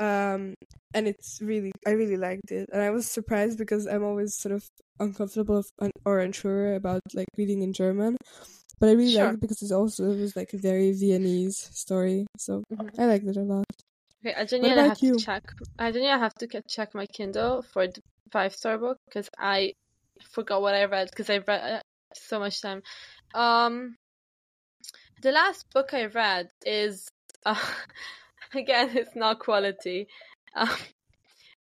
Um, 0.00 0.54
and 0.94 1.08
it's 1.08 1.40
really 1.42 1.72
I 1.86 1.90
really 1.90 2.16
liked 2.16 2.52
it, 2.52 2.68
and 2.72 2.82
I 2.82 2.90
was 2.90 3.10
surprised 3.10 3.58
because 3.58 3.86
I'm 3.86 4.04
always 4.04 4.36
sort 4.36 4.54
of 4.54 4.64
uncomfortable 5.00 5.64
or 6.04 6.20
unsure 6.20 6.74
about 6.74 7.02
like 7.14 7.28
reading 7.36 7.62
in 7.62 7.72
German. 7.72 8.16
But 8.80 8.90
I 8.90 8.92
really 8.92 9.12
Sure. 9.12 9.30
liked 9.30 9.34
it 9.34 9.40
because 9.40 9.62
it's 9.62 9.72
also 9.72 10.12
it 10.12 10.18
was 10.20 10.36
like 10.36 10.52
a 10.52 10.58
very 10.58 10.92
Viennese 10.92 11.58
story, 11.58 12.26
so 12.38 12.62
Mhm. 12.70 12.98
I 12.98 13.06
liked 13.06 13.26
it 13.26 13.36
a 13.36 13.42
lot. 13.42 13.66
Okay, 14.24 14.34
I 14.34 14.44
genuinely 14.44 14.82
have 14.84 15.02
you? 15.02 15.14
to 15.18 15.24
check. 15.24 15.42
I 15.78 15.92
genuinely 15.92 16.20
have 16.20 16.34
to 16.36 16.62
check 16.68 16.94
my 16.94 17.06
Kindle 17.06 17.62
for 17.62 17.86
the 17.86 18.02
five 18.32 18.54
star 18.54 18.78
book 18.78 18.98
because 19.06 19.28
I 19.38 19.74
forgot 20.22 20.62
what 20.62 20.74
I 20.74 20.84
read 20.84 21.10
because 21.10 21.30
I 21.30 21.38
read 21.38 21.60
uh, 21.78 21.80
so 22.14 22.38
much 22.40 22.60
time. 22.60 22.82
Um, 23.34 23.96
the 25.22 25.32
last 25.32 25.66
book 25.72 25.94
I 25.94 26.06
read 26.06 26.50
is 26.64 27.08
uh, 27.46 27.54
again, 28.54 28.96
it's 28.96 29.14
not 29.16 29.38
quality. 29.40 30.08
Um, 30.54 30.68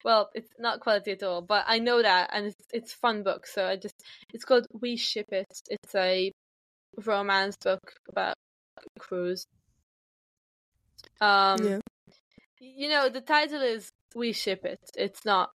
well, 0.04 0.30
it's 0.34 0.50
not 0.58 0.80
quality 0.80 1.12
at 1.12 1.22
all, 1.22 1.42
but 1.42 1.64
I 1.66 1.78
know 1.78 2.02
that, 2.02 2.30
and 2.32 2.46
it's 2.46 2.64
it's 2.72 2.92
fun 2.92 3.22
book. 3.22 3.46
So 3.46 3.66
I 3.66 3.76
just 3.76 3.94
it's 4.32 4.44
called 4.44 4.66
We 4.72 4.96
Ship 4.96 5.26
It. 5.32 5.46
It's 5.68 5.94
a 5.94 6.32
romance 7.04 7.56
book 7.62 7.80
about 8.08 8.34
a 8.78 9.00
cruise. 9.00 9.46
Um, 11.20 11.64
yeah. 11.64 11.78
you 12.60 12.88
know, 12.88 13.08
the 13.08 13.20
title 13.20 13.62
is 13.62 13.90
We 14.14 14.32
Ship 14.32 14.64
It. 14.64 14.80
It's 14.96 15.24
not 15.24 15.50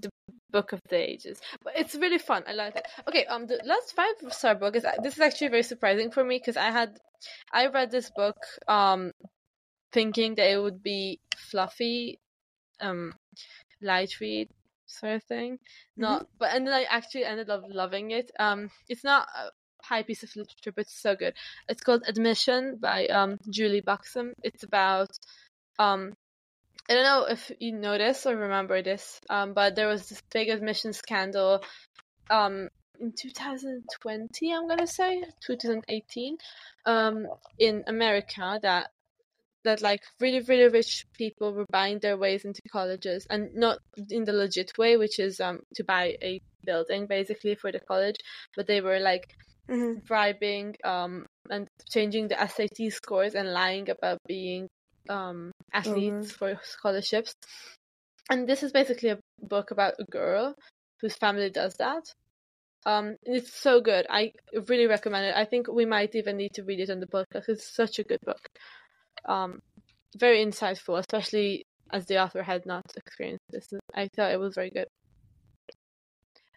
the 0.00 0.10
book 0.50 0.72
of 0.72 0.80
the 0.88 0.96
ages. 0.96 1.40
But 1.62 1.74
it's 1.76 1.94
really 1.94 2.18
fun. 2.18 2.44
I 2.46 2.52
like 2.52 2.76
it. 2.76 2.86
Okay, 3.08 3.24
um 3.26 3.46
the 3.46 3.60
last 3.64 3.94
five 3.94 4.14
star 4.30 4.54
book 4.54 4.76
is 4.76 4.84
this 5.02 5.14
is 5.14 5.20
actually 5.20 5.48
very 5.48 5.62
surprising 5.62 6.10
for 6.10 6.24
me 6.24 6.38
because 6.38 6.56
I 6.56 6.70
had 6.70 6.98
I 7.52 7.66
read 7.68 7.90
this 7.90 8.10
book 8.10 8.36
um 8.68 9.12
thinking 9.92 10.34
that 10.36 10.50
it 10.50 10.60
would 10.60 10.82
be 10.82 11.20
fluffy, 11.36 12.18
um 12.80 13.12
light 13.80 14.20
read 14.20 14.48
sort 14.86 15.14
of 15.14 15.22
thing. 15.24 15.58
Not 15.96 16.26
but 16.38 16.54
and 16.54 16.66
then 16.66 16.74
I 16.74 16.84
actually 16.88 17.24
ended 17.24 17.50
up 17.50 17.64
loving 17.68 18.10
it. 18.10 18.30
Um 18.38 18.70
it's 18.88 19.04
not 19.04 19.28
a 19.36 19.50
high 19.82 20.02
piece 20.02 20.22
of 20.22 20.34
literature 20.36 20.72
but 20.72 20.82
it's 20.82 21.00
so 21.00 21.16
good. 21.16 21.34
It's 21.68 21.82
called 21.82 22.04
Admission 22.06 22.76
by 22.80 23.06
um 23.06 23.38
Julie 23.50 23.82
Buxbaum. 23.82 24.32
It's 24.42 24.62
about 24.62 25.10
um 25.78 26.14
I 26.88 26.94
don't 26.94 27.04
know 27.04 27.24
if 27.24 27.50
you 27.58 27.72
this 27.80 28.26
or 28.26 28.36
remember 28.36 28.80
this, 28.80 29.20
um, 29.28 29.54
but 29.54 29.74
there 29.74 29.88
was 29.88 30.08
this 30.08 30.22
big 30.32 30.50
admission 30.50 30.92
scandal 30.92 31.64
um, 32.30 32.68
in 33.00 33.12
2020, 33.12 34.52
I'm 34.54 34.68
gonna 34.68 34.86
say 34.86 35.22
2018, 35.44 36.38
um, 36.86 37.26
in 37.58 37.84
America 37.86 38.58
that 38.62 38.90
that 39.66 39.82
like 39.82 40.00
really 40.20 40.40
really 40.42 40.68
rich 40.70 41.04
people 41.18 41.52
were 41.54 41.66
buying 41.70 42.00
their 42.00 42.16
ways 42.18 42.44
into 42.46 42.62
colleges 42.72 43.26
and 43.30 43.54
not 43.54 43.78
in 44.10 44.24
the 44.24 44.32
legit 44.32 44.72
way, 44.78 44.96
which 44.96 45.20
is 45.20 45.40
um 45.40 45.60
to 45.76 45.84
buy 45.84 46.16
a 46.22 46.40
building 46.64 47.06
basically 47.06 47.54
for 47.56 47.72
the 47.72 47.80
college, 47.80 48.16
but 48.56 48.66
they 48.68 48.80
were 48.80 49.00
like 49.00 49.26
hmm 49.68 49.98
bribing 50.08 50.76
um 50.84 51.26
and 51.50 51.68
changing 51.90 52.28
the 52.28 52.40
SAT 52.40 52.90
scores 52.90 53.34
and 53.34 53.52
lying 53.52 53.90
about 53.90 54.18
being 54.28 54.68
um 55.10 55.52
athletes 55.72 56.32
for 56.32 56.60
scholarships. 56.64 57.34
And 58.30 58.48
this 58.48 58.62
is 58.62 58.72
basically 58.72 59.10
a 59.10 59.18
book 59.42 59.70
about 59.72 59.94
a 59.98 60.04
girl 60.04 60.54
whose 61.00 61.16
family 61.16 61.50
does 61.50 61.74
that. 61.78 62.04
Um 62.86 63.16
it's 63.24 63.54
so 63.54 63.80
good. 63.80 64.06
I 64.10 64.32
really 64.68 64.86
recommend 64.86 65.26
it. 65.26 65.36
I 65.36 65.44
think 65.46 65.68
we 65.68 65.86
might 65.86 66.14
even 66.16 66.36
need 66.38 66.54
to 66.54 66.64
read 66.64 66.80
it 66.80 66.90
on 66.90 67.00
the 67.00 67.06
podcast. 67.06 67.48
It's 67.48 67.74
such 67.74 67.98
a 68.00 68.04
good 68.04 68.20
book. 68.24 68.48
Um 69.26 69.60
very 70.16 70.44
insightful, 70.44 70.98
especially 70.98 71.64
as 71.92 72.06
the 72.06 72.22
author 72.22 72.42
had 72.42 72.64
not 72.66 72.82
experienced 72.96 73.44
this. 73.50 73.66
I 73.94 74.08
thought 74.16 74.32
it 74.32 74.40
was 74.40 74.54
very 74.54 74.70
good. 74.70 74.86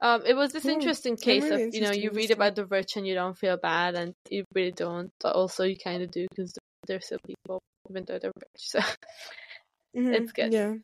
Um, 0.02 0.22
it 0.26 0.34
was 0.34 0.54
this 0.54 0.64
Cool. 0.64 0.72
interesting 0.72 1.18
case 1.18 1.44
really 1.44 1.64
of 1.64 1.74
you 1.76 1.82
know 1.82 1.92
you 1.92 2.12
read 2.12 2.32
about 2.32 2.56
the 2.56 2.66
rich 2.66 2.96
and 2.96 3.06
you 3.06 3.16
don't 3.16 3.38
feel 3.38 3.58
bad 3.58 3.96
and 3.96 4.14
you 4.30 4.46
really 4.56 4.72
don't, 4.72 5.12
but 5.20 5.36
also 5.36 5.66
you 5.66 5.76
kind 5.78 6.02
of 6.04 6.10
do 6.12 6.26
because 6.30 6.54
they're 6.88 7.02
still 7.02 7.20
people 7.28 7.60
even 7.90 8.06
though 8.06 8.18
they're 8.18 8.32
rich. 8.40 8.64
So 8.74 8.80
Mhm, 9.98 10.14
It's 10.14 10.32
good. 10.32 10.54
Yeah. 10.54 10.76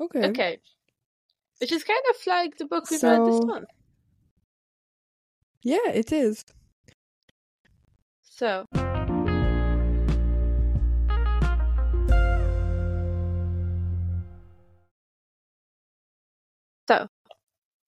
Okay. 0.00 0.24
okay, 0.30 0.58
which 1.60 1.70
is 1.70 1.84
kind 1.84 2.02
of 2.10 2.16
like 2.26 2.56
the 2.56 2.64
book 2.64 2.90
we 2.90 2.96
read 2.96 3.26
this 3.26 3.36
So- 3.38 3.46
month. 3.46 3.68
Yeah, 5.62 5.88
it 5.92 6.10
is. 6.12 6.42
So 8.24 8.64
so 8.74 8.93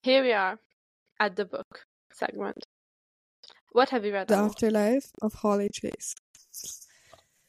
here 0.06 0.22
we 0.22 0.32
are 0.32 0.56
at 1.18 1.34
the 1.34 1.44
book 1.44 1.84
segment. 2.12 2.64
What 3.72 3.90
have 3.90 4.04
you 4.04 4.12
read? 4.12 4.28
The? 4.28 4.36
Afterlife 4.36 5.10
of 5.20 5.34
Holly 5.34 5.68
Chase. 5.72 6.14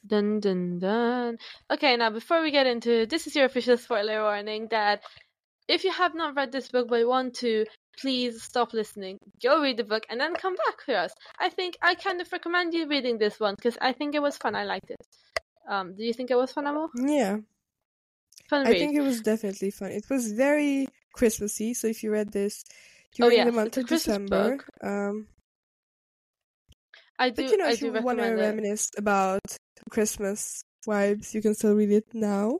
Dun 0.04 0.40
dun 0.40 0.78
dun. 0.80 1.38
Okay, 1.70 1.96
now 1.96 2.10
before 2.10 2.42
we 2.42 2.50
get 2.50 2.66
into 2.66 3.06
this 3.06 3.26
is 3.28 3.36
your 3.36 3.44
official 3.44 3.76
spoiler 3.76 4.22
warning 4.22 4.66
that 4.70 5.02
if 5.68 5.84
you 5.84 5.92
have 5.92 6.14
not 6.14 6.34
read 6.34 6.50
this 6.50 6.68
book 6.68 6.88
but 6.88 7.06
want 7.06 7.34
to, 7.36 7.64
please 8.00 8.42
stop 8.42 8.72
listening, 8.72 9.18
go 9.42 9.60
read 9.62 9.76
the 9.76 9.84
book, 9.84 10.04
and 10.10 10.20
then 10.20 10.34
come 10.34 10.56
back 10.64 10.84
to 10.86 10.94
us. 11.04 11.12
I 11.38 11.50
think 11.50 11.76
I 11.80 11.94
kind 11.94 12.20
of 12.20 12.32
recommend 12.32 12.74
you 12.74 12.88
reading 12.88 13.18
this 13.18 13.38
one 13.38 13.54
because 13.54 13.78
I 13.80 13.92
think 13.92 14.14
it 14.16 14.22
was 14.22 14.36
fun. 14.36 14.54
I 14.56 14.64
liked 14.64 14.90
it. 14.90 15.06
Um, 15.68 15.94
do 15.94 16.02
you 16.02 16.12
think 16.12 16.30
it 16.30 16.36
was 16.36 16.50
fun, 16.52 16.66
Amo? 16.66 16.88
Yeah, 16.96 17.36
Fun 18.48 18.66
I 18.66 18.70
read. 18.70 18.78
think 18.78 18.96
it 18.96 19.02
was 19.02 19.20
definitely 19.20 19.70
fun. 19.70 19.90
It 19.92 20.06
was 20.10 20.32
very 20.32 20.88
Christmassy, 21.18 21.74
so 21.74 21.86
if 21.88 22.02
you 22.02 22.10
read 22.12 22.32
this 22.32 22.64
during 23.14 23.32
Oh, 23.32 23.36
yes, 23.36 23.46
the 23.46 23.52
month 23.52 23.68
it's 23.68 23.78
of 23.78 23.86
December, 23.88 24.58
um, 24.82 25.26
I 27.18 27.30
do. 27.30 27.42
But 27.42 27.50
you 27.50 27.56
know, 27.58 27.66
I 27.66 27.72
if 27.72 27.82
you 27.82 27.92
want 27.92 28.18
to 28.18 28.32
reminisce 28.34 28.90
about 28.96 29.40
Christmas 29.90 30.62
vibes, 30.86 31.34
you 31.34 31.42
can 31.42 31.54
still 31.54 31.74
read 31.74 31.90
it 31.90 32.06
now. 32.14 32.58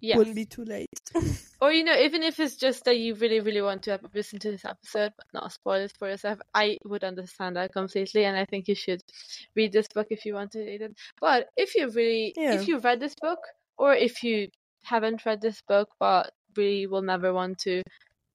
Yes. 0.00 0.18
Wouldn't 0.18 0.36
be 0.36 0.44
too 0.46 0.64
late. 0.64 0.88
Or 1.60 1.72
you 1.72 1.82
know, 1.82 1.96
even 1.98 2.22
if 2.22 2.38
it's 2.40 2.56
just 2.56 2.84
that 2.84 2.98
you 2.98 3.14
really, 3.14 3.40
really 3.40 3.62
want 3.62 3.84
to 3.84 3.92
have- 3.92 4.04
listen 4.14 4.38
to 4.40 4.50
this 4.50 4.66
episode, 4.66 5.12
but 5.16 5.26
not 5.32 5.50
spoil 5.50 5.80
it 5.80 5.94
for 5.98 6.08
yourself, 6.10 6.38
I 6.52 6.76
would 6.84 7.04
understand 7.04 7.56
that 7.56 7.72
completely, 7.72 8.24
and 8.26 8.36
I 8.36 8.44
think 8.44 8.68
you 8.68 8.74
should 8.74 9.00
read 9.56 9.72
this 9.72 9.88
book 9.88 10.08
if 10.10 10.26
you 10.26 10.34
want 10.34 10.50
to 10.52 10.58
read 10.58 10.82
it. 10.82 10.92
But 11.22 11.48
if 11.56 11.74
you 11.74 11.88
really, 11.88 12.34
Yeah. 12.36 12.52
if 12.60 12.68
you 12.68 12.80
read 12.80 13.00
this 13.00 13.14
book, 13.14 13.38
or 13.78 13.94
if 13.94 14.22
you 14.22 14.48
haven't 14.82 15.24
read 15.24 15.40
this 15.40 15.62
book 15.66 15.88
but 15.98 16.34
really 16.56 16.86
will 16.86 17.02
never 17.02 17.32
want 17.32 17.58
to, 17.60 17.82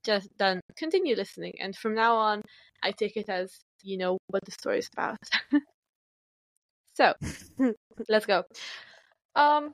just 0.06 0.30
then 0.38 0.62
continue 0.76 1.16
listening, 1.16 1.54
and 1.60 1.76
from 1.76 1.96
now 1.96 2.16
on, 2.16 2.42
I 2.84 2.92
take 2.92 3.18
it 3.18 3.30
as 3.30 3.60
you 3.84 3.98
know 3.98 4.18
what 4.28 4.46
the 4.46 4.52
story 4.52 4.80
is 4.80 4.90
about. 4.94 5.18
so, 6.94 7.14
let's 8.10 8.26
go. 8.26 8.44
Um, 9.36 9.74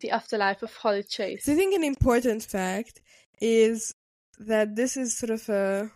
the 0.00 0.10
afterlife 0.10 0.62
of 0.62 0.74
Holly 0.74 1.02
Chase. 1.02 1.44
So 1.44 1.52
I 1.52 1.56
think 1.56 1.74
an 1.74 1.84
important 1.84 2.42
fact 2.42 3.00
is 3.40 3.94
that 4.38 4.76
this 4.76 4.96
is 4.96 5.16
sort 5.16 5.30
of 5.30 5.48
a 5.48 5.90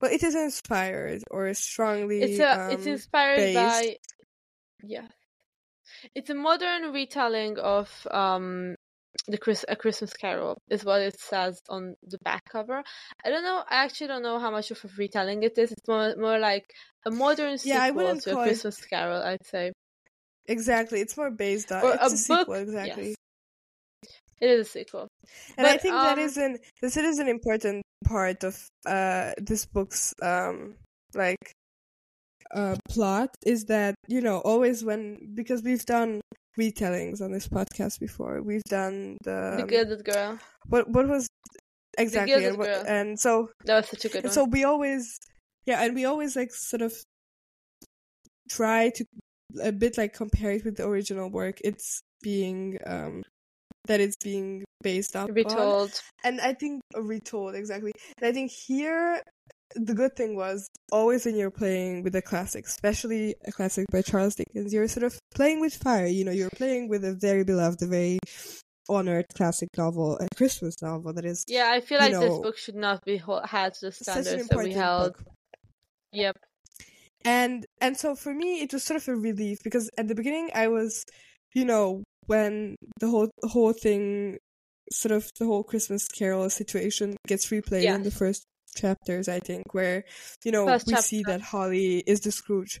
well, 0.00 0.12
it 0.12 0.22
is 0.22 0.34
inspired 0.34 1.22
or 1.30 1.52
strongly. 1.54 2.20
It's 2.22 2.38
a, 2.38 2.68
it's 2.72 2.86
um, 2.86 2.92
inspired 2.92 3.36
based. 3.36 3.54
by 3.54 3.96
yeah. 4.82 5.08
It's 6.14 6.30
a 6.30 6.34
modern 6.34 6.92
retelling 6.92 7.58
of 7.58 8.06
um 8.10 8.76
the 9.28 9.38
Chris 9.38 9.64
a 9.68 9.76
Christmas 9.76 10.12
Carol 10.12 10.58
is 10.70 10.84
what 10.84 11.00
it 11.00 11.18
says 11.20 11.60
on 11.68 11.94
the 12.06 12.18
back 12.24 12.42
cover. 12.50 12.82
I 13.24 13.30
don't 13.30 13.42
know. 13.44 13.62
I 13.68 13.84
actually 13.84 14.08
don't 14.08 14.22
know 14.22 14.38
how 14.38 14.50
much 14.50 14.70
of 14.70 14.84
a 14.84 14.88
retelling 14.96 15.42
it 15.42 15.56
is. 15.58 15.72
It's 15.72 15.88
more 15.88 16.14
more 16.16 16.38
like 16.38 16.64
a 17.04 17.10
modern 17.10 17.56
Yeah, 17.64 17.82
I 17.82 17.88
sequel 17.88 18.04
wouldn't 18.04 18.22
to 18.24 18.30
a 18.30 18.34
call 18.34 18.42
it- 18.42 18.46
Christmas 18.46 18.84
Carol. 18.84 19.22
I'd 19.22 19.46
say 19.46 19.72
exactly. 20.46 21.00
It's 21.00 21.16
more 21.16 21.30
based 21.30 21.72
on 21.72 21.82
Or 21.84 21.94
it's 21.94 22.02
a 22.02 22.06
a, 22.06 22.16
sequel 22.16 22.44
book, 22.46 22.56
exactly. 22.62 23.08
yes. 23.08 23.16
it 24.40 24.50
is 24.50 24.66
a 24.66 24.70
sequel. 24.70 25.08
And 25.56 25.66
I 25.66 25.76
think 25.76 25.94
that 25.94 26.18
um, 26.18 26.24
is 26.24 26.36
an 26.36 26.58
this 26.82 26.96
is 26.96 27.18
an 27.18 27.28
important 27.28 27.82
part 28.04 28.44
of 28.44 28.56
uh 28.86 29.32
this 29.38 29.66
book's 29.66 30.14
um 30.22 30.76
like 31.14 31.52
uh 32.54 32.76
plot 32.88 33.30
is 33.44 33.64
that 33.64 33.94
you 34.06 34.20
know 34.20 34.38
always 34.38 34.84
when 34.84 35.32
because 35.34 35.62
we've 35.62 35.84
done 35.84 36.20
retellings 36.58 37.20
on 37.20 37.32
this 37.32 37.48
podcast 37.48 38.00
before 38.00 38.42
we've 38.42 38.62
done 38.64 39.16
the, 39.24 39.56
the 39.60 39.66
Gilded 39.66 40.04
Girl. 40.04 40.38
what 40.68 40.88
what 40.88 41.08
was 41.08 41.28
exactly 41.98 42.44
and, 42.44 42.58
what, 42.58 42.68
and 42.86 43.18
so 43.18 43.48
That 43.64 43.76
was 43.76 43.88
such 43.88 44.04
a 44.06 44.08
good 44.08 44.24
one. 44.24 44.32
so 44.32 44.44
we 44.44 44.64
always 44.64 45.18
yeah 45.66 45.82
and 45.82 45.94
we 45.94 46.04
always 46.04 46.36
like 46.36 46.52
sort 46.52 46.82
of 46.82 46.92
try 48.50 48.90
to 48.94 49.04
a 49.62 49.72
bit 49.72 49.96
like 49.96 50.14
compare 50.14 50.52
it 50.52 50.64
with 50.64 50.76
the 50.76 50.86
original 50.86 51.30
work 51.30 51.58
it's 51.64 52.00
being 52.22 52.78
um 52.86 53.22
that 53.86 54.00
it's 54.00 54.16
being 54.22 54.64
based 54.82 55.16
up 55.16 55.28
on 55.28 55.34
Retold. 55.34 56.00
and 56.24 56.40
I 56.40 56.52
think 56.52 56.80
retold 56.96 57.54
exactly. 57.54 57.92
And 58.20 58.28
I 58.28 58.32
think 58.32 58.50
here 58.50 59.20
the 59.74 59.94
good 59.94 60.16
thing 60.16 60.36
was 60.36 60.68
always 60.92 61.26
when 61.26 61.36
you're 61.36 61.50
playing 61.50 62.02
with 62.02 62.14
a 62.14 62.22
classic, 62.22 62.66
especially 62.66 63.34
a 63.46 63.52
classic 63.52 63.86
by 63.90 64.02
Charles 64.02 64.34
Dickens, 64.34 64.72
you're 64.72 64.88
sort 64.88 65.04
of 65.04 65.18
playing 65.34 65.60
with 65.60 65.74
fire. 65.74 66.06
You 66.06 66.24
know, 66.24 66.32
you're 66.32 66.50
playing 66.50 66.88
with 66.88 67.04
a 67.04 67.14
very 67.14 67.44
beloved, 67.44 67.82
a 67.82 67.86
very 67.86 68.18
honored 68.88 69.26
classic 69.34 69.68
novel, 69.76 70.18
a 70.18 70.28
Christmas 70.36 70.80
novel 70.82 71.12
that 71.14 71.24
is 71.24 71.44
Yeah, 71.48 71.70
I 71.70 71.80
feel 71.80 71.98
like 71.98 72.12
this 72.12 72.38
book 72.38 72.56
should 72.56 72.76
not 72.76 73.04
be 73.04 73.16
held 73.16 73.74
to 73.74 73.86
the 73.86 73.92
standards 73.92 74.48
that 74.48 74.58
we 74.58 74.72
held. 74.72 75.14
book. 75.14 75.24
Yep. 76.12 76.36
And 77.24 77.66
and 77.80 77.96
so 77.96 78.14
for 78.14 78.32
me 78.32 78.60
it 78.62 78.72
was 78.72 78.84
sort 78.84 79.02
of 79.02 79.08
a 79.08 79.16
relief 79.16 79.58
because 79.64 79.90
at 79.98 80.06
the 80.06 80.14
beginning 80.14 80.50
I 80.54 80.68
was, 80.68 81.04
you 81.54 81.64
know, 81.64 82.04
when 82.26 82.76
the 83.00 83.08
whole 83.08 83.30
whole 83.42 83.72
thing 83.72 84.38
sort 84.92 85.12
of 85.12 85.28
the 85.38 85.46
whole 85.46 85.64
Christmas 85.64 86.06
Carol 86.06 86.48
situation 86.48 87.16
gets 87.26 87.50
replayed 87.50 87.92
in 87.92 88.04
the 88.04 88.12
first 88.12 88.44
chapters, 88.76 89.28
I 89.28 89.40
think, 89.40 89.74
where 89.74 90.04
you 90.44 90.52
know 90.52 90.66
First 90.66 90.86
we 90.86 90.96
see 90.96 91.22
that 91.24 91.40
Holly 91.40 91.98
is 92.06 92.20
the 92.20 92.32
Scrooge. 92.32 92.80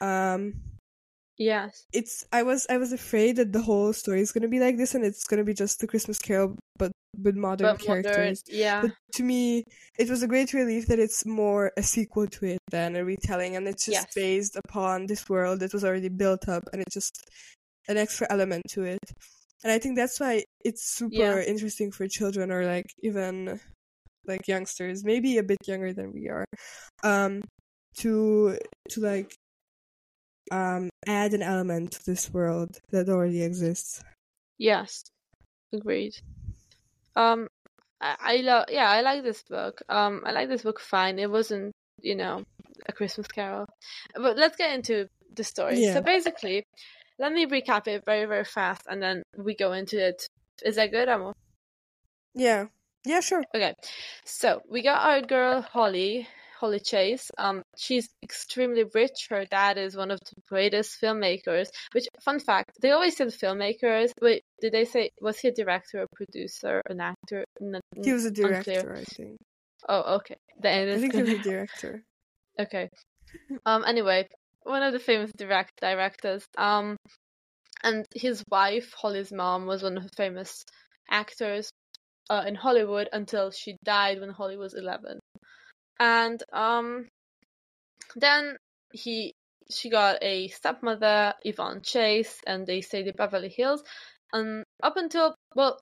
Um, 0.00 0.54
Yes. 1.36 1.86
it's 1.92 2.24
I 2.32 2.42
was 2.42 2.66
I 2.70 2.78
was 2.78 2.92
afraid 2.92 3.36
that 3.36 3.52
the 3.52 3.60
whole 3.62 3.92
story 3.92 4.20
is 4.20 4.32
gonna 4.32 4.48
be 4.48 4.60
like 4.60 4.76
this, 4.76 4.94
and 4.94 5.04
it's 5.04 5.24
gonna 5.24 5.44
be 5.44 5.54
just 5.54 5.80
the 5.80 5.86
Christmas 5.86 6.18
Carol, 6.18 6.56
but 6.78 6.92
with 7.22 7.36
modern 7.36 7.76
But 7.76 7.86
modern, 7.86 8.36
characters. 8.36 8.42
yeah. 8.46 8.82
But 8.82 8.92
to 9.14 9.22
me, 9.22 9.64
it 9.98 10.08
was 10.08 10.22
a 10.22 10.28
great 10.28 10.52
relief 10.54 10.86
that 10.86 10.98
it's 10.98 11.26
more 11.26 11.72
a 11.76 11.82
sequel 11.82 12.26
to 12.28 12.46
it 12.46 12.58
than 12.70 12.96
a 12.96 13.04
retelling, 13.04 13.56
and 13.56 13.68
it's 13.68 13.84
just 13.84 14.06
Yes. 14.06 14.14
based 14.14 14.56
upon 14.56 15.06
this 15.06 15.28
world 15.28 15.60
that 15.60 15.72
was 15.74 15.84
already 15.84 16.08
built 16.08 16.48
up, 16.48 16.64
and 16.72 16.80
it's 16.82 16.94
just 16.94 17.14
an 17.88 17.96
extra 17.98 18.26
element 18.30 18.64
to 18.70 18.84
it. 18.84 19.00
And 19.64 19.72
I 19.72 19.78
think 19.78 19.96
that's 19.96 20.18
why 20.20 20.44
it's 20.64 20.84
super 20.96 21.38
Yeah. 21.38 21.42
interesting 21.46 21.92
for 21.92 22.08
children 22.08 22.50
or 22.50 22.64
like 22.66 22.86
even 23.02 23.60
like 24.26 24.48
youngsters, 24.48 25.04
maybe 25.04 25.38
a 25.38 25.42
bit 25.42 25.58
younger 25.66 25.92
than 25.92 26.12
we 26.12 26.28
are, 26.28 26.44
um, 27.02 27.42
to 27.98 28.58
to 28.90 29.00
like 29.00 29.34
um 30.50 30.90
add 31.06 31.34
an 31.34 31.42
element 31.42 31.92
to 31.92 32.04
this 32.06 32.30
world 32.32 32.78
that 32.90 33.08
already 33.08 33.42
exists. 33.42 34.02
Yes, 34.58 35.04
agreed. 35.72 36.14
Um, 37.16 37.48
I, 38.00 38.16
I 38.20 38.36
love. 38.36 38.66
Yeah, 38.68 38.90
I 38.90 39.00
like 39.00 39.22
this 39.22 39.42
book. 39.42 39.82
Um, 39.88 40.22
I 40.24 40.32
like 40.32 40.48
this 40.48 40.62
book. 40.62 40.80
Fine, 40.80 41.18
it 41.18 41.30
wasn't, 41.30 41.72
you 42.00 42.14
know, 42.14 42.44
a 42.86 42.92
Christmas 42.92 43.26
Carol. 43.28 43.66
But 44.14 44.36
let's 44.36 44.56
get 44.56 44.74
into 44.74 45.08
the 45.34 45.44
story. 45.44 45.82
Yeah. 45.82 45.94
So 45.94 46.02
basically, 46.02 46.64
let 47.18 47.32
me 47.32 47.46
recap 47.46 47.88
it 47.88 48.04
very, 48.04 48.26
very 48.26 48.44
fast, 48.44 48.82
and 48.88 49.02
then 49.02 49.22
we 49.36 49.54
go 49.54 49.72
into 49.72 49.98
it. 50.04 50.26
Is 50.64 50.76
that 50.76 50.90
good, 50.90 51.08
Amo? 51.08 51.32
Yeah. 52.34 52.66
Yeah, 53.04 53.20
sure. 53.20 53.42
Okay, 53.54 53.74
so 54.24 54.60
we 54.70 54.82
got 54.82 55.02
our 55.08 55.20
girl 55.20 55.60
Holly, 55.62 56.28
Holly 56.58 56.78
Chase. 56.80 57.30
Um, 57.36 57.62
she's 57.76 58.08
extremely 58.22 58.84
rich. 58.94 59.26
Her 59.28 59.44
dad 59.44 59.76
is 59.76 59.96
one 59.96 60.10
of 60.10 60.20
the 60.20 60.40
greatest 60.48 61.00
filmmakers. 61.00 61.68
Which, 61.92 62.06
fun 62.20 62.38
fact, 62.38 62.70
they 62.80 62.92
always 62.92 63.16
said 63.16 63.28
filmmakers. 63.28 64.12
Wait, 64.20 64.42
did 64.60 64.72
they 64.72 64.84
say 64.84 65.10
was 65.20 65.38
he 65.40 65.48
a 65.48 65.52
director, 65.52 66.02
a 66.02 66.06
producer, 66.14 66.80
an 66.88 67.00
actor? 67.00 67.44
N- 67.60 67.80
He 68.04 68.12
was 68.12 68.24
a 68.24 68.28
unclear. 68.30 68.52
director, 68.52 68.96
I 69.00 69.04
think. 69.16 69.36
Oh, 69.88 70.16
okay. 70.16 70.36
Then 70.60 70.88
I 70.88 70.92
is 70.92 71.00
think 71.00 71.14
he 71.14 71.22
was 71.22 71.32
a 71.32 71.38
director. 71.50 72.04
okay. 72.60 72.88
Um. 73.66 73.84
Anyway, 73.84 74.28
one 74.62 74.82
of 74.84 74.92
the 74.92 75.00
famous 75.00 75.32
direct 75.32 75.72
directors. 75.80 76.44
Um, 76.56 76.96
and 77.82 78.06
his 78.14 78.44
wife, 78.48 78.92
Holly's 78.96 79.32
mom, 79.32 79.66
was 79.66 79.82
one 79.82 79.96
of 79.96 80.04
the 80.04 80.16
famous 80.16 80.64
actors 81.10 81.68
uh, 82.32 82.44
in 82.46 82.54
Hollywood 82.54 83.10
until 83.12 83.50
she 83.50 83.76
died 83.84 84.18
when 84.18 84.30
Holly 84.30 84.56
was 84.56 84.72
11. 84.72 85.20
And 86.00 86.42
um, 86.52 87.08
then 88.16 88.56
he 88.92 89.34
she 89.70 89.90
got 89.90 90.22
a 90.22 90.48
stepmother, 90.48 91.34
Yvonne 91.44 91.82
Chase, 91.82 92.40
and 92.46 92.66
they 92.66 92.80
stayed 92.80 93.06
in 93.06 93.14
Beverly 93.16 93.50
Hills. 93.50 93.82
And 94.32 94.64
up 94.82 94.96
until 94.96 95.34
well, 95.54 95.78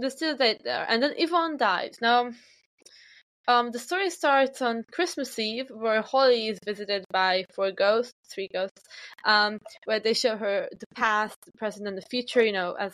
they 0.00 0.08
still 0.08 0.34
stayed 0.34 0.62
there, 0.64 0.84
and 0.88 1.00
then 1.02 1.14
Yvonne 1.16 1.56
died. 1.56 1.92
Now, 2.00 2.30
um, 3.48 3.72
the 3.72 3.78
story 3.78 4.10
starts 4.10 4.62
on 4.62 4.84
Christmas 4.92 5.36
Eve, 5.38 5.66
where 5.70 6.00
Holly 6.02 6.48
is 6.48 6.58
visited 6.64 7.04
by 7.10 7.44
four 7.54 7.72
ghosts, 7.72 8.14
three 8.32 8.48
ghosts, 8.52 8.80
um, 9.24 9.58
where 9.84 10.00
they 10.00 10.14
show 10.14 10.36
her 10.36 10.68
the 10.78 10.86
past, 10.94 11.36
the 11.44 11.52
present, 11.58 11.88
and 11.88 11.96
the 11.96 12.06
future. 12.10 12.44
You 12.44 12.52
know, 12.52 12.72
as 12.78 12.92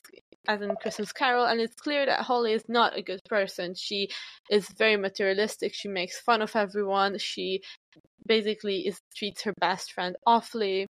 as 0.49 0.63
in 0.63 0.75
Christmas 0.77 1.13
Carol, 1.13 1.45
and 1.45 1.61
it's 1.61 1.75
clear 1.75 2.07
that 2.07 2.23
Holly 2.23 2.53
is 2.53 2.65
not 2.69 2.97
a 2.97 3.03
good 3.03 3.21
person. 3.29 3.75
She 3.75 4.09
is 4.51 4.67
very 4.79 4.97
materialistic. 4.97 5.75
She 5.75 5.89
makes 5.89 6.19
fun 6.19 6.41
of 6.41 6.57
everyone. 6.57 7.19
She 7.19 7.61
basically 8.27 8.87
is 8.87 8.99
treats 9.15 9.43
her 9.43 9.53
best 9.61 9.93
friend 9.93 10.17
awfully. 10.27 10.87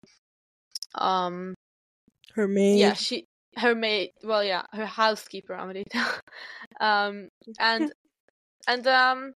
Um, 0.95 1.55
Her 2.35 2.47
maid. 2.47 2.79
yeah, 2.79 2.93
she 2.93 3.25
her 3.57 3.75
maid. 3.75 4.11
Well, 4.23 4.45
yeah, 4.45 4.65
her 4.73 4.87
housekeeper, 4.87 5.55
Amarita. 5.55 6.05
um, 6.81 7.29
and 7.59 7.91
and 8.69 8.87
um, 8.87 9.33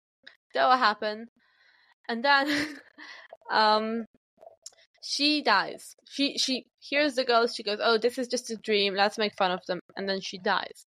that 0.54 0.66
will 0.66 0.76
happen, 0.76 1.26
and 2.08 2.24
then 2.24 2.48
um, 3.50 4.04
she 5.02 5.42
dies. 5.42 5.94
She 6.08 6.38
she 6.38 6.66
hears 6.80 7.14
the 7.14 7.24
ghost. 7.24 7.56
She 7.56 7.62
goes, 7.62 7.78
"Oh, 7.82 7.98
this 7.98 8.18
is 8.18 8.28
just 8.28 8.50
a 8.50 8.56
dream. 8.56 8.94
Let's 8.94 9.18
make 9.18 9.34
fun 9.36 9.52
of 9.52 9.60
them," 9.66 9.80
and 9.96 10.08
then 10.08 10.20
she 10.20 10.38
dies. 10.38 10.84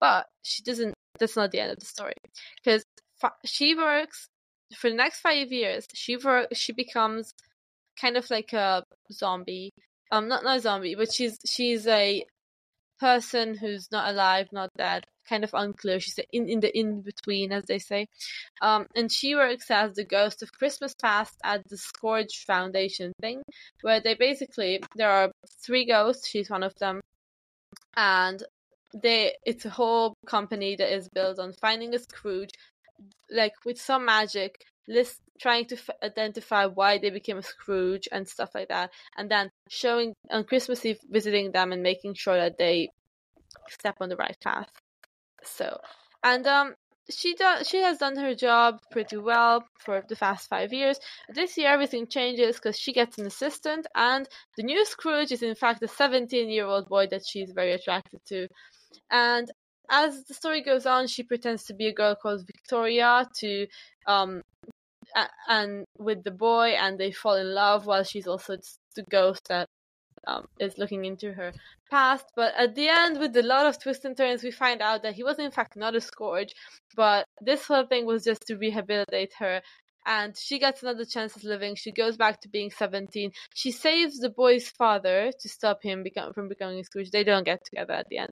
But 0.00 0.26
she 0.42 0.62
doesn't. 0.62 0.94
That's 1.18 1.36
not 1.36 1.50
the 1.50 1.60
end 1.60 1.72
of 1.72 1.78
the 1.80 1.86
story, 1.86 2.14
because 2.62 2.82
she 3.44 3.74
works 3.74 4.28
for 4.76 4.90
the 4.90 4.96
next 4.96 5.20
five 5.20 5.50
years. 5.52 5.86
She 5.94 6.16
work. 6.16 6.48
She 6.52 6.72
becomes 6.72 7.32
kind 8.00 8.16
of 8.16 8.30
like 8.30 8.52
a 8.52 8.84
zombie. 9.12 9.70
Um, 10.10 10.28
not 10.28 10.44
not 10.44 10.58
a 10.58 10.60
zombie, 10.60 10.94
but 10.94 11.12
she's 11.12 11.38
she's 11.44 11.86
a 11.86 12.24
person 13.00 13.56
who's 13.56 13.88
not 13.92 14.08
alive, 14.10 14.48
not 14.52 14.70
dead, 14.76 15.04
kind 15.28 15.44
of 15.44 15.50
unclear. 15.54 16.00
She's 16.00 16.18
in 16.32 16.48
in 16.48 16.60
the 16.60 16.76
in 16.76 17.02
between, 17.02 17.52
as 17.52 17.64
they 17.64 17.78
say. 17.78 18.06
Um, 18.60 18.86
and 18.94 19.10
she 19.10 19.34
works 19.34 19.70
as 19.70 19.94
the 19.94 20.04
ghost 20.04 20.42
of 20.42 20.52
Christmas 20.52 20.94
past 21.00 21.34
at 21.44 21.68
the 21.68 21.76
Scrooge 21.76 22.44
Foundation 22.46 23.12
thing, 23.20 23.42
where 23.82 24.00
they 24.00 24.14
basically 24.14 24.80
there 24.96 25.10
are 25.10 25.30
three 25.64 25.86
ghosts. 25.86 26.28
She's 26.28 26.50
one 26.50 26.62
of 26.62 26.74
them, 26.76 27.00
and 27.96 28.42
they 28.94 29.34
it's 29.44 29.64
a 29.64 29.70
whole 29.70 30.14
company 30.26 30.76
that 30.76 30.94
is 30.94 31.08
built 31.08 31.38
on 31.38 31.52
finding 31.52 31.94
a 31.94 31.98
Scrooge, 31.98 32.50
like 33.30 33.52
with 33.64 33.80
some 33.80 34.04
magic, 34.04 34.64
list 34.88 35.20
trying 35.40 35.66
to 35.66 35.76
f- 35.76 35.90
identify 36.02 36.66
why 36.66 36.98
they 36.98 37.10
became 37.10 37.38
a 37.38 37.42
Scrooge 37.42 38.08
and 38.10 38.26
stuff 38.28 38.50
like 38.54 38.68
that, 38.68 38.90
and 39.16 39.30
then 39.30 39.50
showing 39.68 40.14
on 40.30 40.44
Christmas 40.44 40.84
Eve 40.84 40.98
visiting 41.10 41.52
them 41.52 41.72
and 41.72 41.82
making 41.82 42.14
sure 42.14 42.36
that 42.36 42.58
they 42.58 42.88
step 43.68 43.96
on 44.00 44.08
the 44.08 44.16
right 44.16 44.36
path. 44.42 44.70
So, 45.44 45.78
and 46.22 46.46
um, 46.46 46.74
she 47.10 47.34
does 47.34 47.66
she 47.68 47.78
has 47.78 47.98
done 47.98 48.16
her 48.16 48.34
job 48.34 48.80
pretty 48.90 49.16
well 49.16 49.64
for 49.78 50.02
the 50.08 50.16
past 50.16 50.48
five 50.48 50.72
years. 50.72 50.98
This 51.28 51.56
year 51.56 51.70
everything 51.70 52.06
changes 52.06 52.56
because 52.56 52.78
she 52.78 52.92
gets 52.92 53.18
an 53.18 53.26
assistant, 53.26 53.86
and 53.94 54.28
the 54.56 54.62
new 54.62 54.84
Scrooge 54.84 55.32
is 55.32 55.42
in 55.42 55.54
fact 55.54 55.82
a 55.82 55.88
17 55.88 56.50
year 56.50 56.66
old 56.66 56.88
boy 56.88 57.06
that 57.10 57.26
she's 57.26 57.52
very 57.52 57.72
attracted 57.72 58.20
to. 58.26 58.48
And 59.10 59.50
as 59.90 60.24
the 60.24 60.34
story 60.34 60.62
goes 60.62 60.86
on, 60.86 61.06
she 61.06 61.22
pretends 61.22 61.64
to 61.64 61.74
be 61.74 61.86
a 61.86 61.94
girl 61.94 62.14
called 62.14 62.46
Victoria 62.46 63.26
to 63.40 63.66
um 64.06 64.42
and 65.48 65.84
with 65.98 66.22
the 66.24 66.30
boy, 66.30 66.70
and 66.70 66.98
they 66.98 67.12
fall 67.12 67.34
in 67.34 67.54
love 67.54 67.86
while 67.86 68.04
she's 68.04 68.26
also 68.26 68.56
the 68.94 69.04
ghost 69.10 69.48
that 69.48 69.68
um, 70.28 70.46
is 70.60 70.78
looking 70.78 71.04
into 71.04 71.32
her 71.32 71.52
past. 71.90 72.26
But 72.36 72.52
at 72.56 72.74
the 72.74 72.88
end, 72.88 73.18
with 73.18 73.36
a 73.36 73.42
lot 73.42 73.66
of 73.66 73.82
twists 73.82 74.04
and 74.04 74.16
turns, 74.16 74.42
we 74.42 74.50
find 74.50 74.80
out 74.82 75.02
that 75.02 75.14
he 75.14 75.24
was 75.24 75.38
in 75.38 75.50
fact 75.50 75.76
not 75.76 75.96
a 75.96 76.00
Scrooge, 76.00 76.54
but 76.94 77.24
this 77.40 77.66
whole 77.66 77.86
thing 77.86 78.06
was 78.06 78.24
just 78.24 78.42
to 78.46 78.56
rehabilitate 78.56 79.32
her. 79.38 79.62
And 80.06 80.34
she 80.38 80.58
gets 80.58 80.82
another 80.82 81.04
chance 81.04 81.36
at 81.36 81.44
living. 81.44 81.74
She 81.74 81.92
goes 81.92 82.16
back 82.16 82.40
to 82.40 82.48
being 82.48 82.70
17. 82.70 83.30
She 83.54 83.72
saves 83.72 84.18
the 84.18 84.30
boy's 84.30 84.68
father 84.68 85.30
to 85.38 85.48
stop 85.48 85.82
him 85.82 86.02
become, 86.02 86.32
from 86.32 86.48
becoming 86.48 86.78
a 86.78 86.84
Scrooge. 86.84 87.10
They 87.10 87.24
don't 87.24 87.44
get 87.44 87.60
together 87.64 87.92
at 87.92 88.06
the 88.08 88.18
end. 88.18 88.30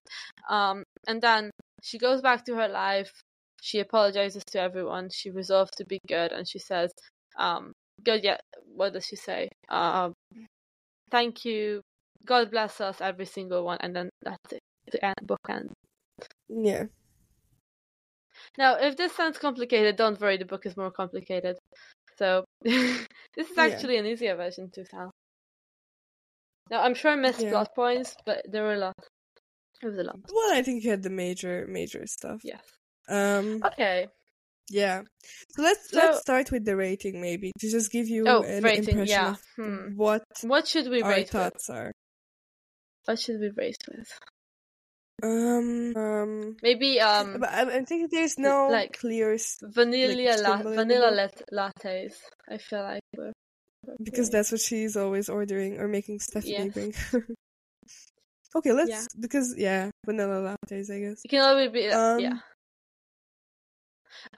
Um, 0.48 0.84
and 1.06 1.20
then 1.20 1.50
she 1.82 1.98
goes 1.98 2.22
back 2.22 2.44
to 2.46 2.54
her 2.54 2.68
life. 2.68 3.12
She 3.60 3.80
apologizes 3.80 4.44
to 4.52 4.60
everyone. 4.60 5.10
She 5.12 5.30
resolves 5.30 5.72
to 5.76 5.84
be 5.84 6.00
good, 6.06 6.30
and 6.32 6.46
she 6.48 6.58
says, 6.58 6.92
um, 7.38 7.72
"Good, 8.02 8.22
yeah." 8.22 8.38
What 8.74 8.92
does 8.92 9.06
she 9.06 9.16
say? 9.16 9.48
Uh, 9.68 10.10
thank 11.10 11.44
you. 11.44 11.82
God 12.24 12.50
bless 12.50 12.80
us, 12.80 13.00
every 13.00 13.26
single 13.26 13.64
one, 13.64 13.78
and 13.80 13.94
then 13.94 14.10
that's 14.22 14.52
it. 14.52 14.60
The 14.90 15.04
end, 15.04 15.16
book 15.22 15.40
end. 15.48 15.70
Yeah. 16.48 16.84
Now, 18.58 18.76
if 18.76 18.96
this 18.96 19.12
sounds 19.12 19.38
complicated, 19.38 19.96
don't 19.96 20.20
worry. 20.20 20.36
The 20.36 20.44
book 20.44 20.66
is 20.66 20.76
more 20.76 20.90
complicated. 20.90 21.56
So 22.18 22.44
this 22.62 23.06
is 23.36 23.58
actually 23.58 23.94
yeah. 23.94 24.00
an 24.00 24.06
easier 24.06 24.36
version 24.36 24.70
to 24.72 24.84
tell. 24.84 25.10
Now, 26.70 26.82
I'm 26.82 26.94
sure 26.94 27.12
I 27.12 27.16
missed 27.16 27.42
yeah. 27.42 27.50
plot 27.50 27.74
points, 27.74 28.16
but 28.24 28.42
there 28.50 28.62
were 28.64 28.74
a 28.74 28.78
lot. 28.78 28.94
It 29.82 29.86
was 29.86 29.98
a 29.98 30.02
lot. 30.02 30.18
Well, 30.32 30.52
I 30.52 30.62
think 30.62 30.82
you 30.82 30.90
had 30.90 31.02
the 31.02 31.10
major, 31.10 31.66
major 31.68 32.06
stuff. 32.06 32.40
Yes. 32.42 32.62
Um. 33.08 33.62
Okay. 33.64 34.08
Yeah. 34.70 35.02
So 35.50 35.62
let's 35.62 35.90
so, 35.90 35.98
let's 35.98 36.20
start 36.20 36.50
with 36.50 36.64
the 36.64 36.76
rating 36.76 37.20
maybe 37.20 37.52
to 37.58 37.70
just 37.70 37.92
give 37.92 38.08
you 38.08 38.24
oh, 38.26 38.42
an 38.42 38.62
rating, 38.62 38.88
impression 38.88 39.06
yeah. 39.06 39.30
of 39.30 39.42
hmm. 39.56 39.96
what 39.96 40.24
what 40.42 40.66
should 40.66 40.88
we 40.88 41.02
our 41.02 41.10
rate 41.10 41.30
thoughts 41.30 41.68
with? 41.68 41.76
are. 41.76 41.92
What 43.04 43.20
should 43.20 43.40
we 43.40 43.50
rate 43.56 43.82
with? 43.88 44.08
Um, 45.22 45.96
um 45.96 46.56
maybe 46.62 47.00
um. 47.00 47.38
But 47.40 47.50
I, 47.50 47.78
I 47.78 47.84
think 47.84 48.10
there's 48.10 48.38
no 48.38 48.68
like 48.68 48.98
clear 48.98 49.36
vanilla 49.62 50.36
like, 50.42 50.64
la- 50.64 50.70
vanilla 50.70 51.10
lat- 51.10 51.42
lattes. 51.52 52.14
I 52.50 52.58
feel 52.58 52.82
like 52.82 53.02
we're, 53.16 53.32
we're 53.84 53.94
because 54.02 54.30
that's 54.30 54.52
what 54.52 54.60
she's 54.60 54.96
always 54.96 55.28
ordering 55.28 55.78
or 55.78 55.88
making 55.88 56.18
Stephanie 56.20 56.52
yes. 56.52 56.72
bring. 56.74 56.94
okay, 58.56 58.72
let's 58.72 58.90
Yeah. 58.90 59.04
because 59.18 59.54
yeah, 59.56 59.90
vanilla 60.04 60.56
lattes, 60.56 60.90
I 60.90 60.98
guess. 61.00 61.20
It 61.24 61.28
can 61.28 61.42
always 61.42 61.70
be 61.70 61.88
Um, 61.88 62.20
yeah. 62.20 62.38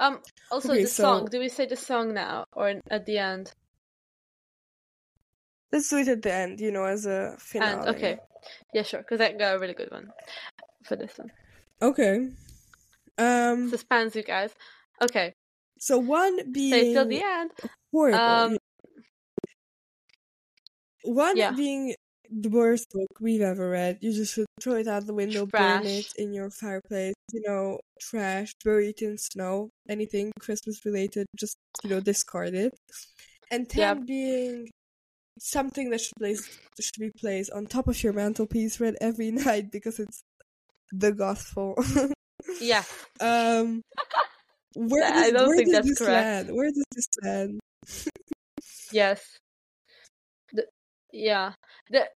Um. 0.01 0.21
Also, 0.51 0.73
okay, 0.73 0.83
the 0.83 0.89
song. 0.89 1.27
Do 1.31 1.39
we 1.39 1.49
say 1.49 1.67
the 1.67 1.77
song 1.77 2.15
now 2.15 2.47
or 2.53 2.75
at 2.91 3.07
the 3.07 3.19
end? 3.19 3.53
Let's 5.73 5.91
do 5.91 5.99
it 5.99 6.09
at 6.09 6.23
the 6.23 6.33
end, 6.33 6.61
you 6.61 6.71
know, 6.71 6.85
as 6.85 7.05
a 7.07 7.37
finale. 7.39 7.87
And 7.87 7.97
okay, 7.97 8.19
yeah, 8.73 8.83
sure. 8.83 9.01
Because 9.01 9.21
I 9.21 9.33
got 9.33 9.57
a 9.57 9.59
really 9.59 9.75
good 9.75 9.91
one 9.91 10.09
for 10.85 10.97
this 10.97 11.19
one. 11.19 11.31
Okay. 11.83 12.29
Um. 13.19 13.69
Suspense, 13.71 14.17
you 14.17 14.23
guys. 14.23 14.55
Okay, 15.03 15.35
So 15.79 15.99
one 15.99 16.39
stay 16.41 16.51
being 16.51 16.95
till 16.95 17.07
the 17.07 17.23
end. 17.23 17.51
horrible. 17.93 18.19
Um, 18.19 18.59
One 21.05 21.37
yeah. 21.37 21.53
being 21.53 21.95
the 22.31 22.49
worst 22.51 22.91
book 22.93 23.09
we've 23.21 23.41
ever 23.41 23.71
read. 23.71 23.99
You 24.01 24.13
just 24.13 24.35
should 24.35 24.47
throw 24.61 24.75
it 24.75 24.87
out 24.89 25.07
the 25.07 25.15
window, 25.15 25.47
burn 25.47 25.87
it 25.87 26.07
in 26.17 26.33
your 26.33 26.51
fireplace. 26.51 27.15
You 27.33 27.43
know, 27.47 27.81
trash, 28.01 28.53
bury 28.65 28.91
it 28.91 29.03
in 29.03 29.19
snow, 29.19 29.71
anything 29.89 30.33
Christmas 30.41 30.85
related. 30.85 31.27
Just 31.37 31.57
you 31.85 31.91
know, 31.91 32.01
discard 32.01 32.55
it. 32.55 32.75
And 33.51 33.69
ten 33.69 33.99
Yep. 33.99 34.07
being 34.07 34.69
something 35.39 35.91
that 35.91 36.01
should 36.01 36.17
place 36.19 36.49
should 36.81 37.01
be 37.01 37.11
placed 37.19 37.51
on 37.53 37.67
top 37.67 37.89
of 37.89 38.03
your 38.03 38.13
mantelpiece, 38.13 38.81
read 38.81 38.97
every 39.01 39.31
night 39.33 39.71
because 39.71 39.99
it's 39.99 40.23
the 40.93 41.13
gospel. 41.13 41.75
Yeah. 42.61 42.85
um, 43.21 43.83
where 44.75 45.13
I 45.13 45.31
don't 45.31 45.49
where 45.49 45.57
think 45.57 45.71
that's 45.73 45.93
correct. 45.93 46.49
land? 46.49 46.49
Where 46.53 46.71
does 46.71 46.85
this 46.95 47.09
land? 47.23 47.61
Yes. 48.93 49.39
The, 50.53 50.67
yeah. 51.13 51.53
The 51.91 52.09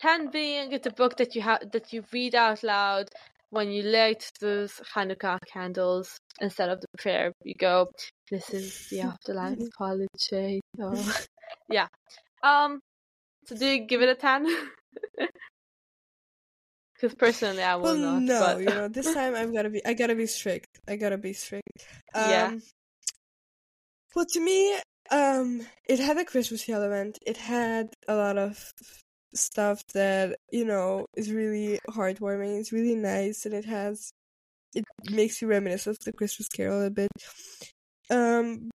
ten 0.00 0.30
being 0.30 0.72
it's 0.72 0.86
a 0.86 0.90
book 0.90 1.16
that 1.16 1.34
you 1.34 1.42
have 1.42 1.70
that 1.72 1.92
you 1.92 2.04
read 2.12 2.34
out 2.34 2.62
loud 2.62 3.08
when 3.50 3.70
you 3.70 3.82
light 3.82 4.30
those 4.40 4.80
Hanukkah 4.94 5.38
candles 5.52 6.18
instead 6.40 6.68
of 6.68 6.80
the 6.80 6.88
prayer. 6.98 7.32
You 7.44 7.54
go, 7.54 7.90
"This 8.30 8.50
is 8.50 8.88
the 8.90 9.00
afterlife 9.02 9.58
apology." 9.60 10.60
Oh. 10.80 11.22
yeah. 11.68 11.88
Um. 12.42 12.80
So 13.46 13.56
do 13.56 13.66
you 13.66 13.86
give 13.86 14.02
it 14.02 14.08
a 14.08 14.14
ten? 14.14 14.46
Because 17.00 17.14
personally, 17.14 17.62
I 17.62 17.76
will 17.76 17.84
Well, 17.84 17.96
not. 17.96 18.22
no, 18.22 18.40
but... 18.40 18.58
you 18.58 18.64
know, 18.64 18.88
this 18.88 19.14
time 19.14 19.36
I'm 19.36 19.54
gonna 19.54 19.70
be. 19.70 19.84
I 19.86 19.94
gotta 19.94 20.16
be 20.16 20.26
strict. 20.26 20.66
I 20.88 20.96
gotta 20.96 21.16
be 21.16 21.32
strict. 21.32 21.86
Um, 22.12 22.30
Yeah. 22.30 22.54
Well, 24.16 24.26
to 24.32 24.40
me, 24.40 24.76
um, 25.12 25.64
it 25.88 26.00
had 26.00 26.18
a 26.18 26.24
Christmassy 26.24 26.72
element. 26.72 27.18
It 27.24 27.36
had 27.36 27.94
a 28.08 28.16
lot 28.16 28.36
of 28.36 28.72
stuff 29.34 29.82
that 29.94 30.36
you 30.50 30.64
know 30.64 31.06
is 31.16 31.32
really 31.32 31.78
heartwarming. 31.90 32.58
It's 32.60 32.72
really 32.72 32.94
nice, 32.96 33.46
and 33.46 33.54
it 33.54 33.64
has. 33.66 34.10
It 34.74 34.84
makes 35.10 35.42
you 35.42 35.48
reminisce 35.48 35.86
of 35.86 35.98
the 36.04 36.12
Christmas 36.12 36.48
Carol 36.48 36.84
a 36.86 36.90
bit. 36.90 37.10
Um, 38.10 38.70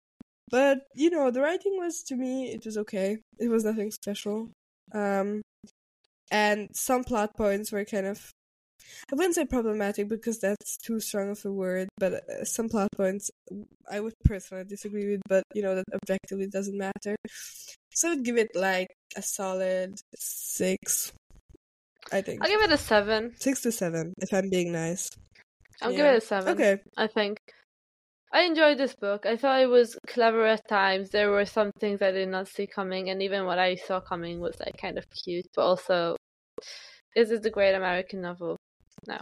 but 0.50 0.80
you 0.94 1.10
know, 1.10 1.30
the 1.30 1.40
writing 1.42 1.76
was 1.78 2.02
to 2.04 2.16
me 2.16 2.52
it 2.52 2.64
was 2.64 2.78
okay. 2.78 3.18
It 3.38 3.48
was 3.48 3.64
nothing 3.64 3.90
special. 3.90 4.50
Um, 4.94 5.42
and 6.30 6.68
some 6.74 7.04
plot 7.04 7.36
points 7.36 7.72
were 7.72 7.84
kind 7.84 8.06
of 8.06 8.30
I 9.12 9.16
wouldn't 9.16 9.34
say 9.34 9.44
problematic 9.46 10.08
because 10.08 10.40
that's 10.40 10.76
too 10.78 11.00
strong 11.00 11.30
of 11.30 11.44
a 11.44 11.52
word, 11.52 11.88
but 11.98 12.14
uh, 12.14 12.44
some 12.44 12.68
plot 12.68 12.88
points 12.96 13.30
I 13.90 14.00
would 14.00 14.14
personally 14.24 14.64
disagree 14.64 15.10
with, 15.10 15.22
but 15.28 15.44
you 15.54 15.62
know 15.62 15.76
that 15.76 15.84
objectively 15.94 16.48
doesn't 16.48 16.76
matter. 16.78 17.16
So 17.94 18.10
I'd 18.10 18.24
give 18.24 18.36
it 18.36 18.50
like 18.54 18.88
a 19.16 19.22
solid 19.22 19.98
six. 20.16 21.12
I 22.12 22.20
think 22.20 22.42
I'll 22.42 22.48
give 22.50 22.60
it 22.60 22.72
a 22.72 22.78
seven. 22.78 23.34
six 23.38 23.62
to 23.62 23.72
seven 23.72 24.12
if 24.18 24.32
I'm 24.32 24.50
being 24.50 24.72
nice. 24.72 25.08
I'll 25.80 25.92
give 25.92 26.06
it 26.06 26.16
a 26.16 26.20
seven. 26.20 26.52
Okay, 26.54 26.78
I 26.96 27.06
think. 27.06 27.38
I 28.32 28.42
enjoyed 28.42 28.78
this 28.78 28.96
book. 28.96 29.26
I 29.26 29.36
thought 29.36 29.60
it 29.60 29.68
was 29.68 29.96
clever 30.08 30.44
at 30.44 30.66
times. 30.66 31.10
There 31.10 31.30
were 31.30 31.44
some 31.44 31.70
things 31.78 32.02
I 32.02 32.10
did 32.10 32.28
not 32.28 32.48
see 32.48 32.66
coming, 32.66 33.10
and 33.10 33.22
even 33.22 33.44
what 33.44 33.60
I 33.60 33.76
saw 33.76 34.00
coming 34.00 34.40
was 34.40 34.58
like 34.58 34.76
kind 34.76 34.98
of 34.98 35.04
cute. 35.10 35.46
But 35.54 35.62
also, 35.62 36.16
this 37.14 37.30
is 37.30 37.38
it 37.38 37.42
the 37.44 37.50
great 37.50 37.74
American 37.74 38.22
novel? 38.22 38.56
No. 39.06 39.18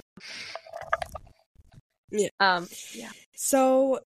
Yeah. 2.10 2.28
Um. 2.40 2.68
Yeah. 2.94 3.10
so 3.34 4.00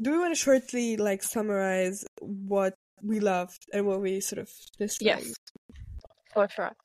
do 0.00 0.12
we 0.12 0.18
want 0.18 0.34
to 0.34 0.40
shortly 0.40 0.96
like 0.96 1.22
summarize 1.24 2.04
what 2.20 2.74
we 3.02 3.20
loved 3.20 3.66
and 3.72 3.86
what 3.86 4.00
we 4.00 4.20
sort 4.20 4.38
of 4.40 4.50
disliked? 4.78 5.24
Yes. 5.24 5.34
For 6.32 6.48
sure. 6.48 6.76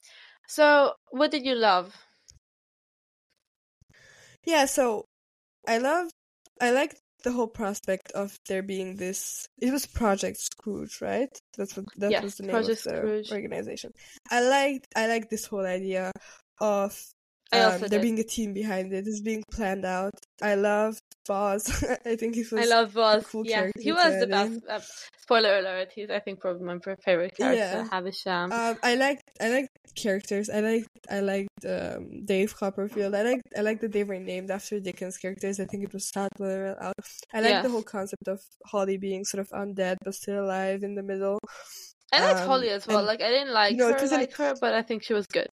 So, 0.48 0.94
what 1.12 1.32
did 1.32 1.46
you 1.46 1.56
love? 1.56 1.96
Yeah, 4.46 4.66
so 4.66 5.06
I 5.68 5.78
love 5.78 6.10
I 6.62 6.72
like 6.72 6.96
the 7.24 7.32
whole 7.32 7.48
prospect 7.48 8.12
of 8.12 8.38
there 8.48 8.64
being 8.64 8.98
this 8.98 9.48
it 9.60 9.72
was 9.72 9.86
Project 9.86 10.38
Scrooge, 10.40 11.02
right? 11.02 11.30
That's 11.58 11.76
what 11.78 11.86
that 11.98 12.12
Yes, 12.12 12.24
was 12.24 12.36
the 12.36 12.44
name 12.44 12.56
Project 12.56 12.80
of 12.80 12.84
the 12.84 12.98
Scrooge. 12.98 13.32
organization. 13.32 13.92
I 14.30 14.42
liked 14.42 14.88
I 14.96 15.08
like 15.08 15.30
this 15.30 15.46
whole 15.46 15.66
idea 15.66 16.12
of 16.60 17.00
I 17.54 17.60
um, 17.60 17.72
also 17.74 17.88
there 17.88 18.00
being 18.02 18.20
a 18.20 18.24
team 18.24 18.54
behind 18.54 18.94
it. 18.94 19.06
It's 19.08 19.22
being 19.22 19.44
planned 19.52 19.86
out. 19.86 20.14
I 20.42 20.56
love 20.56 20.98
Boz. 21.28 21.84
I 22.06 22.16
think 22.16 22.36
he 22.36 22.42
was. 22.42 22.54
I 22.54 22.66
love 22.66 22.94
Boz. 22.94 23.26
cool 23.28 23.46
yeah, 23.46 23.70
he 23.80 23.92
was 23.92 24.20
the 24.20 24.28
best. 24.28 24.60
Uh, 24.70 24.80
spoiler 25.22 25.60
alert: 25.60 25.90
He's 25.96 26.10
I 26.10 26.20
think 26.20 26.40
probably 26.40 26.64
my 26.66 26.78
favorite 27.06 27.36
character. 27.36 27.56
Yeah. 27.56 27.88
Havisham. 27.92 28.52
Um, 28.52 28.78
I 28.84 28.96
like 28.96 29.20
I 29.40 29.50
like 29.50 29.68
characters. 29.96 30.50
I 30.50 30.60
like 30.62 30.86
I 31.10 31.20
liked 31.20 31.50
um, 31.68 32.26
Dave 32.26 32.56
Copperfield. 32.56 33.14
I 33.16 33.22
like 33.24 33.42
I 33.58 33.62
like 33.62 33.80
that 33.82 33.92
they 33.92 34.04
were 34.04 34.20
named 34.20 34.52
after 34.52 34.80
Dickens 34.80 35.18
characters. 35.18 35.60
I 35.60 35.66
think 35.66 35.84
it 35.84 35.94
was 35.94 36.10
sad 36.10 36.30
when 36.38 36.50
they 36.50 36.58
were 36.58 36.84
out. 36.84 36.94
I 37.34 37.42
like 37.42 37.50
Yes. 37.52 37.64
the 37.64 37.70
whole 37.70 37.84
concept 37.84 38.28
of 38.28 38.42
Holly 38.66 38.98
being 38.98 39.24
sort 39.26 39.42
of 39.42 39.50
undead 39.50 39.98
but 40.04 40.16
still 40.16 40.44
alive 40.44 40.84
in 40.84 40.96
the 40.96 41.04
middle. 41.04 41.40
I 42.12 42.20
liked 42.24 42.42
um, 42.42 42.48
Holly 42.48 42.70
as 42.70 42.86
well. 42.88 43.00
and- 43.00 43.08
Like 43.08 43.22
I 43.22 43.30
didn't 43.30 43.54
like 43.54 43.76
No, 43.76 43.92
her 43.92 44.08
like 44.08 44.34
her, 44.36 44.56
but 44.60 44.74
I 44.74 44.82
think 44.82 45.04
she 45.04 45.14
was 45.14 45.26
good. 45.28 45.48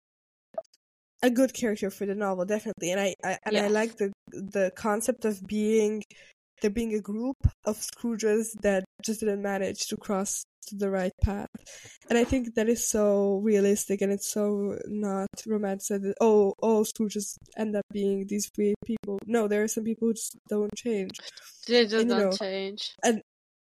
A 1.22 1.30
good 1.30 1.52
character 1.52 1.90
for 1.90 2.06
the 2.06 2.14
novel, 2.14 2.44
definitely. 2.44 2.92
And 2.92 3.00
I, 3.00 3.14
I 3.24 3.38
and 3.44 3.56
I 3.58 3.68
like 3.68 3.96
the 3.96 4.12
the 4.32 4.72
concept 4.74 5.24
of 5.24 5.46
being 5.46 6.02
there 6.62 6.70
being 6.70 6.94
a 6.94 7.00
group 7.00 7.36
of 7.64 7.76
Scrooges 7.78 8.52
that 8.62 8.84
just 9.02 9.20
didn't 9.20 9.42
manage 9.42 9.86
to 9.88 9.96
cross 9.96 10.44
to 10.68 10.76
the 10.76 10.90
right 10.90 11.12
path. 11.22 11.48
And 12.08 12.18
I 12.18 12.24
think 12.24 12.54
that 12.54 12.68
is 12.68 12.88
so 12.88 13.40
realistic 13.42 14.00
and 14.02 14.12
it's 14.12 14.30
so 14.30 14.78
not 14.86 15.28
romantic 15.46 16.02
that 16.02 16.14
oh 16.20 16.54
all 16.58 16.84
Scrooges 16.84 17.36
end 17.56 17.76
up 17.76 17.84
being 17.92 18.26
these 18.26 18.50
weird 18.56 18.76
people. 18.84 19.18
No, 19.26 19.48
there 19.48 19.62
are 19.62 19.68
some 19.68 19.84
people 19.84 20.08
who 20.08 20.14
just 20.14 20.36
don't 20.48 20.74
change. 20.76 21.12
They 21.66 21.84
just 21.84 21.94
And, 21.94 22.08
don't 22.08 22.18
know, 22.18 22.32
change. 22.32 22.90
And 23.02 23.22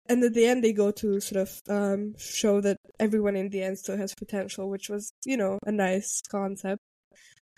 at 0.10 0.34
the 0.34 0.46
end 0.46 0.64
they 0.64 0.74
go 0.74 0.92
to 0.92 1.20
sort 1.20 1.42
of 1.42 1.62
um 1.70 2.16
show 2.18 2.62
that 2.62 2.78
everyone 3.00 3.36
in 3.36 3.50
the 3.50 3.64
end 3.64 3.78
still 3.80 3.98
has 3.98 4.14
potential, 4.14 4.70
which 4.70 4.90
was, 4.90 5.12
you 5.26 5.38
know, 5.38 5.60
a 5.66 5.72
nice 5.72 6.22
concept. 6.30 6.82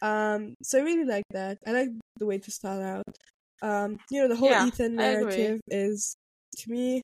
Um 0.05 0.53
so 0.61 0.79
I 0.79 0.83
really 0.89 1.05
like 1.05 1.25
that. 1.31 1.57
I 1.67 1.71
like 1.71 1.89
the 2.17 2.25
way 2.25 2.37
to 2.37 2.51
start 2.51 2.81
out. 2.93 3.15
Um, 3.61 3.97
you 4.11 4.21
know, 4.21 4.27
the 4.27 4.35
whole 4.35 4.51
Yeah, 4.51 4.67
Ethan 4.67 4.97
narrative 4.97 5.61
is 5.67 6.15
to 6.59 6.71
me 6.71 7.01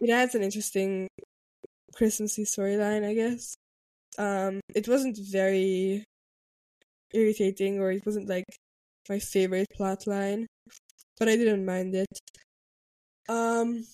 it 0.00 0.10
adds 0.10 0.34
an 0.34 0.42
interesting 0.42 1.08
Christmassy 1.94 2.44
storyline, 2.44 3.04
I 3.04 3.14
guess. 3.14 3.54
Um, 4.18 4.60
it 4.74 4.88
wasn't 4.88 5.18
very 5.18 6.04
irritating 7.12 7.80
or 7.80 7.90
it 7.92 8.04
wasn't 8.06 8.28
like 8.28 8.44
my 9.08 9.18
favorite 9.18 9.66
plot 9.76 10.06
line, 10.06 10.46
but 11.18 11.28
I 11.28 11.36
didn't 11.36 11.64
mind 11.66 11.94
it. 11.94 12.18
Um, 13.28 13.84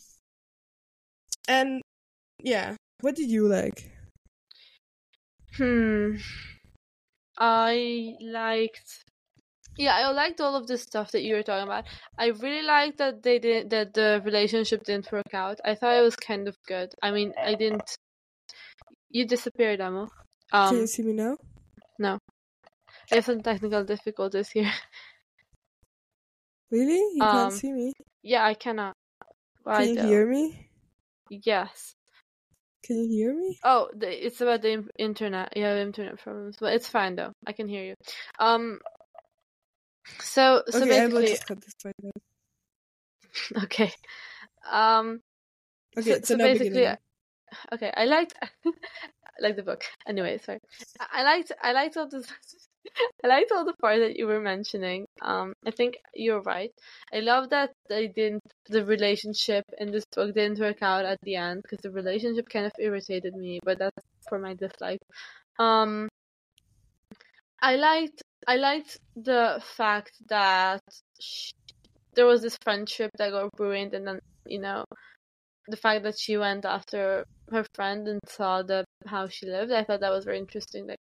and 1.48 1.82
yeah, 2.42 2.76
what 3.00 3.16
did 3.16 3.30
you 3.30 3.48
like? 3.48 3.90
Hmm. 5.56 6.16
I 7.38 8.16
liked. 8.20 9.05
Yeah, 9.79 9.94
I 9.96 10.11
liked 10.12 10.40
all 10.40 10.57
of 10.57 10.66
the 10.66 10.79
stuff 10.79 11.12
that 11.12 11.22
you 11.22 11.35
were 11.35 11.42
talking 11.42 11.64
about. 11.64 11.85
I 12.18 12.29
really 12.29 12.62
liked 12.62 12.99
that 12.99 13.22
they 13.22 13.38
did 13.38 13.70
that 13.70 13.94
the 13.94 14.22
relationship 14.25 14.85
didn't 14.85 15.12
work 15.12 15.35
out. 15.35 15.61
I 15.64 15.75
thought 15.75 15.96
it 15.96 16.03
was 16.03 16.16
kind 16.16 16.49
of 16.49 16.57
good. 16.66 16.94
I 17.03 17.11
mean, 17.11 17.35
I 17.38 17.55
didn't. 17.55 17.96
You 19.11 19.27
disappeared, 19.27 19.81
Amo. 19.81 20.09
Can 20.51 20.79
you 20.81 20.87
Um, 20.87 20.87
see 20.87 21.03
me 21.03 21.12
now? 21.12 21.37
No, 21.99 22.18
I 23.11 23.16
have 23.16 23.25
some 23.25 23.42
technical 23.42 23.85
difficulties 23.85 24.51
here. 24.51 24.72
Really? 26.70 27.18
You 27.18 27.27
um, 27.27 27.29
can't 27.29 27.53
see 27.53 27.72
me? 27.72 27.92
Yeah, 28.22 28.44
I 28.44 28.55
cannot. 28.55 28.94
Why 29.64 29.87
Can 29.87 29.88
you 29.88 29.96
though? 29.96 30.09
hear 30.09 30.27
me? 30.27 30.70
Yes. 31.31 31.95
Can 32.87 32.99
you 32.99 33.09
hear 33.09 33.35
me? 33.35 33.59
Oh, 33.64 33.88
the, 33.96 34.27
it's 34.27 34.40
about 34.40 34.62
the 34.62 34.88
internet. 34.96 35.57
You 35.57 35.64
have 35.64 35.77
internet 35.79 36.18
problems, 36.22 36.57
but 36.61 36.72
it's 36.72 36.88
fine 36.88 37.16
though. 37.16 37.33
I 37.46 37.53
can 37.53 37.66
hear 37.66 37.85
you. 37.85 37.94
Um. 38.38 38.79
So 40.20 40.62
so 40.68 40.79
okay, 40.79 40.88
basically, 40.88 41.27
just 41.27 41.46
cut 41.46 41.61
this 41.61 41.75
part 41.83 41.94
then. 42.01 42.12
okay. 43.64 43.92
Um. 44.70 45.20
Okay, 45.99 46.12
so, 46.12 46.16
so, 46.16 46.25
so 46.25 46.37
basically, 46.38 46.70
beginning. 46.70 46.96
okay. 47.72 47.92
I 47.96 48.05
liked, 48.05 48.35
I 48.66 48.70
like 49.40 49.57
the 49.57 49.62
book. 49.62 49.83
Anyway, 50.07 50.38
sorry. 50.44 50.61
I, 51.01 51.20
I 51.20 51.22
liked, 51.25 51.53
I 51.62 51.72
liked 51.72 51.96
all 51.96 52.09
the, 52.09 52.18
I 53.25 53.29
liked 53.29 53.53
all 53.53 53.64
the 53.64 53.75
parts 53.75 54.01
that 54.01 54.16
you 54.16 54.27
were 54.27 54.40
mentioning. 54.40 55.07
Um, 55.22 55.55
I 55.66 55.70
think 55.70 55.96
you're 56.14 56.42
right. 56.42 56.70
I 57.12 57.20
love 57.20 57.51
that 57.51 57.72
they 57.88 58.09
didn't, 58.09 58.42
the 58.68 58.85
relationship 58.85 59.64
in 59.79 59.90
this 59.92 60.05
book 60.14 60.35
didn't 60.35 60.61
work 60.61 60.83
out 60.83 61.05
at 61.05 61.18
the 61.22 61.37
end 61.37 61.62
because 61.62 61.83
the 61.83 61.90
relationship 61.90 62.49
kind 62.49 62.66
of 62.66 62.72
irritated 62.79 63.35
me, 63.35 63.61
but 63.64 63.79
that's 63.79 64.07
for 64.29 64.38
my 64.38 64.55
dislike. 64.55 65.01
Um, 65.59 66.09
I 67.62 67.77
liked, 67.77 68.22
I 68.46 68.57
liked 68.57 68.99
the 69.16 69.62
fact 69.77 70.12
that 70.29 70.81
sh 71.20 71.51
there 72.14 72.27
was 72.27 72.42
this 72.42 72.57
friendship 72.62 73.11
that 73.18 73.31
got 73.31 73.51
ruined, 73.59 73.94
and 73.94 74.07
then 74.07 74.18
you 74.46 74.59
know 74.59 74.85
the 75.68 75.77
fact 75.77 76.05
that 76.05 76.18
she 76.18 76.37
went 76.37 76.64
after 76.64 77.25
her 77.51 77.64
friend 77.75 78.09
and 78.09 78.20
saw 78.27 78.62
the 78.62 78.85
how 79.07 79.29
she 79.29 79.46
lived. 79.46 79.72
I 79.72 79.85
thought 79.85 80.01
that 80.01 80.12
was 80.12 80.25
very 80.25 80.38
interesting. 80.38 80.87
That 80.87 80.99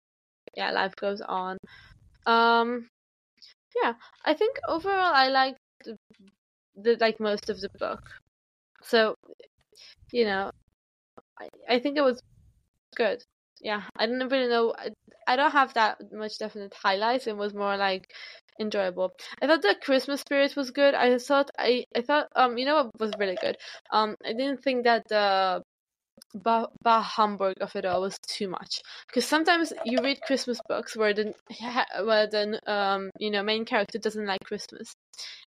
yeah, 0.55 0.71
life 0.71 0.95
goes 0.95 1.21
on. 1.21 1.57
Um, 2.25 2.89
yeah, 3.81 3.93
I 4.25 4.33
think 4.33 4.57
overall 4.67 5.13
I 5.13 5.29
liked 5.29 5.59
the, 5.85 5.97
the 6.75 6.97
like 6.99 7.19
most 7.19 7.49
of 7.49 7.59
the 7.61 7.69
book. 7.79 8.01
So, 8.83 9.15
you 10.11 10.25
know, 10.25 10.51
I 11.39 11.49
I 11.69 11.79
think 11.79 11.97
it 11.97 12.01
was 12.03 12.19
good. 12.95 13.23
Yeah, 13.61 13.83
I 13.97 14.05
didn't 14.07 14.29
really 14.29 14.49
know. 14.49 14.73
I, 14.77 14.89
I 15.27 15.35
don't 15.35 15.51
have 15.51 15.73
that 15.75 15.97
much 16.13 16.37
definite 16.39 16.73
highlights. 16.75 17.27
It 17.27 17.37
was 17.37 17.53
more 17.53 17.77
like 17.77 18.11
enjoyable. 18.59 19.13
I 19.41 19.47
thought 19.47 19.61
the 19.63 19.75
Christmas 19.81 20.21
spirit 20.21 20.55
was 20.55 20.71
good. 20.71 20.93
I 20.95 21.17
thought 21.19 21.51
I 21.59 21.85
I 21.95 22.01
thought 22.01 22.27
um 22.35 22.57
you 22.57 22.65
know 22.65 22.75
what 22.75 22.99
was 22.99 23.11
really 23.19 23.37
good. 23.41 23.57
Um, 23.91 24.15
I 24.25 24.33
didn't 24.33 24.63
think 24.63 24.85
that 24.85 25.03
the 25.09 25.63
bah, 26.35 26.67
bah 26.83 27.01
humbug 27.01 27.55
of 27.61 27.75
it 27.75 27.85
all 27.85 28.01
was 28.01 28.19
too 28.27 28.47
much 28.49 28.81
because 29.07 29.25
sometimes 29.25 29.73
you 29.85 30.01
read 30.03 30.21
Christmas 30.21 30.59
books 30.67 30.95
where 30.97 31.13
the 31.13 31.33
where 32.03 32.27
the 32.27 32.59
um 32.71 33.11
you 33.19 33.31
know 33.31 33.43
main 33.43 33.65
character 33.65 33.99
doesn't 33.99 34.25
like 34.27 34.43
Christmas, 34.45 34.93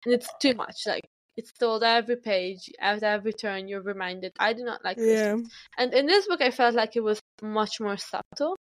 and 0.05 0.15
it's 0.15 0.31
too 0.41 0.55
much. 0.55 0.77
Like 0.87 1.05
it's 1.37 1.53
told 1.53 1.83
every 1.85 2.17
page, 2.17 2.71
at 2.81 3.03
every 3.03 3.33
turn, 3.33 3.69
you're 3.69 3.83
reminded. 3.83 4.33
I 4.39 4.53
do 4.55 4.65
not 4.65 4.85
like 4.85 4.99
Christmas. 5.01 5.35
Yeah, 5.37 5.43
And 5.79 5.95
in 5.95 6.07
this 6.07 6.27
book, 6.29 6.41
I 6.43 6.51
felt 6.53 6.75
like 6.77 6.97
it 6.97 7.03
was 7.05 7.21
much 7.43 7.81
more 7.81 7.97
subtle, 7.99 8.57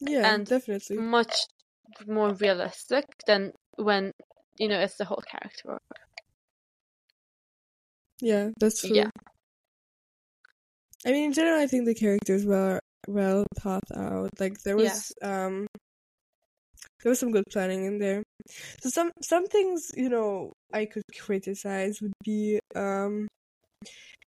yeah, 0.00 0.30
And 0.30 0.46
definitely. 0.46 0.96
much 0.96 1.34
more 2.06 2.34
realistic 2.34 3.04
than 3.26 3.52
when 3.76 4.12
you 4.58 4.68
know 4.68 4.80
it's 4.80 4.96
the 4.96 5.04
whole 5.06 5.22
character. 5.26 5.78
Yeah, 8.20 8.50
that's 8.58 8.84
true. 8.86 8.96
Yeah. 8.96 9.10
I 11.06 11.12
mean, 11.12 11.24
in 11.26 11.32
general, 11.32 11.60
I 11.60 11.66
think 11.66 11.84
the 11.86 11.94
characters 11.94 12.44
were 12.44 12.80
well 13.06 13.46
thought 13.56 13.84
out. 13.94 14.30
Like 14.38 14.58
there 14.64 14.76
Yeah. 14.76 14.78
was 14.78 15.12
um 15.22 15.66
there 17.02 17.10
was 17.10 17.18
some 17.18 17.30
good 17.30 17.44
planning 17.50 17.84
in 17.84 17.98
there. 17.98 18.22
So 18.80 18.90
some 18.90 19.12
some 19.22 19.46
things, 19.46 19.90
you 19.96 20.08
know, 20.08 20.52
I 20.72 20.86
could 20.86 21.04
criticize 21.16 22.00
would 22.02 22.12
be 22.24 22.60
um 22.74 23.28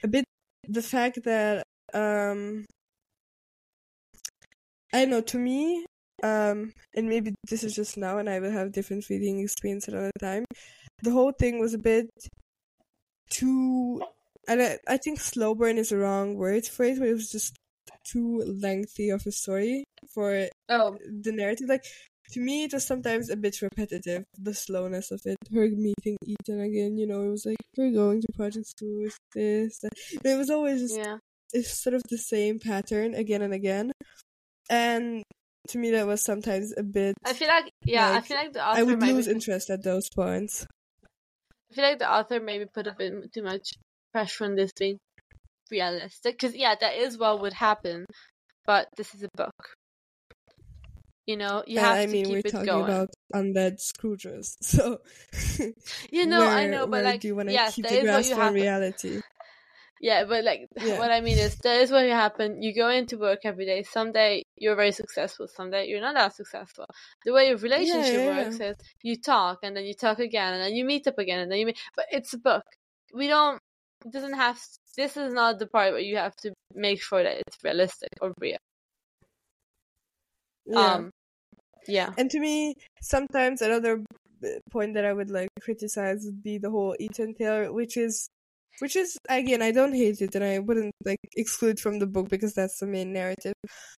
a 0.04 0.08
bit 0.08 0.26
the 0.68 0.82
fact 0.82 1.24
that 1.24 1.64
um 1.94 2.66
I 4.94 5.02
don't 5.02 5.10
know, 5.12 5.22
to 5.22 5.38
me, 5.38 5.86
um 6.24 6.74
and 6.96 7.10
maybe 7.10 7.36
this 7.50 7.64
is 7.64 7.76
just 7.76 7.98
now 7.98 8.18
and 8.18 8.30
I 8.30 8.40
will 8.40 8.52
have 8.52 8.72
different 8.72 9.08
reading 9.10 9.40
experience 9.40 9.88
another 9.88 10.12
time. 10.20 10.46
The 11.04 11.12
whole 11.12 11.34
thing 11.34 11.60
was 11.60 11.74
a 11.74 11.80
bit 11.80 12.10
too 13.30 14.02
and 14.48 14.62
I, 14.62 14.78
I 14.88 14.98
think 14.98 15.20
slow 15.20 15.56
burn 15.56 15.78
is 15.78 15.90
the 15.90 15.98
wrong 15.98 16.36
word 16.36 16.66
for 16.66 16.86
it, 16.86 17.00
but 17.00 17.08
it 17.08 17.14
was 17.14 17.32
just 17.32 17.58
too 18.04 18.44
lengthy 18.62 19.10
of 19.10 19.26
a 19.26 19.32
story 19.32 19.84
for 20.14 20.48
Oh, 20.70 20.98
the 21.22 21.32
narrative. 21.32 21.68
Like 21.70 21.84
to 22.32 22.40
me, 22.40 22.64
it 22.64 22.74
was 22.74 22.86
sometimes 22.86 23.30
a 23.30 23.36
bit 23.36 23.62
repetitive. 23.62 24.26
The 24.38 24.54
slowness 24.54 25.12
of 25.12 25.22
it, 25.26 25.38
her 25.54 25.68
meeting 25.70 26.18
Ethan 26.26 26.62
again. 26.62 26.98
You 26.98 27.08
know, 27.08 27.24
it 27.24 27.32
was 27.32 27.46
like 27.46 27.58
we're 27.78 27.92
going 27.92 28.22
to 28.22 28.28
Project 28.36 28.68
School 28.68 29.04
with 29.04 29.18
this. 29.34 29.80
That. 29.80 29.92
It 30.24 30.38
was 30.38 30.50
always 30.50 30.82
just 30.82 30.98
yeah. 30.98 31.18
it's 31.54 31.82
sort 31.84 31.96
of 31.96 32.02
the 32.10 32.18
same 32.18 32.60
pattern 32.60 33.14
again 33.14 33.42
and 33.42 33.54
again, 33.54 33.92
and 34.70 35.24
to 35.70 35.78
me 35.78 35.92
that 35.92 36.08
was 36.08 36.24
sometimes 36.24 36.74
a 36.78 36.84
bit. 36.84 37.16
I 37.26 37.34
feel 37.34 37.48
like 37.48 37.72
yeah, 37.84 38.14
I 38.14 38.22
feel 38.22 38.38
like 38.38 38.54
the 38.54 38.68
author 38.68 38.80
I 38.80 38.84
would 38.84 39.02
lose 39.02 39.26
put- 39.26 39.36
interest 39.36 39.70
at 39.70 39.84
those 39.84 40.10
points. 40.10 40.66
I 41.72 41.76
feel 41.76 41.84
like 41.84 42.00
the 42.00 42.12
author 42.12 42.40
maybe 42.40 42.66
put 42.66 42.88
a 42.88 42.96
bit 42.98 43.34
too 43.34 43.44
much 43.44 43.74
pressure 44.16 44.46
on 44.46 44.56
this 44.56 44.72
being 44.80 44.98
realistic. 45.70 46.38
Because 46.40 46.56
yeah, 46.56 46.76
that 46.80 46.96
is 46.96 47.18
what 47.18 47.42
would 47.42 47.54
happen, 47.54 48.06
but 48.66 48.88
this 48.96 49.14
is 49.14 49.24
a 49.24 49.30
book. 49.36 49.76
You 51.28 51.38
know, 51.38 51.64
you 51.68 51.80
and 51.80 51.86
have 51.86 51.98
I 51.98 52.06
to 52.06 52.08
mean, 52.12 52.26
keep 52.28 52.38
we're 52.38 52.42
it 52.46 52.52
talking 52.52 52.68
going. 52.68 52.84
about 52.84 53.10
undead 53.34 53.80
Scrooges, 53.82 54.56
so 54.62 55.00
you 56.12 56.26
know, 56.28 56.48
I 56.48 56.68
know, 56.68 56.88
but 56.88 57.04
where 57.04 57.04
like, 57.04 57.22
do 57.22 57.28
you 57.28 57.36
want 57.36 57.50
to 57.50 57.54
yes, 57.54 57.76
keep 57.76 57.88
the 57.88 57.98
grasp 57.98 58.38
on 58.38 58.54
reality? 58.54 59.22
Yeah, 60.02 60.26
but 60.26 60.44
like 60.44 60.68
Yeah. 60.82 61.00
what 61.00 61.12
I 61.12 61.22
mean 61.22 61.38
is 61.38 61.56
that 61.64 61.82
is 61.82 61.92
what 61.92 62.06
you 62.06 62.12
happen. 62.12 62.62
You 62.62 62.74
go 62.76 62.90
into 62.90 63.18
work 63.18 63.40
every 63.44 63.66
day. 63.66 63.84
Someday 63.84 64.44
you're 64.58 64.76
very 64.76 64.92
successful. 64.92 65.48
Someday 65.48 65.88
you're 65.88 66.02
not 66.02 66.16
that 66.16 66.36
successful. 66.36 66.86
The 67.26 67.34
way 67.34 67.48
your 67.48 67.58
relationship 67.58 68.22
yeah, 68.22 68.26
works 68.26 68.60
is 68.60 68.76
you 69.04 69.16
talk 69.22 69.60
and 69.64 69.76
then 69.76 69.86
you 69.86 69.94
talk 69.94 70.20
again 70.20 70.54
and 70.54 70.62
then 70.64 70.74
you 70.76 70.86
meet 70.86 71.08
up 71.08 71.18
again 71.18 71.40
and 71.40 71.52
then 71.52 71.60
you 71.60 71.66
meet. 71.66 71.80
But 71.96 72.06
it's 72.12 72.34
a 72.34 72.38
book. 72.38 72.64
We 73.14 73.28
don't. 73.28 73.60
It 74.06 74.14
doesn't 74.14 74.34
have. 74.34 74.60
This 74.96 75.18
is 75.18 75.34
not 75.34 75.60
the 75.60 75.68
part 75.68 75.92
where 75.92 76.00
you 76.00 76.18
have 76.18 76.36
to 76.38 76.54
make 76.74 77.02
sure 77.02 77.24
that 77.24 77.38
it's 77.38 77.58
realistic 77.64 78.10
or 78.22 78.34
real. 78.40 78.58
yeah. 80.66 80.94
Um. 80.94 81.12
Yeah. 81.88 82.14
And 82.18 82.30
to 82.32 82.40
me, 82.40 82.76
sometimes 83.02 83.62
another 83.62 84.04
point 84.72 84.94
that 84.96 85.06
I 85.06 85.14
would 85.14 85.30
like 85.30 85.50
criticize 85.62 86.24
would 86.26 86.44
be 86.44 86.58
the 86.58 86.70
whole 86.70 86.96
Ethan 87.00 87.36
Taylor, 87.36 87.72
which 87.72 87.98
is, 87.98 88.28
which 88.80 88.96
is 88.96 89.18
again, 89.30 89.62
I 89.62 89.72
don't 89.72 89.94
hate 89.94 90.22
it, 90.22 90.36
and 90.36 90.44
I 90.44 90.60
wouldn't 90.60 90.94
like 91.04 91.20
exclude 91.36 91.80
from 91.80 92.00
the 92.00 92.08
book 92.08 92.30
because 92.30 92.54
that's 92.54 92.80
the 92.80 92.88
main 92.88 93.14
narrative. 93.14 93.54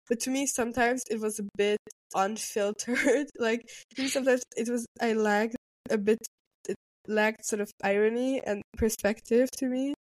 But 0.07 0.19
to 0.21 0.29
me, 0.29 0.45
sometimes 0.47 1.03
it 1.09 1.19
was 1.19 1.39
a 1.39 1.43
bit 1.57 1.79
unfiltered. 2.13 3.27
like 3.39 3.67
to 3.95 4.01
me, 4.03 4.07
sometimes 4.09 4.43
it 4.55 4.69
was 4.69 4.85
I 5.01 5.13
lacked 5.13 5.55
a 5.89 5.97
bit. 5.97 6.19
Lacked 7.07 7.45
sort 7.45 7.61
of 7.61 7.71
irony 7.83 8.41
and 8.45 8.61
perspective 8.77 9.49
to 9.57 9.67
me, 9.67 9.93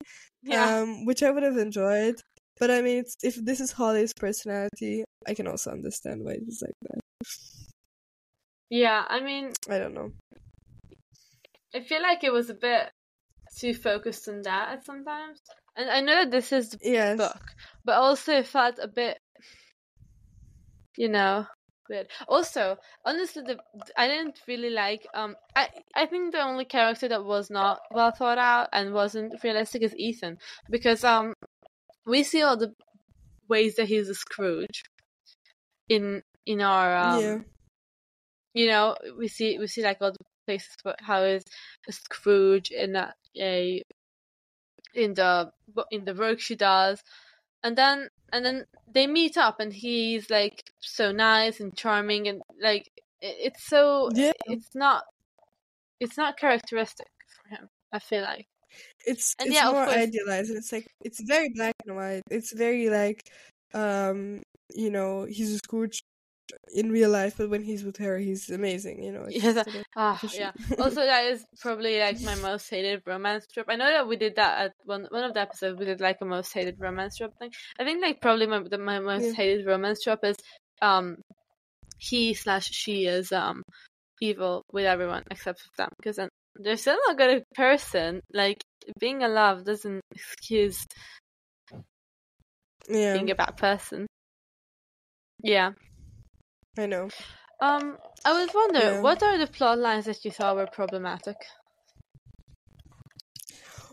Yeah. 0.43 0.73
um, 0.81 1.05
which 1.05 1.23
I 1.23 1.31
would 1.31 1.43
have 1.43 1.57
enjoyed. 1.59 2.17
But 2.59 2.71
I 2.71 2.83
mean, 2.83 2.99
it's, 2.99 3.17
if 3.23 3.37
this 3.37 3.61
is 3.61 3.73
Holly's 3.73 4.13
personality, 4.15 5.05
I 5.27 5.35
can 5.35 5.47
also 5.49 5.71
understand 5.73 6.25
why 6.25 6.33
it's 6.33 6.63
like 6.63 6.75
that. 6.83 7.01
yeah. 8.71 9.05
I 9.09 9.21
mean, 9.21 9.53
I 9.69 9.79
don't 9.79 9.95
know. 9.95 10.13
I 11.75 11.81
feel 11.81 12.03
like 12.03 12.25
it 12.25 12.33
was 12.33 12.51
a 12.51 12.55
bit 12.55 12.91
too 13.59 13.75
focused 13.75 14.29
on 14.29 14.43
that 14.43 14.71
at 14.73 14.85
sometimes. 14.85 15.41
And 15.77 15.91
I 15.91 16.01
know 16.01 16.17
that 16.25 16.31
this 16.31 16.53
is 16.53 16.71
the 16.71 16.79
Yes. 16.81 17.19
book, 17.19 17.53
but 17.85 17.97
also 17.97 18.33
it 18.39 18.47
felt 18.47 18.79
a 18.81 18.89
bit, 18.89 19.19
you 20.97 21.09
know, 21.09 21.47
weird. 21.89 22.09
Also, 22.29 22.79
honestly, 23.05 23.43
the 23.43 23.59
I 23.97 24.09
didn't 24.09 24.41
really 24.47 24.71
like. 24.71 25.07
Um, 25.15 25.37
I 25.55 25.69
I 25.95 26.07
think 26.07 26.33
the 26.33 26.43
only 26.43 26.65
character 26.65 27.09
that 27.09 27.25
was 27.25 27.51
not 27.51 27.81
well 27.91 28.11
thought 28.11 28.39
out 28.39 28.69
and 28.73 28.95
wasn't 28.95 29.43
realistic 29.43 29.83
is 29.83 29.95
Ethan, 29.97 30.39
because 30.71 31.05
um, 31.05 31.35
we 32.07 32.23
see 32.23 32.43
all 32.43 32.57
the 32.57 32.75
ways 33.49 33.77
that 33.77 33.89
he's 33.89 34.09
a 34.09 34.15
Scrooge 34.15 34.85
in 35.89 36.23
in 36.47 36.61
our 36.61 36.97
um, 36.97 37.21
yeah. 37.21 37.39
you 38.55 38.67
know, 38.67 38.97
we 39.19 39.29
see 39.29 39.59
we 39.59 39.67
see 39.67 39.83
like 39.83 39.99
all 40.01 40.13
the 40.13 40.19
places 40.47 40.77
where 40.83 40.97
how 41.01 41.23
is 41.23 41.45
a 41.89 41.93
Scrooge 41.93 42.71
in 42.71 42.97
a, 42.97 43.15
a 43.39 43.83
in 44.95 45.15
the 45.15 45.51
in 45.91 46.05
the 46.05 46.15
work 46.15 46.41
she 46.41 46.57
does, 46.57 47.03
and 47.63 47.77
then 47.77 48.09
and 48.35 48.45
then 48.45 48.65
they 48.93 49.07
meet 49.07 49.37
up 49.39 49.61
and 49.61 49.73
he's 49.73 50.29
like 50.29 50.59
so 50.81 51.13
nice 51.13 51.61
and 51.61 51.75
charming 51.77 52.29
and 52.29 52.43
like 52.61 52.85
it's 53.23 53.65
so 53.73 54.11
Yeah. 54.15 54.33
it's 54.47 54.75
not 54.75 55.05
it's 56.01 56.17
not 56.19 56.37
characteristic 56.37 57.07
for 57.35 57.49
him. 57.55 57.69
I 57.93 57.99
feel 58.01 58.23
like 58.23 58.47
It's 59.07 59.35
And 59.39 59.47
it's 59.49 59.57
yeah, 59.57 59.71
more 59.71 59.85
course- 59.87 59.97
idealized 59.97 60.49
and 60.51 60.59
it's 60.59 60.73
like 60.73 60.87
it's 61.07 61.21
very 61.35 61.49
black 61.55 61.75
and 61.87 61.97
white. 61.97 62.23
It's 62.31 62.53
very 62.53 62.91
like 62.91 63.21
um 63.73 64.43
you 64.75 64.91
know, 64.91 65.25
he's 65.25 65.53
a 65.55 65.59
Scrooge 65.59 66.03
in 66.75 66.91
real 66.91 67.11
life, 67.11 67.35
but 67.39 67.51
when 67.51 67.63
he's 67.63 67.85
with 67.85 67.97
her 67.99 68.19
he's 68.19 68.51
amazing, 68.51 69.03
you 69.03 69.13
know. 69.13 69.27
Yeah, 69.29 69.53
that- 69.53 69.69
ah 69.97 70.21
yeah. 70.35 70.53
Also, 70.79 71.01
that 71.05 71.25
is 71.27 71.45
probably 71.61 71.99
like 71.99 72.21
my 72.23 72.35
most 72.37 72.69
hated 72.69 73.03
romance 73.07 73.47
trope. 73.53 73.67
I 73.69 73.77
know 73.77 73.91
that 73.91 74.09
we 74.09 74.17
did 74.17 74.37
that 74.37 74.67
at 74.67 74.73
one 74.85 75.07
one 75.11 75.25
of 75.25 75.35
the 75.35 75.41
episodes. 75.41 75.79
We 75.79 75.87
did 75.87 76.01
like 76.01 76.19
a 76.21 76.25
most 76.25 76.53
hated 76.53 76.77
romance 76.79 77.17
trope 77.17 77.37
thing. 77.39 77.51
I 77.79 77.85
think 77.85 78.03
like 78.03 78.21
probably 78.21 78.47
my 78.47 78.63
the, 78.63 78.79
my 78.79 79.01
most 79.01 79.25
Yeah. 79.25 79.33
hated 79.33 79.67
romance 79.67 80.03
trope 80.03 80.25
is 80.25 80.37
um 80.83 81.17
he 81.99 82.35
slash 82.35 82.69
she 82.71 83.07
is 83.07 83.33
um 83.33 83.63
evil 84.21 84.63
with 84.73 84.85
everyone 84.85 85.23
except 85.31 85.61
for 85.61 85.71
them 85.77 85.91
because 85.99 86.17
then 86.17 86.29
they're 86.57 86.77
still 86.77 86.99
not 87.07 87.15
a 87.15 87.17
good 87.17 87.45
person. 87.55 88.21
Like 88.33 88.63
being 89.01 89.23
in 89.23 89.35
love 89.35 89.65
doesn't 89.65 90.01
excuse 90.15 90.85
yeah. 92.89 93.15
being 93.15 93.31
a 93.31 93.35
bad 93.35 93.57
person. 93.57 94.07
Yeah. 95.43 95.73
I 96.77 96.87
know. 96.87 97.11
Um, 97.61 97.99
I 98.25 98.33
was 98.33 98.55
wondering, 98.55 99.01
Yeah. 99.01 99.03
what 99.03 99.21
are 99.23 99.37
the 99.39 99.49
plot 99.49 99.79
lines 99.79 100.05
that 100.05 100.25
you 100.25 100.31
thought 100.31 100.55
were 100.55 100.69
problematic? 100.69 101.37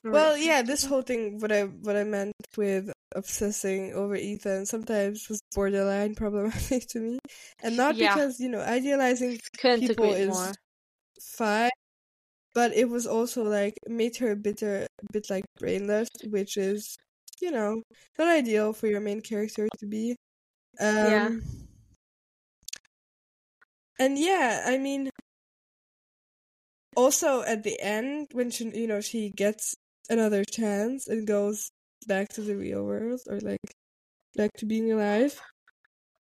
Well, 0.04 0.38
yeah, 0.38 0.62
this 0.62 0.86
whole 0.86 1.02
thing 1.02 1.40
what 1.40 1.52
I 1.52 1.64
what 1.66 1.96
I 1.96 2.04
meant 2.04 2.34
with 2.58 2.92
obsessing 3.16 3.94
over 3.94 4.16
Ethan 4.16 4.66
sometimes 4.66 5.28
was 5.30 5.42
borderline 5.54 6.16
problematic 6.24 6.88
to 6.90 7.00
me. 7.00 7.20
And 7.64 7.78
not 7.78 7.98
Yeah. 7.98 8.18
because, 8.18 8.40
you 8.40 8.50
know, 8.50 8.62
idealizing 8.62 9.40
couldn't 9.58 9.98
people 10.00 10.14
is 10.14 10.28
more. 10.28 10.54
fine, 11.22 11.72
but 12.56 12.74
it 12.74 12.90
was 12.90 13.08
also 13.08 13.44
like 13.44 13.76
made 13.88 14.18
her 14.18 14.32
a 14.32 14.38
bit 14.38 14.64
a 14.64 14.88
bit 15.14 15.30
like 15.30 15.46
brainless, 15.60 16.10
which 16.26 16.58
is, 16.58 16.98
you 17.42 17.52
know, 17.52 17.84
not 18.20 18.30
ideal 18.30 18.74
for 18.74 18.88
your 18.88 19.02
main 19.02 19.22
character 19.22 19.70
to 19.80 19.88
be. 19.88 20.18
Um, 20.80 21.02
Yeah. 21.02 21.32
And 24.02 24.18
yeah, 24.18 24.64
I 24.66 24.80
mean, 24.80 25.12
also 26.96 27.44
at 27.44 27.62
the 27.62 27.80
end 27.80 28.30
when 28.32 28.50
she, 28.50 28.66
you 28.74 28.88
know, 28.88 29.00
she 29.00 29.30
gets 29.30 29.76
another 30.10 30.44
chance 30.44 31.08
and 31.08 31.28
goes 31.28 31.70
back 32.08 32.30
to 32.30 32.42
the 32.42 32.56
real 32.56 32.84
world 32.84 33.20
or 33.30 33.40
like 33.42 33.62
back 34.36 34.50
to 34.58 34.66
being 34.66 34.92
alive. 34.92 35.40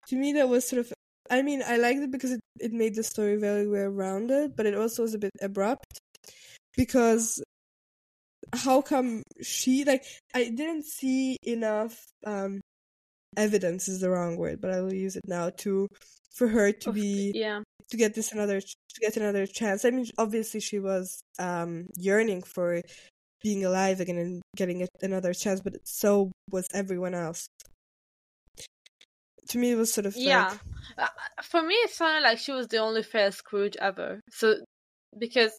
To 0.08 0.16
me, 0.16 0.32
that 0.32 0.48
was 0.48 0.68
sort 0.68 0.80
of. 0.80 0.92
I 1.30 1.42
mean, 1.42 1.62
I 1.64 1.76
liked 1.76 2.00
it 2.00 2.10
because 2.10 2.32
it, 2.32 2.40
it 2.58 2.72
made 2.72 2.96
the 2.96 3.04
story 3.04 3.36
very 3.36 3.68
well 3.68 3.90
rounded, 3.90 4.56
but 4.56 4.66
it 4.66 4.74
also 4.74 5.02
was 5.02 5.14
a 5.14 5.18
bit 5.18 5.30
abrupt 5.40 6.00
because 6.76 7.40
how 8.52 8.82
come 8.82 9.22
she 9.40 9.84
like 9.84 10.02
I 10.34 10.50
didn't 10.50 10.84
see 10.84 11.36
enough 11.44 11.96
um 12.26 12.60
evidence 13.36 13.88
is 13.88 14.00
the 14.00 14.10
wrong 14.10 14.36
word, 14.36 14.60
but 14.60 14.70
I 14.70 14.80
will 14.80 14.94
use 14.94 15.16
it 15.16 15.24
now 15.26 15.50
to 15.58 15.88
for 16.34 16.48
her 16.48 16.72
to 16.72 16.92
be 16.92 17.32
yeah. 17.34 17.62
to 17.90 17.96
get 17.96 18.14
this 18.14 18.32
another 18.32 18.60
to 18.60 19.00
get 19.00 19.16
another 19.16 19.46
chance. 19.46 19.84
I 19.84 19.90
mean, 19.90 20.06
obviously 20.18 20.60
she 20.60 20.78
was 20.78 21.20
um 21.38 21.86
yearning 21.96 22.42
for 22.42 22.80
being 23.42 23.64
alive 23.64 24.00
again 24.00 24.18
and 24.18 24.42
getting 24.56 24.86
another 25.02 25.32
chance, 25.32 25.60
but 25.60 25.74
so 25.84 26.32
was 26.50 26.66
everyone 26.74 27.14
else. 27.14 27.46
To 29.50 29.58
me, 29.58 29.72
it 29.72 29.76
was 29.76 29.92
sort 29.92 30.06
of 30.06 30.16
Yeah. 30.16 30.48
like, 30.48 30.60
Uh, 30.98 31.42
For 31.42 31.62
me, 31.62 31.74
it 31.74 31.90
sounded 31.90 32.22
like 32.22 32.38
she 32.38 32.52
was 32.52 32.66
the 32.68 32.78
only 32.78 33.02
fair 33.02 33.30
Scrooge 33.30 33.76
ever. 33.76 34.20
So, 34.30 34.56
because 35.16 35.52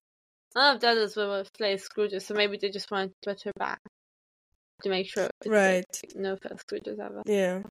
none 0.55 0.75
of 0.75 0.81
the 0.81 0.89
others 0.89 1.15
were 1.15 1.43
fair 1.57 1.77
Scrooges, 1.77 2.23
so 2.23 2.33
maybe 2.35 2.57
they 2.57 2.69
just 2.69 2.91
wanted 2.91 3.13
to 3.21 3.31
put 3.31 3.41
her 3.43 3.53
back 3.57 3.79
to 4.83 4.89
make 4.89 5.09
sure 5.09 5.25
it's, 5.41 5.47
like, 5.47 5.53
Right. 5.53 5.85
no 6.15 6.35
fair 6.37 6.57
Scrooges 6.57 6.99
ever. 6.99 7.21
yeah, 7.25 7.61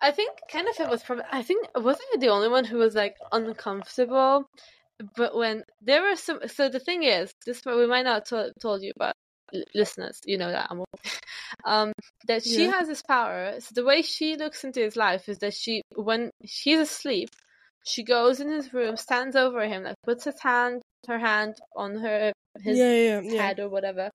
I 0.00 0.10
think 0.10 0.38
Kenneth 0.48 0.78
was 0.88 1.02
probably. 1.02 1.24
I 1.30 1.42
think 1.42 1.66
was 1.74 1.96
I 2.14 2.18
the 2.18 2.28
only 2.28 2.48
one 2.48 2.64
who 2.64 2.78
was 2.78 2.94
like 2.94 3.16
uncomfortable, 3.32 4.46
but 5.16 5.34
when 5.34 5.64
there 5.82 6.02
were 6.02 6.16
some. 6.16 6.40
So 6.48 6.68
the 6.68 6.80
thing 6.80 7.02
is, 7.02 7.32
this 7.46 7.62
we 7.66 7.86
might 7.86 8.04
not 8.04 8.26
to- 8.26 8.52
told 8.60 8.82
you, 8.82 8.92
but 8.96 9.14
l- 9.54 9.62
listeners, 9.74 10.18
you 10.24 10.38
know 10.38 10.50
that 10.50 10.68
I'm. 10.70 10.84
Um, 11.64 11.92
that 12.26 12.44
she 12.44 12.64
Yeah. 12.64 12.72
has 12.72 12.88
this 12.88 13.02
power. 13.02 13.54
So 13.60 13.70
the 13.74 13.84
way 13.84 14.02
she 14.02 14.36
looks 14.36 14.64
into 14.64 14.80
his 14.80 14.96
life 14.96 15.28
is 15.28 15.38
that 15.38 15.54
she, 15.54 15.82
when 15.94 16.30
she's 16.44 16.78
asleep, 16.78 17.30
she 17.84 18.04
goes 18.04 18.38
in 18.40 18.48
his 18.50 18.72
room, 18.72 18.96
stands 18.96 19.34
over 19.34 19.66
him, 19.66 19.82
like 19.84 19.96
puts 20.04 20.24
his 20.24 20.40
hand, 20.40 20.82
her 21.06 21.18
hand 21.18 21.56
on 21.76 21.96
her 21.96 22.32
his 22.60 22.78
yeah, 22.78 23.20
yeah, 23.20 23.42
head 23.42 23.60
or 23.60 23.68
whatever. 23.68 24.10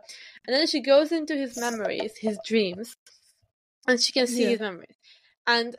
And 0.48 0.56
then 0.56 0.68
she 0.68 0.82
goes 0.82 1.12
into 1.12 1.36
his 1.36 1.58
memories, 1.58 2.18
his 2.18 2.38
dreams, 2.46 2.96
and 3.88 4.00
she 4.00 4.12
can 4.12 4.28
see 4.28 4.46
his 4.46 4.60
memories. 4.60 4.98
And 5.48 5.76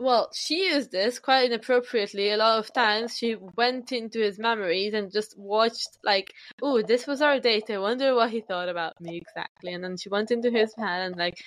well, 0.00 0.30
she 0.32 0.66
used 0.66 0.92
this 0.92 1.18
quite 1.18 1.46
inappropriately. 1.50 2.30
A 2.30 2.36
lot 2.36 2.58
of 2.58 2.72
times, 2.72 3.16
she 3.16 3.34
went 3.56 3.90
into 3.90 4.20
his 4.20 4.38
memories 4.38 4.94
and 4.94 5.12
just 5.12 5.36
watched, 5.36 5.98
like, 6.04 6.32
"Oh, 6.62 6.82
this 6.82 7.06
was 7.06 7.20
our 7.20 7.40
date. 7.40 7.70
I 7.70 7.78
wonder 7.78 8.14
what 8.14 8.30
he 8.30 8.40
thought 8.40 8.68
about 8.68 9.00
me 9.00 9.16
exactly." 9.16 9.72
And 9.72 9.82
then 9.82 9.96
she 9.96 10.08
went 10.08 10.30
into 10.30 10.50
his 10.50 10.72
head 10.76 11.02
and 11.06 11.16
like 11.16 11.38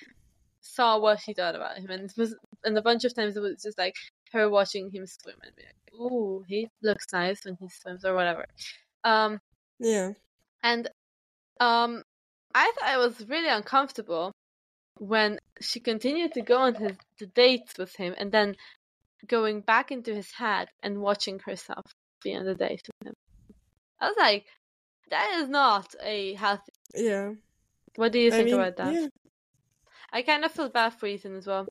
saw 0.60 0.98
what 0.98 1.20
she 1.20 1.32
thought 1.32 1.54
about 1.54 1.78
him. 1.78 1.90
And 1.90 2.04
it 2.04 2.12
was, 2.16 2.36
and 2.64 2.76
a 2.76 2.82
bunch 2.82 3.04
of 3.04 3.14
times 3.14 3.36
it 3.36 3.40
was 3.40 3.62
just 3.62 3.78
like 3.78 3.96
her 4.32 4.48
watching 4.50 4.90
him 4.90 5.06
swim 5.06 5.36
and 5.42 5.56
be 5.56 5.62
like, 5.62 5.81
"Oh, 5.98 6.44
he 6.48 6.68
looks 6.82 7.06
nice 7.12 7.44
when 7.44 7.56
he 7.60 7.68
swims" 7.68 8.04
or 8.04 8.14
whatever. 8.14 8.46
Um, 9.04 9.40
yeah. 9.78 10.12
and 10.62 10.88
um, 11.60 12.02
I 12.54 12.72
thought 12.78 12.94
it 12.94 12.98
was 12.98 13.28
really 13.28 13.48
uncomfortable 13.48 14.32
when 14.98 15.38
she 15.60 15.80
continued 15.80 16.34
to 16.34 16.42
go 16.42 16.58
on 16.58 16.74
his 16.74 16.96
the 17.18 17.26
dates 17.26 17.78
with 17.78 17.94
him, 17.96 18.14
and 18.18 18.30
then 18.32 18.56
going 19.26 19.60
back 19.60 19.90
into 19.92 20.14
his 20.14 20.30
head 20.32 20.68
and 20.82 21.00
watching 21.00 21.38
herself 21.40 21.84
be 22.22 22.34
on 22.34 22.44
the 22.44 22.54
date 22.54 22.82
with 23.00 23.08
him. 23.08 23.14
I 24.00 24.08
was 24.08 24.16
like, 24.18 24.46
that 25.10 25.40
is 25.40 25.48
not 25.48 25.94
a 26.02 26.34
healthy. 26.34 26.72
Yeah. 26.94 27.32
What 27.96 28.12
do 28.12 28.18
you 28.18 28.30
I 28.30 28.30
think 28.30 28.46
mean, 28.46 28.54
about 28.54 28.76
that? 28.76 28.94
yeah. 28.94 29.08
I 30.12 30.22
kind 30.22 30.44
of 30.44 30.52
feel 30.52 30.68
bad 30.68 30.90
for 30.94 31.06
Ethan 31.06 31.36
as 31.36 31.46
well. 31.46 31.66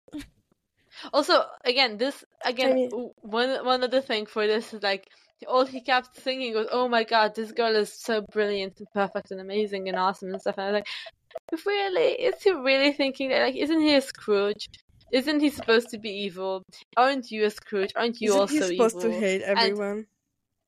Also, 1.13 1.45
again, 1.65 1.97
this 1.97 2.23
again 2.45 2.73
mean- 2.75 3.11
one 3.21 3.65
one 3.65 3.83
other 3.83 4.01
thing 4.01 4.25
for 4.25 4.45
this 4.47 4.73
is 4.73 4.81
like 4.83 5.07
all 5.47 5.65
he 5.65 5.81
kept 5.81 6.15
thinking 6.15 6.53
was, 6.53 6.67
"Oh 6.71 6.87
my 6.87 7.03
god, 7.03 7.33
this 7.35 7.51
girl 7.51 7.75
is 7.75 7.91
so 7.93 8.21
brilliant 8.31 8.79
and 8.79 8.87
perfect 8.93 9.31
and 9.31 9.41
amazing 9.41 9.89
and 9.89 9.97
awesome 9.97 10.29
and 10.31 10.41
stuff." 10.41 10.55
And 10.57 10.67
I 10.67 10.71
was 10.71 10.81
like, 10.81 11.65
"Really? 11.65 12.11
Is 12.13 12.41
he 12.43 12.51
really 12.51 12.93
thinking 12.93 13.29
that? 13.29 13.41
Like, 13.41 13.55
isn't 13.55 13.81
he 13.81 13.95
a 13.95 14.01
Scrooge? 14.01 14.69
Isn't 15.11 15.39
he 15.41 15.49
supposed 15.49 15.89
to 15.89 15.97
be 15.97 16.09
evil? 16.09 16.63
Aren't 16.95 17.31
you 17.31 17.45
a 17.45 17.49
Scrooge? 17.49 17.91
Aren't 17.95 18.21
you 18.21 18.29
Isn't 18.29 18.41
also 18.41 18.53
he 18.69 18.77
supposed 18.77 18.97
evil?" 18.97 19.11
to 19.13 19.19
hate 19.19 19.41
everyone? 19.41 20.07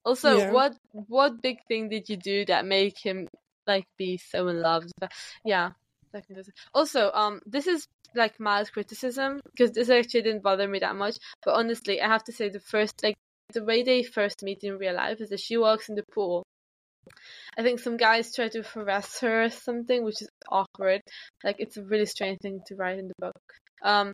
Also, 0.05 0.38
Yeah. 0.39 0.51
what 0.51 0.76
what 0.91 1.41
big 1.41 1.57
thing 1.67 1.88
did 1.89 2.09
you 2.09 2.17
do 2.17 2.43
that 2.45 2.65
make 2.65 2.97
him 2.97 3.28
like 3.67 3.88
be 3.97 4.17
so 4.17 4.47
in 4.47 4.61
love? 4.61 4.84
But 4.99 5.11
yeah, 5.45 5.71
that 6.11 6.26
can 6.28 6.36
do 6.36 6.41
it. 6.41 6.49
Also, 6.74 7.11
um, 7.13 7.41
this 7.45 7.67
is 7.67 7.88
like 8.16 8.39
mild 8.39 8.72
criticism 8.72 9.39
because 9.51 9.72
this 9.72 9.89
actually 9.89 10.22
didn't 10.24 10.43
bother 10.43 10.68
me 10.68 10.80
that 10.80 10.95
much. 10.95 11.18
But 11.43 11.55
honestly, 11.55 12.01
I 12.01 12.07
have 12.07 12.24
to 12.26 12.32
say 12.32 12.49
the 12.49 12.59
first 12.59 13.03
like 13.03 13.16
the 13.53 13.64
way 13.64 13.84
they 13.84 14.03
first 14.03 14.43
meet 14.43 14.64
in 14.64 14.78
real 14.78 14.95
life 14.95 15.22
is 15.22 15.30
that 15.30 15.39
she 15.39 15.57
walks 15.57 15.89
in 15.89 15.95
the 15.95 16.03
pool. 16.14 16.43
I 17.57 17.61
think 17.61 17.80
some 17.80 17.97
guys 17.97 18.34
try 18.34 18.47
to 18.49 18.64
harass 18.64 19.20
her 19.20 19.43
or 19.43 19.49
something, 19.49 20.03
which 20.03 20.22
is 20.22 20.30
awkward. 20.49 21.01
Like 21.43 21.57
it's 21.59 21.78
a 21.78 21.84
really 21.84 22.05
strange 22.05 22.39
thing 22.39 22.61
to 22.68 22.76
write 22.76 22.99
in 22.99 23.07
the 23.07 23.14
book. 23.20 23.41
Um, 23.84 24.14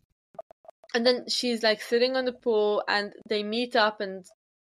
and 0.94 1.06
then 1.06 1.26
she's 1.30 1.64
like 1.64 1.82
sitting 1.82 2.16
on 2.16 2.26
the 2.26 2.34
pool, 2.34 2.84
and 2.88 3.14
they 3.28 3.44
meet 3.44 3.76
up, 3.76 4.02
and 4.02 4.26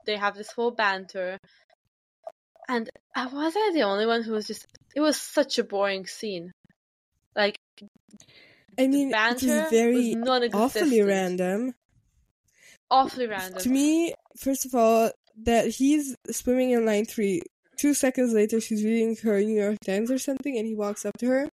they 0.06 0.18
have 0.18 0.36
this 0.36 0.52
whole 0.52 0.72
banter. 0.72 1.38
And 2.68 2.90
uh, 3.16 3.30
was 3.32 3.54
I 3.56 3.72
the 3.74 3.84
only 3.84 4.06
one 4.06 4.24
who 4.24 4.34
was 4.34 4.48
just? 4.48 4.66
It 4.96 5.02
was 5.02 5.20
such 5.20 5.58
a 5.58 5.64
boring 5.64 6.06
scene. 6.06 6.52
Like 7.36 7.56
I 8.80 8.88
mean, 8.88 9.14
it 9.14 9.34
was 9.34 9.44
was 9.44 9.70
very 9.70 10.16
non-existent. 10.16 10.56
awfully 10.56 11.02
random. 11.02 11.74
Awfully 12.90 13.28
random. 13.28 13.62
To 13.62 13.70
me, 13.70 14.14
first 14.38 14.66
of 14.66 14.76
all, 14.76 15.12
that 15.44 15.68
he's 15.68 16.16
swimming 16.30 16.72
in 16.72 16.86
line 16.86 17.06
three. 17.06 17.42
Two 17.78 17.94
seconds 17.94 18.34
later, 18.34 18.60
she's 18.60 18.84
reading 18.84 19.16
her 19.24 19.40
New 19.40 19.60
York 19.60 19.80
Times 19.86 20.12
or 20.12 20.18
something, 20.18 20.58
and 20.58 20.68
he 20.68 20.76
walks 20.76 21.06
up 21.06 21.18
to 21.20 21.28
her. 21.28 21.50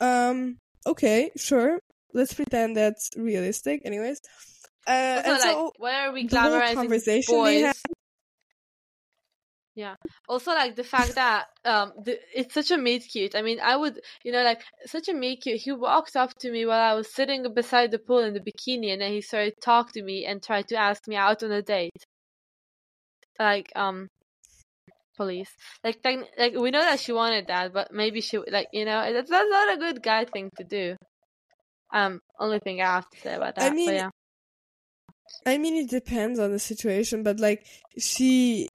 Um, 0.00 0.58
okay, 0.86 1.30
sure. 1.36 1.80
Let's 2.14 2.32
pretend 2.32 2.76
that's 2.76 3.10
realistic. 3.16 3.82
Anyways, 3.84 4.20
uh, 4.86 5.22
and 5.24 5.32
like, 5.32 5.42
so 5.42 5.72
why 5.76 6.06
are 6.06 6.12
we 6.12 6.26
the 6.26 6.40
whole 6.40 6.74
conversation 6.74 7.34
boys? 7.34 7.54
they 7.54 7.60
had. 7.60 7.76
Yeah. 9.78 9.94
Also, 10.28 10.50
like 10.50 10.74
the 10.74 10.82
fact 10.82 11.14
that 11.14 11.46
um, 11.64 11.92
the, 12.02 12.18
it's 12.34 12.52
such 12.52 12.72
a 12.72 12.76
meet 12.76 13.04
cute. 13.08 13.36
I 13.36 13.42
mean, 13.42 13.60
I 13.60 13.76
would, 13.76 14.00
you 14.24 14.32
know, 14.32 14.42
like 14.42 14.60
such 14.86 15.08
a 15.08 15.14
meet 15.14 15.42
cute. 15.42 15.60
He 15.60 15.70
walked 15.70 16.16
up 16.16 16.34
to 16.40 16.50
me 16.50 16.66
while 16.66 16.80
I 16.80 16.94
was 16.94 17.14
sitting 17.14 17.46
beside 17.54 17.92
the 17.92 18.00
pool 18.00 18.18
in 18.18 18.34
the 18.34 18.40
bikini, 18.40 18.92
and 18.92 19.00
then 19.00 19.12
he 19.12 19.20
started 19.20 19.54
to 19.54 19.60
talk 19.60 19.92
to 19.92 20.02
me 20.02 20.26
and 20.26 20.42
tried 20.42 20.66
to 20.68 20.76
ask 20.76 21.06
me 21.06 21.14
out 21.14 21.44
on 21.44 21.52
a 21.52 21.62
date. 21.62 22.02
Like, 23.38 23.70
um, 23.76 24.08
police. 25.16 25.50
Like, 25.84 26.00
like 26.36 26.54
we 26.56 26.72
know 26.72 26.80
that 26.80 26.98
she 26.98 27.12
wanted 27.12 27.46
that, 27.46 27.72
but 27.72 27.92
maybe 27.92 28.20
she, 28.20 28.38
like, 28.38 28.66
you 28.72 28.84
know, 28.84 29.12
that's 29.12 29.30
that's 29.30 29.48
not 29.48 29.76
a 29.76 29.78
good 29.78 30.02
guy 30.02 30.24
thing 30.24 30.50
to 30.56 30.64
do. 30.64 30.96
Um, 31.92 32.18
only 32.40 32.58
thing 32.58 32.80
I 32.82 32.86
have 32.86 33.08
to 33.10 33.20
say 33.20 33.34
about 33.36 33.54
that. 33.54 33.70
I 33.70 33.74
mean, 33.76 33.94
yeah. 33.94 34.10
I 35.46 35.56
mean, 35.56 35.76
it 35.76 35.88
depends 35.88 36.40
on 36.40 36.50
the 36.50 36.58
situation, 36.58 37.22
but 37.22 37.38
like 37.38 37.64
she, 37.96 38.66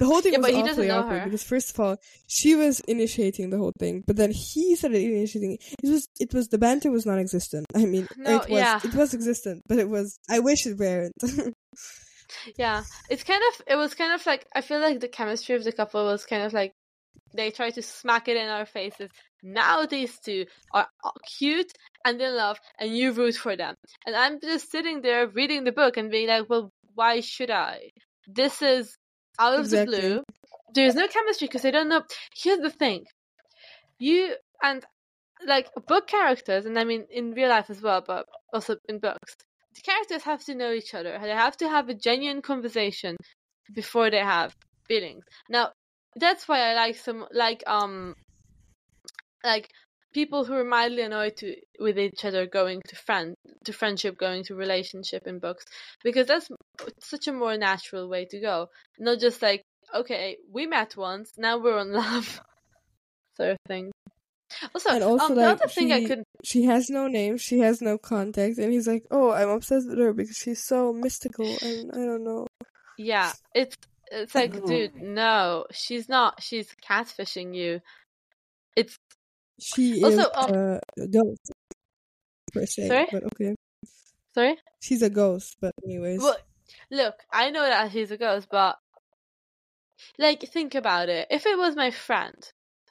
the 0.00 0.06
whole 0.06 0.20
thing 0.20 0.32
Yeah, 0.32 0.38
was 0.40 0.46
but 0.48 0.54
he 0.54 0.62
doesn't 0.62 0.70
awfully 0.72 0.88
know 0.88 0.98
awkward 1.00 1.18
her. 1.20 1.24
because 1.26 1.44
first 1.44 1.70
of 1.70 1.78
all, 1.78 1.96
she 2.26 2.56
was 2.56 2.80
initiating 2.80 3.50
the 3.50 3.58
whole 3.58 3.72
thing, 3.78 4.02
but 4.06 4.16
then 4.16 4.32
he 4.32 4.74
started 4.74 5.00
initiating. 5.00 5.58
It 5.82 5.88
was, 5.88 6.08
it 6.18 6.34
was 6.34 6.48
the 6.48 6.58
banter 6.58 6.90
was 6.90 7.06
non-existent. 7.06 7.66
I 7.76 7.84
mean, 7.86 8.08
No, 8.16 8.36
it 8.36 8.48
was, 8.50 8.58
yeah. 8.58 8.80
it 8.82 8.94
was 8.94 9.14
existent, 9.14 9.62
but 9.68 9.78
it 9.78 9.88
was. 9.88 10.18
I 10.28 10.40
wish 10.40 10.66
it 10.66 10.76
weren't. 10.78 11.12
Yeah, 12.56 12.84
it's 13.08 13.24
kind 13.24 13.42
of 13.48 13.62
it 13.66 13.74
was 13.76 13.94
kind 13.94 14.12
of 14.12 14.24
like 14.24 14.46
I 14.54 14.60
feel 14.60 14.78
like 14.80 15.00
the 15.00 15.08
chemistry 15.08 15.56
of 15.56 15.64
the 15.64 15.72
couple 15.72 16.04
was 16.04 16.26
kind 16.26 16.44
of 16.44 16.52
like 16.52 16.72
they 17.34 17.50
try 17.50 17.70
to 17.70 17.82
smack 17.82 18.28
it 18.28 18.36
in 18.36 18.48
our 18.48 18.66
faces. 18.66 19.10
Now 19.42 19.84
these 19.86 20.16
two 20.20 20.46
are 20.72 20.86
cute 21.38 21.72
and 22.04 22.20
in 22.20 22.36
love, 22.36 22.58
and 22.78 22.96
you 22.96 23.10
root 23.12 23.34
for 23.34 23.56
them. 23.56 23.74
And 24.06 24.14
I'm 24.14 24.40
just 24.40 24.70
sitting 24.70 25.00
there 25.02 25.26
reading 25.26 25.64
the 25.64 25.72
book 25.72 25.96
and 25.96 26.08
being 26.10 26.28
like, 26.28 26.48
well, 26.48 26.70
why 26.94 27.18
should 27.20 27.50
I? 27.50 27.90
This 28.28 28.62
is 28.62 28.96
out 29.40 29.54
of 29.54 29.60
Exactly. 29.64 29.96
the 29.96 30.02
blue. 30.02 30.22
There's 30.74 30.94
no 30.94 31.08
chemistry 31.08 31.48
because 31.48 31.62
they 31.62 31.72
don't 31.72 31.88
know. 31.88 32.02
Here's 32.36 32.60
the 32.60 32.70
thing, 32.70 33.04
you 33.98 34.36
and 34.62 34.84
like 35.46 35.68
book 35.88 36.06
characters, 36.06 36.66
and 36.66 36.78
I 36.78 36.84
mean 36.84 37.06
in 37.10 37.32
real 37.32 37.48
life 37.48 37.70
as 37.70 37.82
well, 37.82 38.04
but 38.06 38.26
also 38.52 38.76
in 38.88 38.98
books 38.98 39.34
the 39.74 39.80
characters 39.82 40.22
have 40.22 40.44
to 40.44 40.54
know 40.54 40.72
each 40.72 40.94
other. 40.94 41.18
They 41.20 41.30
have 41.30 41.56
to 41.58 41.68
have 41.68 41.88
a 41.88 41.94
genuine 41.94 42.42
conversation 42.42 43.16
before 43.74 44.10
they 44.10 44.18
have 44.18 44.52
feelings. 44.88 45.24
Now, 45.48 45.72
that's 46.16 46.48
why 46.48 46.60
I 46.60 46.74
like 46.74 46.96
some 46.96 47.26
like 47.32 47.62
um 47.66 48.14
like 49.44 49.70
people 50.12 50.44
who 50.44 50.54
are 50.54 50.64
mildly 50.64 51.02
annoyed 51.02 51.36
to 51.36 51.54
with 51.78 51.98
each 51.98 52.24
other 52.24 52.46
going 52.46 52.80
to 52.88 52.96
friend 52.96 53.34
to 53.64 53.72
friendship, 53.72 54.16
going 54.18 54.44
to 54.44 54.54
relationship 54.54 55.26
in 55.26 55.38
books 55.38 55.64
because 56.02 56.26
that's 56.26 56.48
such 57.00 57.28
a 57.28 57.32
more 57.32 57.56
natural 57.56 58.08
way 58.08 58.24
to 58.26 58.40
go. 58.40 58.68
Not 58.98 59.18
just 59.20 59.42
like 59.42 59.62
okay, 59.94 60.36
we 60.52 60.66
met 60.66 60.96
once, 60.96 61.32
now 61.36 61.58
we're 61.58 61.78
in 61.80 61.92
love, 62.04 62.40
sort 63.36 63.50
of 63.50 63.56
thing. 63.66 63.90
Also, 64.74 64.90
And 64.90 65.04
also, 65.04 65.26
um, 65.26 65.34
the 65.36 65.46
other 65.48 65.68
thing 65.68 65.92
I 65.92 66.00
he- 66.00 66.06
could 66.06 66.24
she 66.42 66.64
has 66.64 66.90
no 66.90 67.06
name, 67.06 67.36
she 67.36 67.60
has 67.60 67.80
no 67.80 67.98
contact, 67.98 68.58
and 68.58 68.72
he's 68.72 68.88
like, 68.88 69.04
"Oh, 69.10 69.30
I'm 69.30 69.48
obsessed 69.48 69.88
with 69.88 69.98
her 69.98 70.12
because 70.12 70.36
she's 70.36 70.62
so 70.62 70.92
mystical." 70.92 71.46
And 71.62 71.92
I 71.92 72.04
don't 72.04 72.24
know. 72.24 72.46
Yeah, 72.98 73.32
it's 73.54 73.76
it's 74.10 74.34
like, 74.34 74.52
dude, 74.64 74.96
no, 74.96 75.66
she's 75.70 76.08
not. 76.08 76.42
She's 76.42 76.74
catfishing 76.84 77.54
you. 77.54 77.80
It's 78.74 78.96
She 79.60 80.02
Also, 80.04 80.18
is 80.18 80.26
um, 80.36 80.80
a 80.98 81.06
ghost 81.08 81.52
per 82.52 82.66
se, 82.66 82.88
Sorry? 82.88 83.06
but 83.12 83.24
okay. 83.24 83.54
sorry. 84.34 84.56
She's 84.80 85.02
a 85.02 85.10
ghost, 85.10 85.56
but 85.60 85.74
anyways. 85.84 86.20
Well, 86.20 86.36
look, 86.90 87.14
I 87.32 87.50
know 87.50 87.62
that 87.62 87.92
she's 87.92 88.10
a 88.10 88.16
ghost, 88.16 88.48
but 88.50 88.76
like, 90.18 90.40
think 90.42 90.74
about 90.74 91.08
it. 91.08 91.26
If 91.30 91.46
it 91.46 91.58
was 91.58 91.76
my 91.76 91.90
friend, 91.90 92.36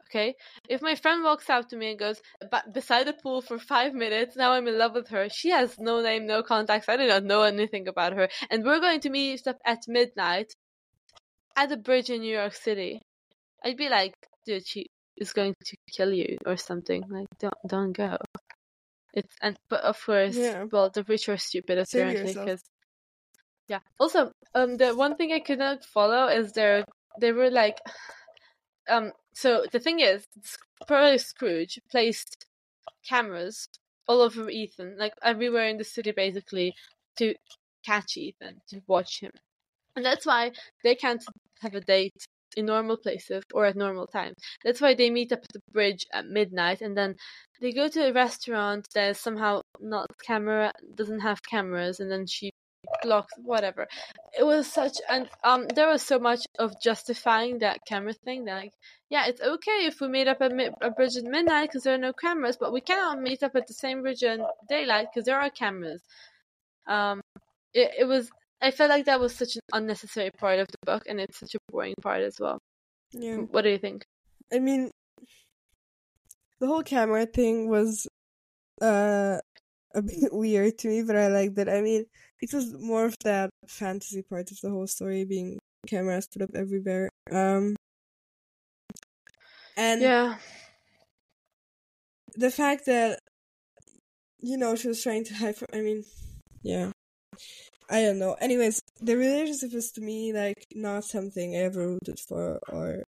okay, 0.06 0.36
if 0.70 0.82
my 0.82 0.96
friend 0.96 1.24
walks 1.24 1.50
up 1.50 1.70
to 1.70 1.76
me 1.78 1.92
and 1.92 2.00
goes 2.00 2.22
"But 2.52 2.74
beside 2.74 3.08
the 3.08 3.14
pool 3.14 3.42
for 3.42 3.58
five 3.60 3.94
minutes, 3.94 4.36
now 4.36 4.52
I'm 4.52 4.68
in 4.68 4.78
love 4.78 4.94
with 4.94 5.10
her. 5.10 5.28
She 5.30 5.50
has 5.50 5.80
no 5.80 6.02
name, 6.02 6.28
no 6.28 6.44
contacts. 6.44 6.88
I 6.90 6.98
do 6.98 7.08
not 7.08 7.24
know 7.24 7.42
anything 7.44 7.88
about 7.88 8.14
her, 8.14 8.30
and 8.50 8.64
we're 8.64 8.80
going 8.80 9.00
to 9.02 9.10
meet 9.10 9.48
up 9.48 9.58
at 9.66 9.80
midnight 9.88 10.54
at 11.56 11.70
the 11.70 11.78
bridge 11.78 12.10
in 12.10 12.22
New 12.22 12.36
York 12.36 12.54
City. 12.56 13.02
I'd 13.64 13.78
be 13.78 13.90
like, 13.90 14.16
dude, 14.46 14.68
she 14.68 14.88
is 15.20 15.34
going 15.34 15.54
to 15.66 15.78
kill 15.92 16.14
you 16.14 16.38
or 16.46 16.58
something. 16.58 17.04
Like, 17.10 17.28
don't 17.40 17.54
don't 17.68 17.94
go. 17.94 18.18
It's 19.14 19.36
and 19.42 19.58
but 19.70 19.82
of 19.84 20.04
course, 20.04 20.38
Yeah. 20.38 20.66
well, 20.72 20.90
the 20.90 21.04
rich 21.04 21.30
are 21.30 21.38
stupid 21.38 21.78
apparently 21.78 22.34
because 22.34 22.62
yeah. 23.68 23.80
Also, 24.00 24.32
um, 24.56 24.78
the 24.78 24.96
one 24.96 25.16
thing 25.16 25.32
I 25.32 25.40
could 25.40 25.60
not 25.60 25.86
follow 25.86 26.28
is 26.28 26.54
there 26.54 26.84
they 27.20 27.32
were 27.32 27.50
like, 27.52 27.78
um. 28.90 29.12
So 29.34 29.66
the 29.72 29.80
thing 29.80 30.00
is, 30.00 30.26
probably 30.88 31.18
Scrooge 31.18 31.80
placed 31.90 32.46
cameras 33.08 33.70
all 34.08 34.22
over 34.22 34.50
Ethan, 34.50 34.98
like 34.98 35.14
everywhere 35.24 35.68
in 35.70 35.78
the 35.78 35.84
city, 35.84 36.12
basically, 36.12 36.74
to 37.18 37.36
catch 37.86 38.18
Ethan, 38.18 38.62
to 38.70 38.82
watch 38.88 39.22
him, 39.22 39.32
and 39.96 40.04
that's 40.04 40.26
why 40.26 40.52
they 40.84 40.96
can't 40.96 41.24
have 41.62 41.76
a 41.76 41.82
date 41.82 42.26
in 42.58 42.66
normal 42.66 42.97
places 42.97 43.43
or 43.54 43.66
at 43.66 43.76
normal 43.76 44.08
times. 44.08 44.36
That's 44.64 44.82
why 44.82 44.93
they 44.93 45.10
meet 45.10 45.32
up 45.32 45.39
at 45.43 45.54
the 45.54 45.62
bridge 45.72 46.06
at 46.14 46.26
midnight, 46.28 46.82
and 46.82 46.97
then 46.97 47.16
they 47.62 47.72
go 47.74 47.88
to 47.88 48.10
a 48.10 48.14
restaurant 48.14 48.88
that 48.93 49.10
is 49.12 49.20
somehow 49.20 49.62
not 49.80 50.08
camera 50.26 50.72
doesn't 50.95 51.22
have 51.22 51.41
cameras, 51.43 52.00
and 52.00 52.12
then 52.12 52.26
she 52.28 52.52
blocks 53.04 53.34
whatever. 53.38 53.88
It 54.38 54.43
was 54.43 54.68
such 54.68 54.97
and 55.10 55.30
um 55.43 55.68
there 55.76 55.88
was 55.89 56.02
so 56.02 56.18
much 56.20 56.45
of 56.58 56.74
justifying 56.82 57.60
that 57.60 57.80
camera 57.88 58.14
thing. 58.14 58.45
that, 58.45 58.56
Like, 58.56 58.74
yeah, 59.10 59.28
it's 59.28 59.41
okay 59.41 59.86
if 59.86 60.02
we 60.02 60.08
meet 60.08 60.28
up 60.28 60.41
at 60.41 60.52
mid- 60.52 60.74
a 60.82 60.89
bridge 60.91 61.18
at 61.18 61.24
midnight 61.24 61.70
because 61.70 61.84
there 61.84 61.95
are 61.95 61.97
no 61.97 62.14
cameras, 62.14 62.58
but 62.58 62.74
we 62.74 62.82
cannot 62.82 63.22
meet 63.22 63.43
up 63.43 63.56
at 63.56 63.68
the 63.68 63.74
same 63.74 64.02
bridge 64.02 64.24
in 64.24 64.45
daylight 64.70 65.08
because 65.14 65.26
there 65.26 65.39
are 65.39 65.50
cameras. 65.50 66.02
Um, 66.88 67.22
it 67.74 67.91
it 68.00 68.06
was. 68.06 68.30
I 68.62 68.72
felt 68.72 68.89
like 68.89 69.05
that 69.05 69.20
was 69.20 69.36
such 69.36 69.55
an 69.55 69.62
unnecessary 69.74 70.32
part 70.38 70.60
of 70.60 70.68
the 70.68 70.78
book, 70.86 71.03
and 71.07 71.20
it's 71.20 71.39
such 71.39 71.55
a 71.55 71.60
boring 71.72 71.95
part 72.01 72.22
as 72.22 72.38
well. 72.39 72.60
yeah. 73.12 73.38
What 73.38 73.64
do 73.64 73.70
you 73.70 73.78
think? 73.78 74.03
I 74.51 74.60
mean, 74.60 74.91
the 76.60 76.68
whole 76.68 76.84
camera 76.84 77.26
thing 77.26 77.70
was 77.70 78.07
uh 78.82 79.39
a 79.95 80.01
bit 80.03 80.34
weird 80.34 80.78
to 80.80 80.88
me, 80.88 81.03
but 81.03 81.16
I 81.16 81.28
liked 81.28 81.57
it. 81.57 81.70
I 81.70 81.82
mean, 81.82 82.05
it 82.41 82.53
was 82.53 82.74
more 82.74 83.05
of 83.05 83.16
that 83.24 83.49
fantasy 83.68 84.22
part 84.24 84.51
of 84.51 84.60
the 84.62 84.70
whole 84.70 84.88
story 84.88 85.26
being 85.26 85.60
cameras 85.88 86.28
put 86.28 86.41
up 86.43 86.51
everywhere. 86.55 87.10
Um, 87.32 87.76
and 89.78 90.01
Yeah, 90.01 90.38
the 92.36 92.51
fact 92.51 92.86
that 92.86 93.20
you 94.39 94.57
know 94.57 94.76
she 94.76 94.88
was 94.88 95.01
trying 95.03 95.24
to 95.26 95.34
hide 95.36 95.55
from. 95.55 95.68
I 95.74 95.82
mean, 95.82 96.03
yeah. 96.62 96.91
I 97.90 98.02
don't 98.02 98.20
know. 98.20 98.34
Anyways, 98.34 98.82
the 99.02 99.18
relationship 99.18 99.74
is 99.74 99.92
to 99.94 100.02
me 100.02 100.32
like 100.34 100.66
not 100.76 101.06
something 101.06 101.56
I 101.56 101.60
ever 101.60 101.88
rooted 101.88 102.20
for 102.20 102.60
or 102.70 103.04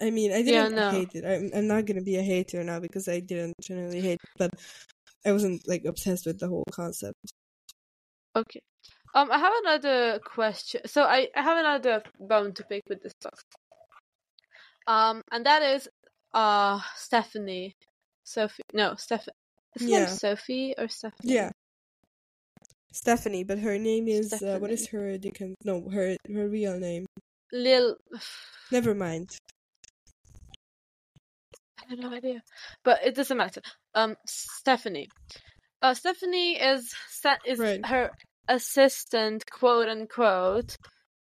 I 0.00 0.10
mean, 0.10 0.32
I 0.32 0.42
didn't 0.42 0.74
no. 0.74 0.90
hate 0.90 1.14
it. 1.14 1.24
I'm, 1.24 1.50
I'm 1.54 1.68
not 1.68 1.86
gonna 1.86 2.02
be 2.02 2.16
a 2.16 2.22
hater 2.22 2.64
now 2.64 2.80
because 2.80 3.08
I 3.08 3.20
didn't 3.20 3.54
generally 3.60 4.00
hate 4.00 4.20
it, 4.22 4.30
but 4.36 4.50
I 5.24 5.30
wasn't 5.30 5.66
like 5.68 5.84
obsessed 5.84 6.26
with 6.26 6.40
the 6.40 6.48
whole 6.48 6.64
concept. 6.72 7.32
Okay. 8.34 8.60
Um, 9.14 9.30
I 9.30 9.38
have 9.38 9.52
another 9.62 10.18
question. 10.24 10.80
So 10.86 11.02
I, 11.02 11.28
I 11.36 11.42
have 11.42 11.58
another 11.58 12.02
bone 12.18 12.52
to 12.54 12.64
pick 12.64 12.82
with 12.88 13.02
this 13.02 13.12
book. 13.22 13.38
Um, 14.86 15.22
and 15.30 15.44
that 15.46 15.62
is, 15.62 15.88
uh, 16.34 16.80
Stephanie, 16.96 17.76
Sophie. 18.24 18.62
No, 18.72 18.94
Stephanie. 18.96 19.34
Is 19.76 19.86
Yeah. 19.86 20.06
Sophie 20.06 20.74
or 20.78 20.88
Stephanie? 20.88 21.34
Yeah. 21.34 21.50
Stephanie, 22.92 23.44
but 23.44 23.58
her 23.58 23.78
name 23.78 24.08
is 24.08 24.32
uh, 24.42 24.58
what 24.60 24.70
is 24.70 24.86
her 24.88 25.18
Dickens? 25.18 25.56
No, 25.64 25.88
her 25.90 26.16
her 26.32 26.48
real 26.48 26.78
name. 26.78 27.06
Lil. 27.52 27.96
Never 28.70 28.94
mind. 28.94 29.36
I 31.80 31.84
have 31.90 31.98
no 31.98 32.12
idea, 32.12 32.42
but 32.84 33.00
it 33.04 33.14
doesn't 33.14 33.36
matter. 33.36 33.60
Um, 33.94 34.16
Stephanie. 34.26 35.08
Uh, 35.80 35.94
Stephanie 35.94 36.60
is 36.60 36.94
is 37.44 37.58
Right. 37.58 37.84
her 37.86 38.10
assistant, 38.48 39.44
quote 39.50 39.88
unquote, 39.88 40.76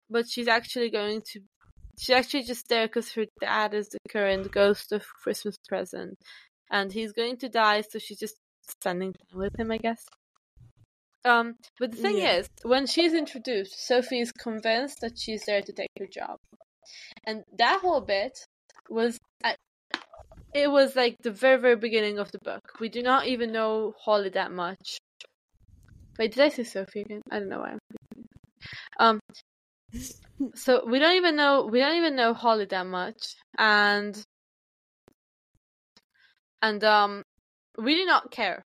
but 0.08 0.28
she's 0.28 0.48
actually 0.48 0.90
going 0.90 1.22
to. 1.32 1.40
She's 1.98 2.14
actually 2.14 2.42
just 2.42 2.68
there 2.68 2.86
because 2.88 3.12
her 3.12 3.26
dad 3.40 3.72
is 3.74 3.88
the 3.88 3.98
current 4.10 4.50
ghost 4.52 4.92
of 4.92 5.04
Christmas 5.22 5.56
present, 5.68 6.18
and 6.70 6.92
he's 6.92 7.12
going 7.12 7.36
to 7.38 7.48
die, 7.48 7.82
so 7.82 7.98
she's 7.98 8.18
just 8.18 8.36
spending 8.68 9.12
time 9.12 9.38
with 9.38 9.58
him, 9.58 9.70
I 9.70 9.78
guess. 9.78 10.04
Um, 11.24 11.56
but 11.78 11.92
the 11.92 11.96
thing 11.96 12.18
Yeah. 12.18 12.38
is, 12.38 12.48
when 12.62 12.86
she's 12.86 13.14
introduced, 13.14 13.86
Sophie 13.86 14.20
is 14.20 14.32
convinced 14.32 15.00
that 15.00 15.18
she's 15.18 15.44
there 15.46 15.62
to 15.62 15.72
take 15.72 15.90
her 15.98 16.06
job, 16.06 16.38
and 17.26 17.42
that 17.58 17.80
whole 17.80 18.00
bit 18.02 18.38
was 18.90 19.18
I, 19.42 19.56
it 20.54 20.70
was 20.70 20.94
like 20.96 21.16
the 21.22 21.30
very 21.30 21.58
very 21.58 21.76
beginning 21.76 22.18
of 22.18 22.30
the 22.32 22.38
book. 22.44 22.60
We 22.80 22.88
do 22.90 23.02
not 23.02 23.26
even 23.26 23.52
know 23.52 23.94
Holly 23.98 24.30
that 24.30 24.52
much. 24.52 24.98
Wait, 26.18 26.32
did 26.32 26.42
I 26.44 26.48
say 26.50 26.64
Sophie 26.64 27.00
again? 27.00 27.22
I 27.30 27.38
don't 27.38 27.48
know 27.48 27.60
why. 27.60 27.78
I'm 28.98 29.20
um. 29.20 29.20
So 30.54 30.84
we 30.86 30.98
don't 30.98 31.16
even 31.16 31.36
know 31.36 31.66
we 31.70 31.78
don't 31.78 31.96
even 31.96 32.16
know 32.16 32.34
Holly 32.34 32.66
that 32.66 32.86
much, 32.86 33.34
and 33.56 34.22
and 36.60 36.84
um, 36.84 37.22
we 37.78 37.94
do 37.96 38.04
not 38.04 38.30
care 38.30 38.62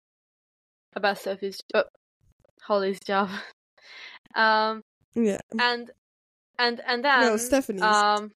about 0.94 1.18
Sophie's 1.18 1.60
uh, 1.74 1.82
Holly's 2.66 3.00
job. 3.00 3.28
um, 4.34 4.82
Yeah. 5.14 5.40
and 5.58 5.90
and 6.58 6.80
and 6.86 7.04
then 7.04 7.20
no, 7.20 7.36
Stephanie's. 7.36 7.82
um, 7.82 8.32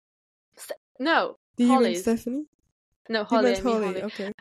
St- 0.57 0.79
no, 0.99 1.37
Did 1.57 1.69
you 1.69 1.81
mean 1.81 1.97
Stephanie? 1.97 2.45
no 3.09 3.25
Holly. 3.25 3.53
I 3.53 3.55
mean 3.55 3.63
Holly. 3.63 3.85
Holly. 3.87 4.03
Okay. 4.05 4.33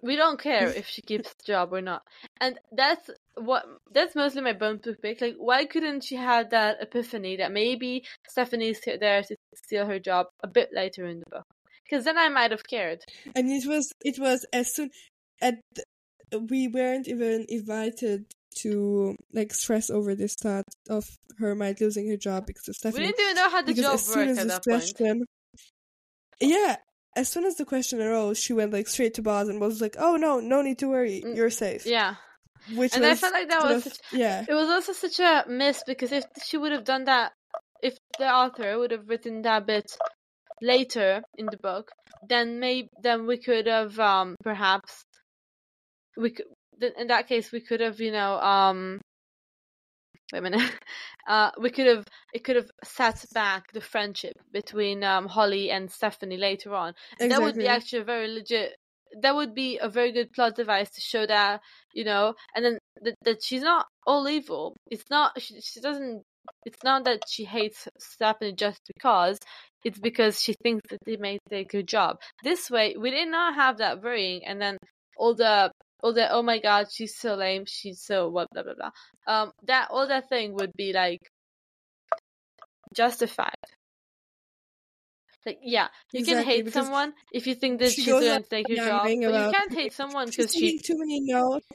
we 0.00 0.14
don't 0.16 0.40
care 0.40 0.68
if 0.68 0.86
she 0.86 1.02
keeps 1.02 1.28
the 1.34 1.44
job 1.44 1.72
or 1.72 1.80
not 1.82 2.02
and 2.40 2.58
that's 2.72 3.10
what 3.34 3.64
that's 3.90 4.14
mostly 4.14 4.40
my 4.42 4.52
bone 4.52 4.78
to 4.78 4.94
pick 4.94 5.20
like 5.20 5.34
why 5.38 5.64
couldn't 5.66 6.04
she 6.04 6.14
have 6.14 6.50
that 6.50 6.76
epiphany 6.80 7.36
that 7.36 7.50
maybe 7.50 8.04
stephanie's 8.28 8.80
there 9.00 9.22
to 9.24 9.34
steal 9.56 9.84
her 9.86 9.98
job 9.98 10.26
a 10.44 10.46
bit 10.46 10.68
later 10.72 11.04
in 11.04 11.18
the 11.18 11.24
book 11.32 11.42
because 11.84 12.04
then 12.04 12.16
i 12.16 12.28
might 12.28 12.52
have 12.52 12.62
cared 12.74 13.00
And 13.34 13.50
it 13.50 13.66
was 13.66 13.90
it 14.04 14.20
was 14.20 14.46
as 14.52 14.72
soon 14.72 14.90
at 15.42 15.56
we 16.50 16.68
weren't 16.68 17.08
even 17.08 17.46
invited 17.48 18.26
to 18.56 19.16
like 19.32 19.52
stress 19.54 19.88
over 19.90 20.14
this 20.14 20.34
thought 20.34 20.64
of 20.90 21.08
her 21.38 21.54
might 21.54 21.80
losing 21.80 22.08
her 22.08 22.16
job 22.16 22.46
because 22.46 22.68
of 22.68 22.92
we 22.94 23.00
didn't 23.00 23.20
even 23.20 23.36
know 23.36 23.48
how 23.50 23.62
the 23.62 23.66
because 23.72 23.84
job 23.84 23.94
as 23.94 24.06
soon 24.06 24.28
as 24.28 24.36
this 24.38 24.46
that 24.46 24.64
point. 24.64 24.80
question, 24.80 25.24
yeah, 26.40 26.76
as 27.16 27.28
soon 27.28 27.44
as 27.44 27.56
the 27.56 27.64
question 27.64 28.00
arose, 28.00 28.38
she 28.38 28.52
went 28.52 28.72
like 28.72 28.88
straight 28.88 29.14
to 29.14 29.22
Boz 29.22 29.48
and 29.48 29.60
was 29.60 29.80
like, 29.80 29.96
"Oh 29.98 30.16
no, 30.16 30.40
no 30.40 30.62
need 30.62 30.78
to 30.78 30.88
worry, 30.88 31.22
Mm, 31.24 31.36
you're 31.36 31.50
safe." 31.50 31.86
yeah. 31.86 32.14
Which 32.74 32.94
and 32.94 33.06
I 33.06 33.14
felt 33.14 33.32
like 33.32 33.48
that 33.48 33.62
was 33.62 33.86
of- 33.86 33.92
such- 33.92 34.00
yeah, 34.12 34.44
it 34.48 34.52
was 34.52 34.68
also 34.68 34.92
such 34.92 35.20
a 35.20 35.44
miss 35.48 35.82
because 35.86 36.12
if 36.12 36.24
she 36.44 36.56
would 36.58 36.72
have 36.72 36.84
done 36.84 37.04
that 37.04 37.32
if 37.82 37.96
the 38.18 38.28
author 38.28 38.78
would 38.78 38.90
have 38.90 39.08
written 39.08 39.42
that 39.42 39.66
bit 39.66 39.96
later 40.60 41.22
in 41.36 41.46
the 41.46 41.56
book 41.58 41.90
then 42.28 42.58
maybe 42.58 42.88
then 43.00 43.26
we 43.28 43.38
could 43.38 43.66
have 43.68 43.96
um 44.00 44.34
perhaps 44.42 45.04
we 46.18 46.30
could 46.30 46.46
in 46.96 47.08
that 47.08 47.26
case 47.28 47.50
we 47.52 47.60
could 47.60 47.80
have 47.80 48.00
you 48.00 48.12
know 48.12 48.38
um 48.38 49.00
wait 50.32 50.38
a 50.38 50.42
minute. 50.42 50.72
Uh 51.28 51.50
we 51.60 51.68
could 51.68 51.86
have 51.86 52.06
it 52.32 52.42
could 52.42 52.56
have 52.56 52.70
set 52.82 53.22
back 53.34 53.70
the 53.74 53.82
friendship 53.82 54.32
between 54.50 55.04
um 55.04 55.26
holly 55.26 55.70
and 55.70 55.90
stephanie 55.90 56.38
later 56.38 56.74
on. 56.74 56.94
Exactly. 57.20 57.28
that 57.28 57.42
would 57.42 57.58
be 57.58 57.66
actually 57.68 57.98
a 57.98 58.04
very 58.04 58.28
legit 58.28 58.74
that 59.20 59.34
would 59.34 59.54
be 59.54 59.78
a 59.78 59.90
very 59.90 60.10
good 60.10 60.32
plot 60.32 60.56
device 60.56 60.88
to 60.92 61.02
show 61.02 61.26
that 61.26 61.60
you 61.92 62.02
know 62.02 62.32
and 62.54 62.64
then 62.64 62.78
that, 63.02 63.14
that 63.24 63.42
she's 63.42 63.60
not 63.60 63.84
all 64.06 64.26
evil. 64.26 64.74
It's 64.90 65.04
not 65.10 65.38
she, 65.38 65.60
she 65.60 65.82
doesn't 65.82 66.22
it's 66.64 66.82
not 66.82 67.04
that 67.04 67.20
she 67.28 67.44
hates 67.44 67.86
Stephanie 67.98 68.54
just 68.54 68.80
because 68.86 69.38
it's 69.84 69.98
because 69.98 70.40
she 70.40 70.54
thinks 70.62 70.88
that 70.88 71.00
they 71.04 71.18
may 71.18 71.38
take 71.50 71.72
good 71.72 71.88
job. 71.88 72.16
This 72.42 72.70
way 72.70 72.96
we 72.98 73.10
did 73.10 73.28
not 73.28 73.54
have 73.54 73.76
that 73.78 74.02
worrying 74.02 74.46
and 74.46 74.62
then 74.62 74.78
all 75.18 75.34
the 75.34 75.70
all 76.02 76.12
the 76.12 76.30
oh 76.32 76.42
my 76.42 76.58
god 76.58 76.86
she's 76.90 77.16
so 77.16 77.34
lame 77.34 77.64
she's 77.66 78.00
so 78.02 78.28
what 78.28 78.48
blah 78.52 78.62
blah 78.62 78.74
blah 78.74 78.90
um 79.26 79.52
that 79.64 79.88
all 79.90 80.06
that 80.06 80.28
thing 80.28 80.54
would 80.54 80.72
be 80.76 80.92
like 80.92 81.20
justified 82.94 83.54
like 85.46 85.58
yeah 85.62 85.88
you 86.12 86.24
can 86.24 86.44
hate 86.44 86.70
someone 86.72 87.12
if 87.32 87.46
you 87.46 87.54
think 87.54 87.80
that 87.80 87.90
she 87.92 88.02
she's 88.02 88.14
on 88.14 88.42
to 88.42 88.48
take 88.48 88.68
your 88.68 88.78
job 88.78 89.02
but 89.04 89.12
you 89.12 89.50
can't 89.52 89.72
hate 89.72 89.92
someone 90.00 90.26
because 90.26 90.52
she's 90.52 90.60
taking 90.60 90.78
she 90.78 90.92
too 90.92 90.98
many 90.98 91.20
notes. 91.20 91.66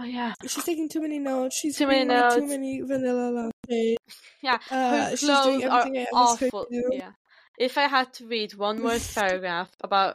oh 0.00 0.04
yeah 0.04 0.32
She's 0.46 0.64
taking 0.64 0.88
too 0.88 1.00
many 1.00 1.18
notes. 1.18 1.58
She's 1.58 1.76
Too 1.76 1.86
many 1.86 2.04
drinking 2.06 2.30
Too 2.30 2.40
notes. 2.40 2.50
many 2.52 2.80
vanilla 2.80 3.30
latte. 3.68 3.96
yeah 4.42 4.58
Uh, 4.70 4.90
her 5.10 5.16
she's 5.16 5.28
doing 5.28 5.60
clothes 5.60 5.64
are 5.64 6.06
awful 6.12 6.66
yeah 6.92 7.12
if 7.58 7.76
i 7.76 7.86
had 7.88 8.12
to 8.14 8.26
read 8.26 8.54
one 8.54 8.80
more 8.80 8.96
paragraph 9.14 9.70
about 9.82 10.14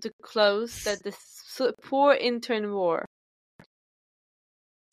the 0.00 0.10
clothes 0.22 0.84
that 0.84 1.02
this 1.02 1.41
poor 1.82 2.12
intern 2.14 2.72
wore 2.72 3.04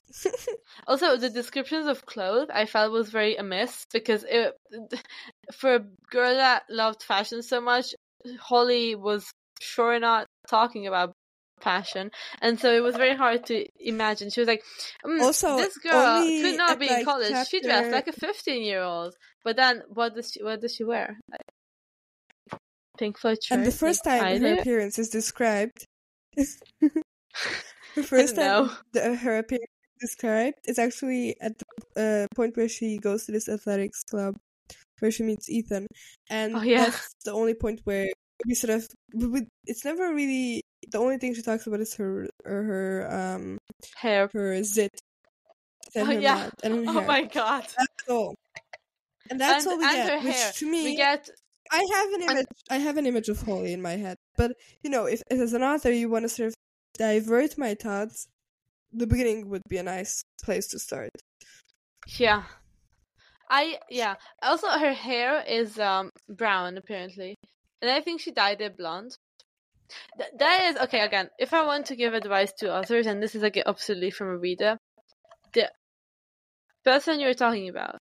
Also, 0.87 1.17
the 1.17 1.29
descriptions 1.29 1.87
of 1.87 2.05
clothes 2.05 2.49
I 2.53 2.65
felt 2.65 2.91
was 2.91 3.09
very 3.09 3.35
amiss 3.35 3.85
because 3.93 4.25
it, 4.27 4.53
for 5.53 5.75
a 5.75 5.85
girl 6.11 6.35
that 6.35 6.63
loved 6.69 7.03
fashion 7.03 7.41
so 7.41 7.61
much, 7.61 7.93
Holly 8.39 8.95
was 8.95 9.31
sure 9.61 9.99
not 9.99 10.25
talking 10.47 10.87
about 10.87 11.13
fashion, 11.61 12.09
and 12.41 12.59
so 12.59 12.71
it 12.73 12.81
was 12.81 12.95
very 12.95 13.15
hard 13.15 13.45
to 13.47 13.65
imagine. 13.79 14.29
She 14.29 14.39
was 14.41 14.47
like, 14.47 14.63
"Mm, 15.05 15.21
Also, 15.21 15.57
"This 15.57 15.77
girl 15.77 16.23
could 16.41 16.57
not 16.57 16.79
be 16.79 16.87
in 16.87 16.93
like, 16.93 17.05
college. 17.05 17.47
She 17.47 17.61
dressed 17.61 17.91
like 17.91 18.07
a 18.07 18.13
fifteen-year-old." 18.13 19.15
But 19.43 19.57
then, 19.57 19.83
what 19.89 20.15
does 20.15 20.31
she? 20.31 20.43
What 20.43 20.61
does 20.61 20.75
she 20.75 20.83
wear? 20.83 21.19
Like, 21.29 21.41
Pink 22.97 23.17
Floyd. 23.17 23.37
And 23.51 23.65
the 23.65 23.71
first 23.71 24.03
time 24.03 24.41
her 24.41 24.59
appearance 24.59 24.99
is 24.99 25.09
described, 25.09 25.85
the 27.95 28.03
first 28.03 28.35
time 28.35 28.69
the, 28.93 29.15
her 29.15 29.37
appearance 29.37 29.65
is 30.01 30.09
described 30.11 30.55
is 30.65 30.79
actually 30.79 31.35
at 31.41 31.53
the 31.95 32.27
uh, 32.31 32.35
point 32.35 32.55
where 32.57 32.69
she 32.69 32.97
goes 32.97 33.25
to 33.25 33.31
this 33.31 33.49
athletics 33.49 34.03
club, 34.03 34.35
where 34.99 35.11
she 35.11 35.23
meets 35.23 35.49
Ethan, 35.49 35.87
and 36.29 36.55
Oh, 36.55 36.61
yeah. 36.61 36.85
that's 36.85 37.13
the 37.25 37.31
only 37.33 37.53
point 37.53 37.81
where 37.83 38.07
we 38.47 38.53
sort 38.55 38.71
of. 38.71 38.87
We, 39.13 39.45
it's 39.65 39.83
never 39.85 40.13
really 40.13 40.61
the 40.91 40.97
only 40.99 41.17
thing 41.17 41.33
she 41.33 41.41
talks 41.41 41.67
about 41.67 41.81
is 41.81 41.95
her 41.95 42.27
or 42.45 42.63
her 42.63 43.07
um 43.11 43.57
hair. 43.97 44.29
her 44.33 44.63
zit. 44.63 44.91
And 45.95 46.03
Oh 46.07 46.13
her 46.13 46.19
yeah. 46.19 46.49
and 46.63 46.73
her 46.75 46.83
Oh 46.87 46.93
hair. 46.99 47.07
my 47.07 47.23
god. 47.23 47.63
That's 47.77 48.09
all. 48.09 48.35
And 49.29 49.39
that's 49.39 49.65
and, 49.65 49.73
all 49.73 49.77
we 49.79 49.85
and 49.85 49.93
get. 49.95 50.09
her 50.09 50.27
which 50.27 50.35
hair. 50.35 50.51
to 50.53 50.71
me, 50.71 50.83
we 50.83 50.95
get 50.95 51.29
I 51.71 51.85
have 51.93 52.13
an 52.13 52.21
image. 52.21 52.47
I 52.69 52.77
have 52.77 52.97
an 52.97 53.05
image 53.05 53.29
of 53.29 53.41
Holly 53.41 53.73
in 53.73 53.81
my 53.81 53.95
head, 53.97 54.17
but 54.37 54.53
you 54.83 54.89
know, 54.89 55.05
if, 55.05 55.21
if 55.29 55.39
as 55.39 55.53
an 55.53 55.63
author 55.63 55.91
you 55.91 56.09
want 56.09 56.23
to 56.23 56.29
sort 56.29 56.47
of 56.47 56.55
divert 56.97 57.57
my 57.57 57.75
thoughts, 57.75 58.27
the 58.91 59.07
beginning 59.07 59.49
would 59.49 59.61
be 59.69 59.77
a 59.77 59.83
nice 59.83 60.23
place 60.43 60.67
to 60.69 60.79
start. 60.79 61.11
Yeah. 62.17 62.43
I 63.49 63.79
yeah. 63.89 64.15
Also 64.41 64.67
her 64.67 64.93
hair 64.93 65.43
is 65.47 65.79
um 65.79 66.09
brown 66.27 66.77
apparently. 66.77 67.35
And 67.81 67.89
I 67.89 68.01
think 68.01 68.21
she 68.21 68.31
dyed 68.31 68.61
it 68.61 68.77
blonde. 68.77 69.15
Th- 70.17 70.29
that 70.37 70.61
is 70.69 70.77
okay 70.77 71.01
again, 71.01 71.29
if 71.39 71.53
I 71.53 71.65
want 71.65 71.87
to 71.87 71.95
give 71.95 72.13
advice 72.13 72.51
to 72.59 72.75
authors 72.75 73.07
and 73.07 73.21
this 73.23 73.35
is 73.35 73.41
like 73.41 73.61
absolutely 73.65 74.11
from 74.11 74.27
a 74.27 74.37
reader, 74.37 74.77
the 75.53 75.71
person 76.83 77.19
you're 77.19 77.33
talking 77.33 77.69
about 77.69 77.97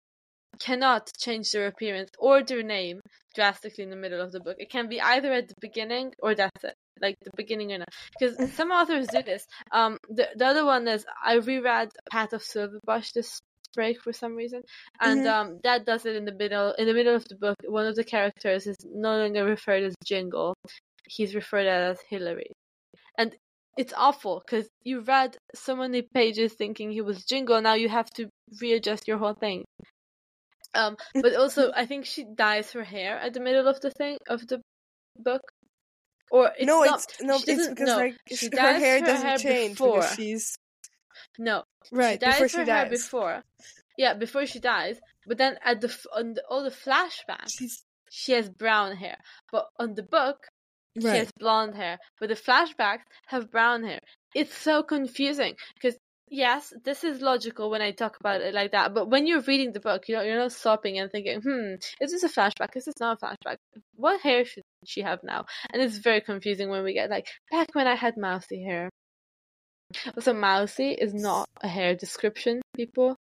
cannot 0.60 1.12
change 1.20 1.52
their 1.52 1.68
appearance 1.68 2.10
or 2.20 2.44
their 2.44 2.64
name 2.64 3.00
drastically 3.36 3.84
in 3.84 3.90
the 3.92 3.96
middle 3.96 4.22
of 4.22 4.32
the 4.32 4.40
book. 4.40 4.56
It 4.60 4.70
can 4.70 4.88
be 4.90 5.00
either 5.02 5.32
at 5.34 5.48
the 5.48 5.56
beginning 5.62 6.14
or 6.20 6.36
that's 6.36 6.64
it. 6.64 6.76
like 7.00 7.16
the 7.24 7.30
beginning 7.38 7.72
or 7.74 7.78
not. 7.78 7.90
Because 8.20 8.36
some 8.56 8.72
authors 8.72 9.08
do 9.10 9.22
this. 9.22 9.46
Um, 9.72 9.98
the 10.10 10.28
the 10.36 10.46
other 10.48 10.66
one 10.66 10.88
is 10.88 11.06
I 11.24 11.36
reread 11.36 11.90
Path 12.12 12.34
of 12.34 12.42
Silverbush 12.42 13.12
this 13.14 13.40
break 13.76 14.02
for 14.02 14.12
some 14.12 14.34
reason, 14.36 14.62
and 15.00 15.22
Mhm. 15.22 15.32
um, 15.36 15.60
that 15.64 15.86
does 15.86 16.08
it 16.08 16.16
in 16.16 16.26
the 16.26 16.34
middle. 16.34 16.74
In 16.80 16.88
the 16.88 16.94
middle 16.96 17.16
of 17.16 17.26
the 17.26 17.36
book, 17.36 17.56
one 17.68 17.86
of 17.86 17.96
the 17.96 18.04
characters 18.04 18.66
is 18.66 18.78
no 18.84 19.12
longer 19.22 19.46
referred 19.46 19.84
as 19.84 19.94
Jingle; 20.04 20.56
he's 21.06 21.36
referred 21.36 21.68
as 21.68 22.02
Hillary, 22.10 22.52
and 23.18 23.36
it's 23.78 23.94
awful 23.94 24.42
because 24.44 24.68
you 24.84 25.02
read 25.02 25.38
so 25.54 25.76
many 25.76 26.02
pages 26.02 26.54
thinking 26.54 26.90
he 26.92 27.02
was 27.02 27.26
Jingle. 27.26 27.62
Now 27.62 27.76
you 27.76 27.90
have 27.90 28.10
to 28.16 28.30
readjust 28.60 29.08
your 29.08 29.20
whole 29.20 29.36
thing. 29.36 29.66
Um, 30.78 30.96
but 31.24 31.36
also 31.36 31.72
I 31.76 31.86
think 31.86 32.06
she 32.06 32.24
dyes 32.24 32.72
her 32.74 32.84
hair 32.84 33.18
at 33.20 33.34
the 33.34 33.40
middle 33.40 33.68
of 33.68 33.82
the 33.82 33.92
thing 33.92 34.18
of 34.30 34.46
the 34.48 34.62
book, 35.18 35.42
or 36.32 36.52
it's 36.58 36.66
no, 36.66 36.84
not. 36.84 37.04
it's 37.04 37.22
no, 37.22 37.36
it's 37.36 37.68
because 37.68 37.88
no, 37.90 37.98
like 37.98 38.16
she 38.28 38.36
sh- 38.36 38.50
her 38.54 38.74
hair 38.84 39.00
her 39.00 39.06
doesn't 39.06 39.28
hair 39.28 39.38
change 39.38 39.78
before. 39.78 40.02
because 40.02 40.16
she's 40.16 40.56
No, 41.40 41.64
right 41.92 42.20
she 42.22 42.26
dyes 42.26 42.40
before 42.42 42.60
her 42.60 42.66
she 42.66 42.72
hair 42.72 42.84
dies. 42.86 42.90
before. 42.92 43.44
Yeah, 43.98 44.14
before 44.14 44.46
she 44.46 44.60
dies. 44.60 45.00
But 45.26 45.38
then 45.40 45.58
at 45.66 45.82
the 45.82 45.90
on 46.16 46.34
the, 46.36 46.44
all 46.50 46.64
the 46.64 46.70
flashbacks, 46.86 47.58
She's 47.58 47.84
she 48.10 48.34
has 48.34 48.48
brown 48.50 48.96
hair. 48.96 49.18
But 49.52 49.66
on 49.80 49.96
the 49.96 50.04
book, 50.04 50.38
she 51.02 51.08
has 51.08 51.32
blonde 51.40 51.76
hair. 51.76 51.98
But 52.20 52.30
the 52.30 52.36
flashbacks 52.36 53.04
have 53.28 53.52
brown 53.52 53.84
hair. 53.84 54.00
It's 54.36 54.54
so 54.56 54.84
confusing 54.84 55.56
because 55.76 55.98
yes, 56.30 56.74
this 56.84 57.04
is 57.04 57.22
logical 57.22 57.70
when 57.70 57.82
I 57.82 57.92
talk 57.92 58.18
about 58.20 58.42
it 58.42 58.54
like 58.54 58.72
that. 58.72 58.94
But 58.94 59.10
when 59.10 59.28
you're 59.28 59.42
reading 59.42 59.74
the 59.74 59.80
book, 59.80 60.08
you 60.08 60.16
know, 60.16 60.22
you're 60.22 60.38
not 60.38 60.52
stopping 60.52 61.00
and 61.00 61.12
thinking, 61.12 61.42
"Hmm, 61.42 61.76
is 62.02 62.12
this 62.12 62.24
a 62.24 62.30
flashback? 62.30 62.76
Is 62.76 62.86
this 62.86 63.00
not 63.00 63.18
a 63.22 63.26
flashback? 63.26 63.58
What 63.96 64.22
hair 64.22 64.46
should 64.46 64.64
she 64.86 65.02
have 65.02 65.24
now?" 65.24 65.46
And 65.72 65.82
it's 65.82 65.98
very 65.98 66.22
confusing 66.22 66.70
when 66.70 66.84
we 66.84 66.94
get 66.94 67.10
like 67.10 67.28
back 67.52 67.74
when 67.74 67.88
I 67.88 67.96
had 67.96 68.18
mousy 68.18 68.64
hair. 68.64 68.90
Also, 70.16 70.34
mousy 70.34 70.92
is 70.92 71.14
not 71.14 71.48
a 71.62 71.68
hair 71.68 71.96
description, 71.96 72.62
people. 72.76 73.16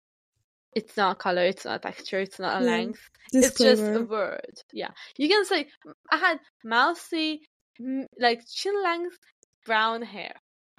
It's 0.74 0.96
not 0.96 1.18
color, 1.18 1.44
it's 1.44 1.64
not 1.64 1.76
a 1.76 1.78
texture, 1.78 2.20
it's 2.20 2.38
not 2.38 2.60
a 2.60 2.64
length. 2.64 3.08
It's 3.32 3.58
just 3.58 3.82
a 3.82 4.02
word. 4.02 4.60
Yeah. 4.72 4.90
You 5.16 5.28
can 5.28 5.44
say, 5.46 5.68
I 6.10 6.18
had 6.18 6.38
mousy, 6.64 7.46
like 8.18 8.42
chin 8.46 8.82
length, 8.82 9.16
brown 9.64 10.02
hair. 10.02 10.34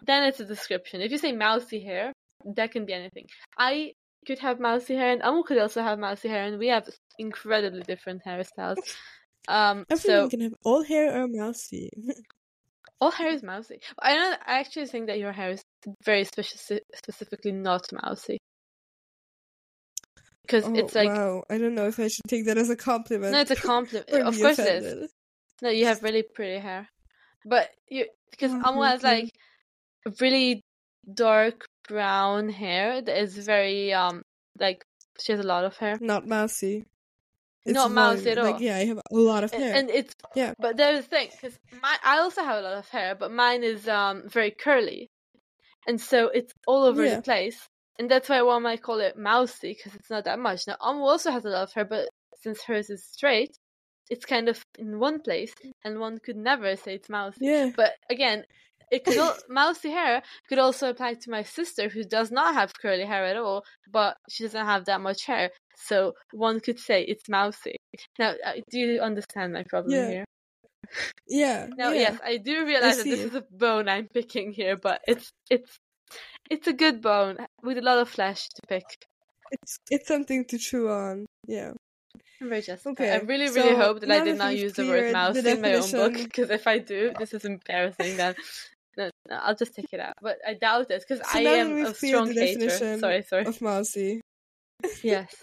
Then 0.05 0.23
it's 0.23 0.39
a 0.39 0.45
description. 0.45 1.01
If 1.01 1.11
you 1.11 1.17
say 1.17 1.31
mousy 1.31 1.83
hair, 1.83 2.13
that 2.55 2.71
can 2.71 2.85
be 2.85 2.93
anything. 2.93 3.25
I 3.57 3.93
could 4.25 4.39
have 4.39 4.59
mousy 4.59 4.95
hair, 4.95 5.11
and 5.11 5.23
Amu 5.23 5.43
could 5.43 5.57
also 5.57 5.81
have 5.81 5.99
mousy 5.99 6.27
hair, 6.29 6.43
and 6.43 6.59
we 6.59 6.67
have 6.67 6.87
incredibly 7.17 7.81
different 7.81 8.23
hairstyles. 8.25 8.77
Um, 9.49 9.85
Everyone 9.89 10.23
so 10.23 10.29
can 10.29 10.41
have 10.41 10.55
all 10.65 10.83
hair 10.83 11.21
or 11.21 11.25
mousy. 11.29 11.89
all 12.99 13.11
hair 13.11 13.29
is 13.29 13.43
mousy. 13.43 13.79
I 13.97 14.13
don't. 14.13 14.39
I 14.45 14.59
actually 14.59 14.87
think 14.87 15.07
that 15.07 15.19
your 15.19 15.31
hair 15.31 15.51
is 15.51 15.61
very 16.03 16.25
speci- 16.25 16.81
specifically 16.93 17.53
not 17.53 17.87
mousy. 17.93 18.39
Because 20.41 20.65
oh, 20.65 20.75
it's 20.75 20.95
like 20.95 21.09
wow. 21.09 21.43
I 21.49 21.57
don't 21.57 21.75
know 21.75 21.87
if 21.87 21.97
I 21.97 22.09
should 22.09 22.27
take 22.27 22.45
that 22.45 22.57
as 22.57 22.69
a 22.69 22.75
compliment. 22.75 23.31
no, 23.31 23.39
it's 23.39 23.51
a 23.51 23.55
compliment. 23.73 24.09
of 24.09 24.37
course 24.37 24.59
it 24.59 24.83
is. 24.83 25.09
No, 25.61 25.69
you 25.69 25.85
have 25.85 26.03
really 26.03 26.23
pretty 26.23 26.59
hair, 26.59 26.87
but 27.45 27.69
you 27.89 28.07
because 28.31 28.51
Oh, 28.51 28.61
Amu 28.65 28.81
has 28.81 29.01
like 29.01 29.31
really 30.21 30.61
dark 31.13 31.65
brown 31.87 32.49
hair 32.49 33.01
that 33.01 33.17
is 33.17 33.37
very 33.37 33.93
um 33.93 34.21
like 34.59 34.83
she 35.19 35.31
has 35.31 35.39
a 35.39 35.47
lot 35.47 35.63
of 35.65 35.75
hair. 35.77 35.97
Not 36.01 36.27
mousy. 36.27 36.83
Not 37.65 37.91
volume. 37.91 37.95
mousy 37.95 38.29
at 38.31 38.37
all. 38.37 38.51
Like, 38.53 38.61
yeah, 38.61 38.75
I 38.77 38.85
have 38.85 38.97
a 38.97 39.01
lot 39.15 39.43
of 39.43 39.53
And, 39.53 39.63
hair. 39.63 39.75
and 39.75 39.89
it's 39.89 40.13
Yeah. 40.35 40.53
but 40.59 40.77
there's 40.77 41.03
the 41.05 41.09
thing 41.09 41.29
because 41.31 41.57
my 41.81 41.97
I 42.03 42.19
also 42.19 42.43
have 42.43 42.57
a 42.59 42.61
lot 42.61 42.77
of 42.77 42.87
hair, 42.89 43.15
but 43.15 43.31
mine 43.31 43.63
is 43.63 43.87
um 43.87 44.23
very 44.29 44.51
curly, 44.51 45.09
and 45.87 45.99
so 45.99 46.27
it's 46.27 46.53
all 46.67 46.83
over 46.85 47.03
Yeah. 47.05 47.17
the 47.17 47.21
place, 47.21 47.59
and 47.99 48.09
that's 48.09 48.29
why 48.29 48.41
one 48.41 48.63
might 48.63 48.81
call 48.81 48.99
it 48.99 49.17
mousy 49.17 49.73
because 49.73 49.95
it's 49.95 50.09
not 50.09 50.25
that 50.25 50.39
much. 50.39 50.67
Now 50.67 50.77
Amu 50.81 51.01
also 51.01 51.31
has 51.31 51.45
a 51.45 51.49
lot 51.49 51.63
of 51.63 51.73
hair, 51.73 51.85
but 51.85 52.09
since 52.41 52.61
hers 52.63 52.89
is 52.89 53.03
straight, 53.05 53.57
it's 54.09 54.25
kind 54.25 54.47
of 54.49 54.61
in 54.77 54.99
one 54.99 55.19
place, 55.21 55.53
and 55.83 55.99
one 55.99 56.19
could 56.19 56.37
never 56.37 56.75
say 56.75 56.95
it's 56.95 57.09
mousy. 57.09 57.39
yeah. 57.41 57.71
But 57.75 57.93
again, 58.09 58.45
it 58.91 59.03
could 59.03 59.17
al- 59.17 59.37
mousy 59.49 59.89
hair 59.89 60.21
could 60.47 60.59
also 60.59 60.89
apply 60.89 61.15
to 61.15 61.29
my 61.29 61.43
sister 61.43 61.89
who 61.89 62.03
does 62.03 62.31
not 62.31 62.53
have 62.53 62.73
curly 62.73 63.05
hair 63.05 63.25
at 63.25 63.37
all, 63.37 63.63
but 63.91 64.17
she 64.29 64.43
doesn't 64.43 64.65
have 64.65 64.85
that 64.85 65.01
much 65.01 65.25
hair. 65.25 65.51
So 65.75 66.13
one 66.31 66.59
could 66.59 66.79
say 66.79 67.03
it's 67.03 67.29
mousy. 67.29 67.75
Now, 68.17 68.33
uh, 68.45 68.53
do 68.69 68.79
you 68.79 68.99
understand 68.99 69.53
my 69.53 69.63
problem 69.63 69.93
Yeah. 69.93 70.09
here? 70.09 70.25
Yeah. 71.27 71.67
Now, 71.77 71.91
yeah. 71.91 71.99
yes, 71.99 72.19
I 72.23 72.37
do 72.37 72.65
realize 72.65 72.97
that 72.97 73.03
this 73.05 73.19
see. 73.19 73.25
is 73.25 73.35
a 73.35 73.43
bone 73.51 73.89
I'm 73.89 74.07
picking 74.07 74.51
here, 74.53 74.77
but 74.77 75.01
it's 75.07 75.31
it's 75.49 75.77
it's 76.49 76.67
a 76.67 76.73
good 76.73 77.01
bone 77.01 77.37
with 77.61 77.77
a 77.77 77.81
lot 77.81 77.99
of 77.99 78.09
flesh 78.09 78.47
to 78.47 78.61
pick. 78.67 78.85
It's 79.51 79.79
it's 79.89 80.07
something 80.07 80.45
to 80.45 80.57
chew 80.57 80.89
on. 80.89 81.25
Yeah. 81.45 81.73
I'm 82.41 82.49
very 82.49 82.61
justified. 82.61 83.03
Okay, 83.03 83.11
I 83.13 83.17
really, 83.17 83.49
really 83.49 83.71
so 83.71 83.77
hope 83.77 83.99
that 84.01 84.11
I 84.11 84.23
did 84.23 84.37
not 84.37 84.55
use 84.55 84.73
the 84.73 84.87
word 84.87 85.11
mouse 85.11 85.41
the 85.41 85.51
in 85.51 85.61
my 85.61 85.73
own 85.73 85.91
book, 85.91 86.13
because 86.13 86.49
if 86.51 86.67
I 86.67 86.77
do, 86.77 87.11
this 87.17 87.33
is 87.33 87.45
embarrassing. 87.45 88.17
Then, 88.17 88.35
no, 88.37 88.41
no, 88.41 88.43
I'll 89.31 89.55
just 89.55 89.73
take 89.75 89.87
it 89.91 89.99
out. 89.99 90.13
But 90.21 90.37
I 90.47 90.53
doubt 90.55 90.91
it, 90.91 91.03
because 91.07 91.25
So 91.31 91.39
I 91.39 91.41
am 91.41 91.77
a 91.85 91.93
strong 91.93 92.33
the 92.33 92.41
hater. 92.41 92.97
Sorry, 92.99 93.21
sorry. 93.23 93.45
Of 93.45 93.61
mousy. 93.61 94.21
Yes. 95.03 95.33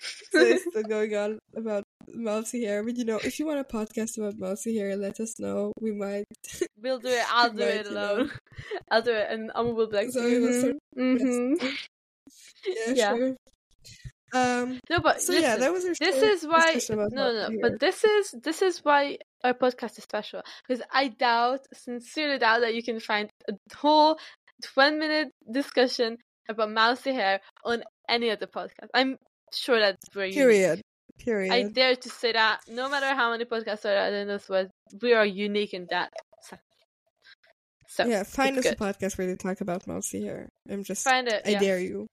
There's 0.32 0.62
still 0.62 0.82
going 0.82 1.14
on 1.14 1.38
about 1.54 1.84
mousy 2.08 2.64
hair. 2.64 2.82
But 2.82 2.96
you 2.96 3.04
know, 3.04 3.18
if 3.22 3.38
you 3.38 3.46
want 3.46 3.60
a 3.60 3.64
podcast 3.64 4.16
about 4.18 4.38
mousy 4.38 4.76
hair, 4.78 4.96
let 4.96 5.20
us 5.20 5.38
know. 5.38 5.72
We 5.80 5.92
might. 5.92 6.24
We'll 6.82 6.98
do 6.98 7.08
it. 7.08 7.24
I'll 7.30 7.52
do 7.52 7.62
Right, 7.62 7.74
it 7.74 7.86
you 7.86 7.92
know. 7.94 8.14
alone. 8.14 8.30
I'll 8.90 9.02
do 9.02 9.12
it, 9.12 9.26
and 9.30 9.50
Amma 9.54 9.70
will 9.74 9.88
be 9.88 9.96
like, 9.96 10.10
So 10.10 10.20
start- 10.60 10.76
mm-hmm. 10.96 11.54
Yeah, 12.66 12.92
Yeah. 12.94 13.16
sure. 13.16 13.36
Um. 14.32 14.78
No, 14.88 15.00
but 15.00 15.20
So 15.20 15.32
listen, 15.32 15.50
yeah, 15.50 15.56
that 15.56 15.72
was 15.72 15.84
our 15.84 15.94
this 15.98 16.22
is 16.22 16.46
why 16.46 16.78
no 17.10 17.32
no 17.32 17.48
but 17.60 17.80
this 17.80 18.04
is 18.04 18.34
this 18.42 18.62
is 18.62 18.78
why 18.84 19.18
our 19.44 19.54
podcast 19.54 19.98
is 19.98 20.04
special 20.04 20.42
because 20.66 20.82
i 20.92 21.08
doubt 21.08 21.60
sincerely 21.72 22.38
doubt 22.38 22.60
that 22.60 22.74
you 22.74 22.82
can 22.82 23.00
find 23.00 23.28
a 23.48 23.54
whole 23.76 24.18
20 24.62 24.96
minute 24.98 25.28
discussion 25.50 26.16
about 26.48 26.70
mousy 26.70 27.12
hair 27.12 27.40
on 27.64 27.82
any 28.08 28.30
other 28.30 28.46
podcast 28.46 28.88
i'm 28.94 29.16
sure 29.52 29.78
that's 29.80 30.14
where 30.14 30.26
you 30.26 30.34
Period. 30.34 30.82
Period. 31.18 31.52
i 31.52 31.62
dare 31.64 31.96
to 31.96 32.08
say 32.08 32.32
that 32.32 32.60
no 32.68 32.88
matter 32.88 33.14
how 33.14 33.30
many 33.30 33.44
podcasts 33.44 33.84
are 33.84 33.96
out 33.96 34.12
in 34.12 34.28
this 34.28 34.48
world 34.48 34.68
we 35.02 35.12
are 35.12 35.26
unique 35.26 35.74
in 35.74 35.86
that 35.90 36.12
sense. 36.42 36.62
so 37.88 38.06
yeah, 38.06 38.22
find 38.22 38.56
us 38.58 38.66
a 38.66 38.76
podcast 38.76 39.18
where 39.18 39.26
they 39.26 39.36
talk 39.36 39.60
about 39.60 39.86
mousy 39.86 40.24
hair. 40.24 40.48
I'm 40.70 40.84
just. 40.84 41.04
find 41.04 41.28
it 41.28 41.42
I 41.44 41.50
yeah. 41.50 41.58
dare 41.58 41.80
you. 41.80 42.06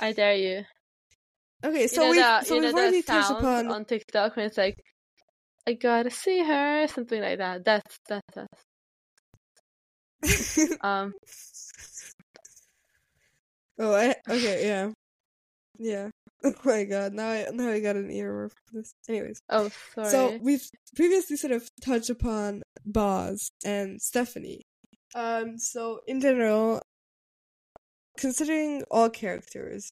i 0.00 0.12
dare 0.12 0.34
you 0.34 0.64
Okay, 1.64 1.88
so 1.88 2.02
you 2.02 2.08
know 2.08 2.10
we 2.12 2.18
the, 2.18 2.42
so 2.44 2.60
we've 2.60 2.74
already 2.74 3.02
touched 3.02 3.30
upon. 3.30 3.66
on 3.68 3.84
TikTok 3.84 4.36
when 4.36 4.46
it's 4.46 4.56
like, 4.56 4.76
I 5.66 5.72
gotta 5.72 6.10
see 6.10 6.42
her, 6.42 6.86
something 6.86 7.20
like 7.20 7.38
that. 7.38 7.64
That's 7.64 7.98
that's 8.08 8.36
us. 8.36 8.46
Um, 10.80 11.14
oh, 13.78 13.94
I 13.94 14.14
okay, 14.28 14.66
yeah, 14.66 14.90
yeah. 15.78 16.10
Oh 16.44 16.54
my 16.64 16.84
god, 16.84 17.14
now 17.14 17.28
I 17.30 17.46
now 17.52 17.68
I 17.68 17.80
got 17.80 17.96
an 17.96 18.12
ear 18.12 18.48
for 18.48 18.78
this. 18.78 18.94
Anyways, 19.08 19.40
oh 19.50 19.70
sorry. 19.94 20.08
so 20.08 20.38
we've 20.40 20.62
previously 20.94 21.36
sort 21.36 21.52
of 21.52 21.68
touched 21.84 22.10
upon 22.10 22.62
Boz 22.86 23.50
and 23.64 24.00
Stephanie. 24.00 24.62
Um, 25.16 25.58
so 25.58 25.98
in 26.06 26.20
general, 26.20 26.80
considering 28.18 28.84
all 28.88 29.10
characters, 29.10 29.90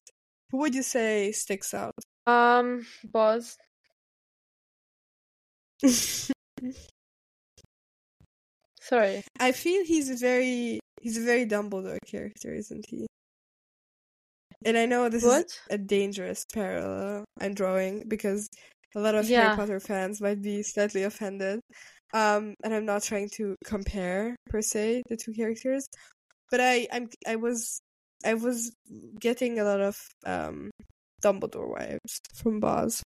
who 0.51 0.57
would 0.59 0.75
you 0.75 0.83
say 0.83 1.31
sticks 1.31 1.73
out? 1.73 1.93
um, 2.25 2.85
Boz. 3.03 3.57
Sorry. 8.81 9.23
I 9.39 9.51
feel 9.51 9.83
he's 9.85 10.09
a 10.09 10.15
very 10.15 10.79
he's 11.01 11.17
a 11.17 11.21
very 11.21 11.45
Dumbledore 11.45 11.97
character, 12.05 12.53
isn't 12.53 12.85
he? 12.87 13.05
And 14.65 14.77
I 14.77 14.85
know 14.85 15.07
this 15.09 15.23
What? 15.23 15.45
is 15.45 15.59
a 15.69 15.77
dangerous 15.77 16.45
parallel 16.53 17.25
I'm 17.39 17.53
drawing 17.53 18.03
because 18.07 18.49
a 18.95 18.99
lot 18.99 19.15
of 19.15 19.29
Yeah. 19.29 19.43
Harry 19.43 19.55
Potter 19.57 19.79
fans 19.79 20.19
might 20.21 20.41
be 20.41 20.63
slightly 20.63 21.03
offended. 21.03 21.59
Um, 22.13 22.55
and 22.63 22.73
I'm 22.73 22.85
not 22.85 23.03
trying 23.03 23.29
to 23.35 23.55
compare 23.65 24.35
per 24.49 24.61
se 24.61 25.03
the 25.09 25.17
two 25.17 25.33
characters, 25.33 25.85
but 26.49 26.61
I 26.61 26.87
I'm 26.91 27.09
I 27.27 27.35
was 27.35 27.79
I 28.25 28.33
was 28.33 28.71
getting 29.19 29.59
a 29.59 29.63
lot 29.63 29.81
of 29.81 29.97
um 30.25 30.69
Dumbledore 31.21 31.75
vibes 31.77 32.19
from 32.35 32.59
Boz. 32.59 33.03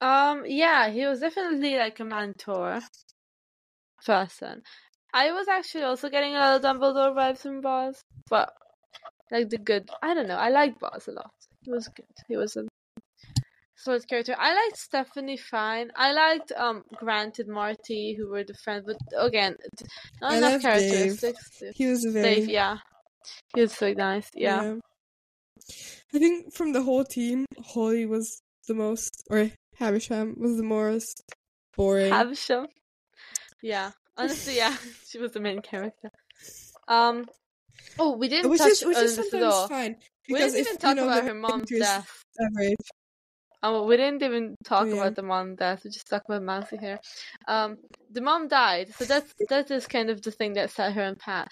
Um, 0.00 0.44
yeah, 0.46 0.90
he 0.90 1.06
was 1.06 1.20
definitely 1.20 1.76
like 1.76 1.98
a 2.00 2.04
mentor 2.04 2.80
person. 4.04 4.62
I 5.12 5.32
was 5.32 5.48
actually 5.48 5.84
also 5.84 6.08
getting 6.10 6.34
a 6.34 6.38
lot 6.38 6.56
of 6.56 6.62
Dumbledore 6.62 7.14
vibes 7.14 7.38
from 7.38 7.60
Boz, 7.60 8.02
but 8.28 8.52
like 9.30 9.48
the 9.48 9.58
good. 9.58 9.88
I 10.02 10.14
don't 10.14 10.28
know. 10.28 10.36
I 10.36 10.50
liked 10.50 10.80
Boz 10.80 11.08
a 11.08 11.12
lot. 11.12 11.30
He 11.62 11.70
was 11.70 11.88
good. 11.88 12.06
He 12.28 12.36
was 12.36 12.56
a 12.56 12.64
solid 13.76 14.06
character. 14.08 14.34
I 14.38 14.54
liked 14.54 14.76
Stephanie 14.78 15.36
fine. 15.36 15.90
I 15.96 16.12
liked 16.12 16.52
um 16.52 16.84
Grant 16.96 17.38
and 17.38 17.48
Marty 17.48 18.14
who 18.14 18.28
were 18.28 18.44
the 18.44 18.54
friends, 18.54 18.84
but 18.86 18.98
again, 19.18 19.56
not 20.20 20.32
I 20.32 20.38
enough 20.38 20.52
love 20.52 20.62
Dave. 20.62 21.20
characteristics. 21.20 21.62
He 21.74 21.86
was 21.86 22.04
very 22.04 22.40
Dave, 22.40 22.48
yeah, 22.48 22.78
he 23.54 23.60
was 23.62 23.72
so 23.72 23.92
nice. 23.92 24.30
Yeah, 24.34 24.76
I 26.14 26.18
think 26.18 26.52
from 26.52 26.72
the 26.72 26.82
whole 26.82 27.04
team, 27.04 27.46
Holly 27.64 28.06
was 28.06 28.40
the 28.68 28.74
most, 28.74 29.22
or 29.30 29.50
Havisham 29.78 30.36
was 30.38 30.56
the 30.56 30.62
most 30.62 31.22
boring. 31.76 32.12
Havisham. 32.12 32.66
Yeah, 33.62 33.92
honestly, 34.16 34.56
yeah, 34.56 34.76
she 35.08 35.18
was 35.18 35.32
the 35.32 35.40
main 35.40 35.60
character. 35.60 36.10
Um, 36.88 37.26
oh, 37.98 38.16
we 38.16 38.28
didn't 38.28 38.50
which 38.50 38.60
touch 38.60 38.72
is 38.72 38.84
which 38.84 38.96
on 38.96 39.04
is 39.04 39.16
this 39.16 39.26
at 39.26 39.30
sometimes 39.30 39.54
all. 39.54 39.68
fine 39.68 39.96
We 40.28 40.38
didn't 40.38 40.56
even 40.58 40.72
you 40.72 40.78
talk 40.78 40.96
know 40.96 41.04
about 41.04 41.24
her 41.24 41.34
mom's 41.34 41.70
death. 41.70 42.22
average, 42.40 42.76
Oh, 43.66 43.86
we 43.86 43.96
didn't 43.96 44.22
even 44.22 44.56
talk 44.62 44.88
yeah. 44.88 44.92
about 44.92 45.14
the 45.14 45.22
mom 45.22 45.54
death. 45.54 45.84
We 45.84 45.90
just 45.90 46.06
talked 46.06 46.28
about 46.28 46.42
Mousy 46.42 46.76
here. 46.76 46.98
Um, 47.48 47.78
the 48.10 48.20
mom 48.20 48.46
died, 48.46 48.94
so 48.94 49.06
that's 49.06 49.32
that 49.48 49.70
is 49.70 49.86
kind 49.86 50.10
of 50.10 50.20
the 50.20 50.30
thing 50.30 50.52
that 50.52 50.70
set 50.70 50.92
her 50.92 51.02
on 51.02 51.16
path. 51.16 51.48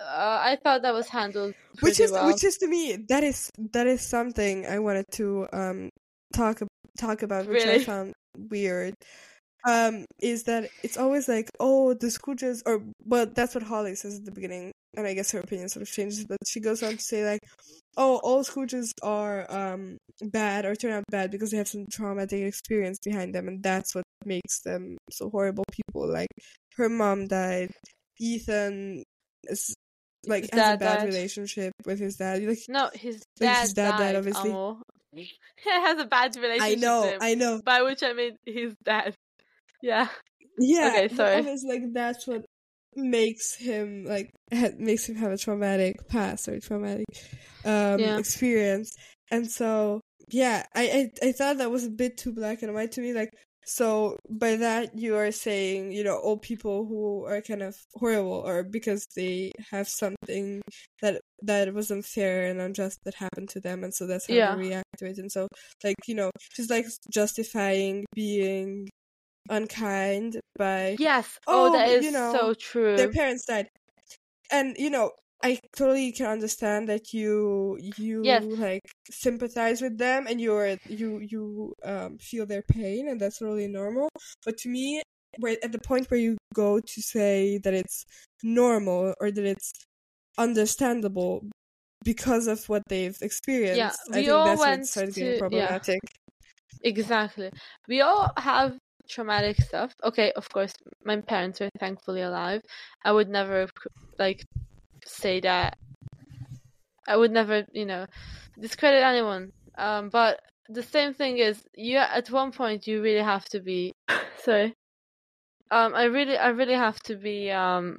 Uh, 0.00 0.40
I 0.42 0.58
thought 0.62 0.82
that 0.82 0.92
was 0.92 1.08
handled 1.08 1.54
which 1.80 2.00
is 2.00 2.12
well. 2.12 2.26
which 2.26 2.44
is 2.44 2.58
to 2.58 2.66
me 2.66 2.96
that 3.08 3.24
is 3.24 3.50
that 3.72 3.86
is 3.86 4.00
something 4.00 4.66
I 4.66 4.78
wanted 4.78 5.06
to 5.12 5.46
um 5.52 5.90
talk 6.34 6.60
talk 6.98 7.22
about, 7.22 7.46
which 7.46 7.64
I 7.64 7.78
found 7.84 8.12
weird. 8.50 8.94
Um, 9.66 10.04
is 10.20 10.44
that 10.44 10.70
it's 10.84 10.96
always 10.96 11.28
like, 11.28 11.50
oh, 11.58 11.92
the 11.92 12.06
Scrooges, 12.06 12.62
or 12.66 12.82
well, 13.04 13.26
that's 13.26 13.52
what 13.54 13.64
Holly 13.64 13.96
says 13.96 14.16
at 14.18 14.24
the 14.24 14.30
beginning, 14.30 14.70
and 14.96 15.06
I 15.06 15.14
guess 15.14 15.32
her 15.32 15.40
opinion 15.40 15.68
sort 15.68 15.82
of 15.82 15.90
changes, 15.90 16.24
but 16.24 16.38
she 16.46 16.60
goes 16.60 16.84
on 16.84 16.92
to 16.92 17.02
say 17.02 17.28
like, 17.28 17.40
oh, 17.96 18.20
all 18.22 18.44
Scrooges 18.44 18.92
are 19.02 19.50
um 19.50 19.96
bad 20.22 20.64
or 20.66 20.76
turn 20.76 20.92
out 20.92 21.04
bad 21.10 21.30
because 21.32 21.50
they 21.50 21.56
have 21.56 21.68
some 21.68 21.86
traumatic 21.90 22.42
experience 22.42 22.98
behind 23.04 23.34
them, 23.34 23.48
and 23.48 23.62
that's 23.62 23.94
what 23.94 24.04
makes 24.24 24.60
them 24.60 24.96
so 25.10 25.30
horrible 25.30 25.64
people. 25.72 26.08
Like 26.08 26.30
her 26.76 26.88
mom 26.88 27.26
died, 27.26 27.72
Ethan 28.20 29.02
is 29.44 29.74
like 30.26 30.42
His 30.42 30.50
has 30.52 30.74
a 30.74 30.76
bad 30.76 30.98
died. 30.98 31.06
relationship 31.06 31.72
with 31.84 31.98
his 31.98 32.16
dad. 32.16 32.42
Like 32.42 32.58
no, 32.68 32.90
his 32.94 33.22
Like, 33.40 33.48
dad, 33.48 33.62
his 33.62 33.72
dad 33.74 33.90
died, 33.90 33.98
died. 33.98 34.16
obviously. 34.16 34.50
He 35.12 35.70
has 35.70 35.98
a 35.98 36.04
bad 36.04 36.36
relationship. 36.36 36.62
I 36.62 36.74
know, 36.74 37.16
I 37.20 37.34
know. 37.34 37.60
by 37.64 37.82
which 37.82 38.02
I 38.02 38.12
mean 38.12 38.36
his 38.44 38.74
dad. 38.84 39.14
Yeah, 39.82 40.08
Yeah. 40.58 40.88
Okay, 40.88 41.14
sorry. 41.14 41.36
Obviously, 41.38 41.70
like 41.70 41.92
that's 41.92 42.26
what 42.26 42.44
makes 42.94 43.54
him 43.56 44.04
like 44.04 44.30
ha- 44.52 44.70
makes 44.78 45.08
him 45.08 45.16
have 45.16 45.32
a 45.32 45.36
traumatic 45.38 46.06
past 46.08 46.48
or 46.48 46.58
traumatic 46.60 47.06
um 47.64 48.00
Yeah. 48.00 48.18
experience. 48.18 48.90
And 49.30 49.50
so, 49.50 50.00
yeah, 50.30 50.64
I, 50.74 51.10
I 51.22 51.28
I 51.28 51.32
thought 51.32 51.58
that 51.58 51.70
was 51.70 51.84
a 51.84 51.90
bit 51.90 52.16
too 52.18 52.32
black 52.32 52.62
and 52.62 52.72
white 52.74 52.92
to 52.92 53.00
me. 53.00 53.12
Like, 53.12 53.30
so 53.66 54.16
by 54.30 54.56
that 54.56 54.96
you 54.98 55.16
are 55.16 55.32
saying, 55.32 55.92
you 55.92 56.04
know, 56.04 56.18
old 56.20 56.42
people 56.42 56.86
who 56.86 57.24
are 57.26 57.42
kind 57.42 57.62
of 57.62 57.76
horrible 57.94 58.42
or 58.46 58.62
because 58.64 59.06
they 59.16 59.52
have 59.70 59.88
something 59.88 60.62
that 61.02 61.20
that 61.42 61.74
was 61.74 61.90
unfair 61.90 62.46
and 62.46 62.60
unjust 62.60 63.00
that 63.04 63.14
happened 63.14 63.48
to 63.50 63.60
them, 63.60 63.84
and 63.84 63.94
so 63.94 64.06
that's 64.06 64.28
how 64.28 64.34
Yeah. 64.34 64.46
they 64.46 64.56
react 64.56 64.86
to 64.98 65.06
it. 65.06 65.18
And 65.18 65.30
so, 65.32 65.48
like, 65.84 65.96
you 66.06 66.14
know, 66.14 66.30
she's 66.54 66.70
like 66.70 66.86
justifying 67.12 68.04
being 68.14 68.88
unkind 69.50 70.40
by 70.58 70.98
yes. 70.98 71.38
Oh, 71.46 71.68
Oh, 71.68 71.70
that 71.70 71.88
is 71.88 72.06
you 72.06 72.10
know, 72.12 72.40
so 72.40 72.54
true. 72.54 72.96
their 72.96 73.10
parents 73.10 73.46
died 73.46 73.68
and 74.50 74.76
you 74.78 74.90
know 74.90 75.12
i 75.42 75.58
totally 75.76 76.12
can 76.12 76.26
understand 76.26 76.88
that 76.88 77.12
you 77.12 77.76
you 77.80 78.22
Yes. 78.24 78.44
like 78.58 78.82
sympathize 79.10 79.80
with 79.82 79.98
them 79.98 80.26
and 80.26 80.40
you're 80.40 80.76
you 80.88 81.20
you 81.20 81.74
um 81.84 82.18
feel 82.18 82.46
their 82.46 82.62
pain 82.62 83.08
and 83.08 83.20
that's 83.20 83.38
totally 83.38 83.68
normal 83.68 84.08
but 84.44 84.56
to 84.56 84.68
me 84.68 85.02
where 85.38 85.56
at 85.62 85.72
the 85.72 85.78
point 85.78 86.10
where 86.10 86.20
you 86.20 86.36
go 86.54 86.80
to 86.80 87.02
say 87.02 87.58
that 87.58 87.74
it's 87.74 88.04
normal 88.42 89.14
or 89.20 89.30
that 89.30 89.44
it's 89.44 89.72
understandable 90.38 91.42
because 92.04 92.46
of 92.46 92.68
what 92.68 92.82
they've 92.88 93.18
experienced 93.22 93.98
i 94.12 94.22
we 94.22 94.22
think 94.22 94.44
that's 94.44 94.66
when 94.66 94.80
it 94.80 94.84
starts 94.86 95.14
to- 95.14 95.20
getting 95.20 95.34
yeah. 95.50 95.78
problematic 95.78 96.00
Exactly. 96.82 97.50
We 97.88 98.00
all 98.00 98.30
have 98.36 98.78
traumatic 99.08 99.60
stuff. 99.60 99.92
Okay, 100.04 100.32
of 100.32 100.48
course, 100.50 100.72
my 101.04 101.20
parents 101.20 101.60
are 101.60 101.70
thankfully 101.78 102.22
alive. 102.22 102.62
I 103.04 103.12
would 103.12 103.28
never 103.28 103.68
like 104.18 104.44
say 105.06 105.40
that. 105.40 105.76
I 107.08 107.16
would 107.16 107.30
never, 107.30 107.64
you 107.72 107.84
know, 107.86 108.06
discredit 108.58 109.02
anyone. 109.02 109.52
Um, 109.78 110.08
but 110.08 110.40
the 110.68 110.82
same 110.82 111.14
thing 111.14 111.38
is, 111.38 111.62
you 111.74 111.98
at 111.98 112.30
one 112.30 112.52
point 112.52 112.86
you 112.86 113.02
really 113.02 113.22
have 113.24 113.44
to 113.46 113.60
be. 113.60 113.92
Sorry. 114.38 114.74
Um, 115.70 115.94
I 115.94 116.04
really, 116.04 116.36
I 116.36 116.48
really 116.48 116.74
have 116.74 116.98
to 117.04 117.16
be. 117.16 117.50
Um, 117.50 117.98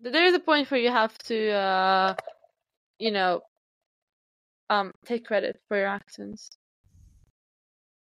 there 0.00 0.24
is 0.26 0.34
a 0.34 0.40
point 0.40 0.70
where 0.70 0.80
you 0.80 0.90
have 0.90 1.16
to, 1.18 1.50
uh, 1.50 2.14
you 2.98 3.10
know, 3.10 3.42
um, 4.70 4.92
take 5.04 5.26
credit 5.26 5.60
for 5.68 5.76
your 5.76 5.86
actions. 5.88 6.50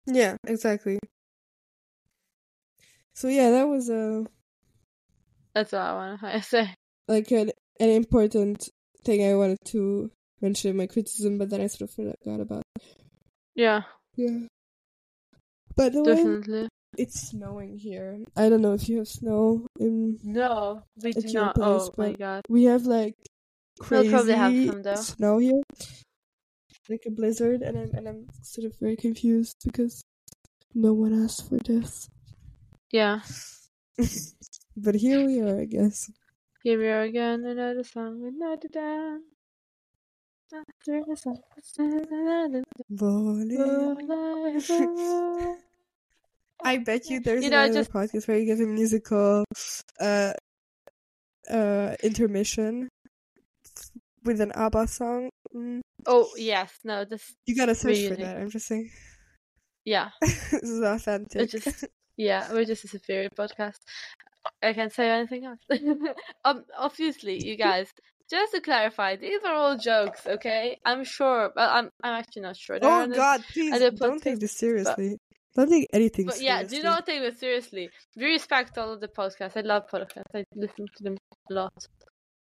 yeah 0.07 0.37
exactly 0.47 0.99
so 3.15 3.29
yeah 3.29 3.51
that 3.51 3.69
was 3.69 3.89
a 3.91 4.27
That's 5.55 5.75
all 5.75 5.81
I 5.81 5.93
want 5.95 6.21
to 6.21 6.43
say. 6.49 6.75
Like 7.09 7.31
an, 7.33 7.51
an 7.81 7.89
important 7.91 8.69
thing 9.05 9.25
I 9.29 9.35
wanted 9.35 9.59
to 9.67 10.11
mention 10.41 10.71
in 10.71 10.77
my 10.77 10.87
criticism, 10.87 11.39
but 11.39 11.51
then 11.51 11.61
I 11.61 11.67
sort 11.67 11.91
of 11.91 11.95
forgot 11.95 12.41
about. 12.41 12.63
Yeah, 13.55 13.83
Yeah. 14.17 14.47
By 15.77 15.89
the 15.91 16.03
way, 16.03 16.15
definitely. 16.17 16.69
it's 16.97 17.29
snowing 17.31 17.77
here. 17.79 18.19
I 18.37 18.49
don't 18.49 18.63
know 18.63 18.75
if 18.75 18.89
you 18.89 18.99
have 18.99 19.09
snow 19.09 19.67
in. 19.79 20.19
No, 20.25 20.83
we 21.03 21.13
do 21.13 21.33
not. 21.33 21.57
Oh 21.59 21.63
place, 21.63 21.89
oh 21.89 21.95
my 21.97 22.11
but- 22.11 22.19
god. 22.19 22.43
We 22.49 22.65
have 22.65 22.83
like 22.87 23.15
We'll 23.81 23.87
crazy 23.89 24.11
probably 24.11 24.33
have 24.35 24.67
some, 24.67 24.83
though. 24.83 24.95
snow 24.97 25.39
here, 25.39 25.63
like 26.89 27.05
a 27.07 27.11
blizzard, 27.13 27.63
and 27.63 27.79
I'm 27.79 27.91
and 27.95 28.09
I'm 28.09 28.27
sort 28.43 28.67
of 28.67 28.75
very 28.81 28.97
confused 28.97 29.57
because 29.65 30.03
no 30.75 30.93
one 30.93 31.15
asked 31.25 31.49
for 31.49 31.59
this. 31.59 32.09
Yeah. 32.91 33.21
but 34.77 34.97
here 34.97 35.25
we 35.25 35.41
are, 35.41 35.61
I 35.61 35.65
guess. 35.67 36.11
Here 36.63 36.79
we 36.79 36.89
are 36.89 37.03
again, 37.03 37.45
another 37.45 37.85
song, 37.85 38.25
another 38.27 38.69
dance. 38.69 39.23
After 40.53 41.03
the 41.07 41.17
song, 41.17 41.39
I 46.65 46.79
bet 46.79 47.09
you 47.11 47.21
there's 47.21 47.45
You 47.45 47.51
know, 47.51 47.65
another 47.65 47.81
just- 47.81 47.93
podcast 47.93 48.29
where 48.29 48.39
you 48.39 48.47
get 48.47 48.61
a 48.61 48.67
musical 48.67 49.45
uh 50.01 50.33
uh 51.51 51.95
intermission 52.03 52.89
with 54.25 54.41
an 54.41 54.53
ABBA 54.53 54.87
song. 54.89 55.31
Mm, 55.55 55.81
Oh 56.07 56.29
yes, 56.37 56.73
no, 56.85 57.05
this. 57.05 57.35
you 57.47 57.55
gotta 57.57 57.75
search 57.75 58.09
for 58.09 58.17
that. 58.17 58.37
I'm 58.39 58.51
just 58.51 58.67
saying. 58.67 58.91
Yeah, 59.85 60.11
this 60.21 60.53
is 60.63 60.81
authentic. 60.83 61.43
it 61.43 61.51
just. 61.51 61.85
Yeah, 62.17 62.53
we're 62.53 62.65
just 62.65 62.85
a 62.85 62.89
superior 62.89 63.29
podcast. 63.31 63.79
I 64.63 64.73
can't 64.73 64.93
say 64.93 65.09
anything 65.11 65.45
else. 65.45 65.59
um, 66.45 66.65
obviously, 66.77 67.45
you 67.45 67.57
guys. 67.69 67.89
Just 68.31 68.53
to 68.53 68.61
clarify, 68.61 69.17
these 69.17 69.41
are 69.43 69.55
all 69.55 69.79
jokes, 69.79 70.27
okay? 70.27 70.79
I'm 70.85 71.03
sure, 71.05 71.51
but 71.55 71.71
I'm 71.71 71.89
I'm 72.03 72.13
actually 72.21 72.43
not 72.43 72.59
sure. 72.59 72.79
There 72.79 72.91
oh 72.91 73.07
no- 73.07 73.17
God, 73.17 73.43
please 73.51 73.73
don't 73.99 74.23
take 74.23 74.39
this 74.39 74.53
seriously. 74.53 75.17
Don't 75.57 75.71
take 75.71 75.89
anything 75.95 76.27
But 76.27 76.41
yeah, 76.41 76.59
seriously. 76.59 76.77
do 76.79 76.83
not 76.85 77.07
take 77.07 77.21
this 77.21 77.41
seriously. 77.41 77.89
We 78.17 78.27
respect 78.27 78.77
all 78.77 78.93
of 78.93 79.01
the 79.01 79.09
podcasts. 79.09 79.57
I 79.57 79.63
love 79.63 79.85
podcasts. 79.91 80.31
I 80.35 80.45
listen 80.55 80.87
to 80.97 81.03
them 81.03 81.17
a 81.51 81.55
lot. 81.55 81.73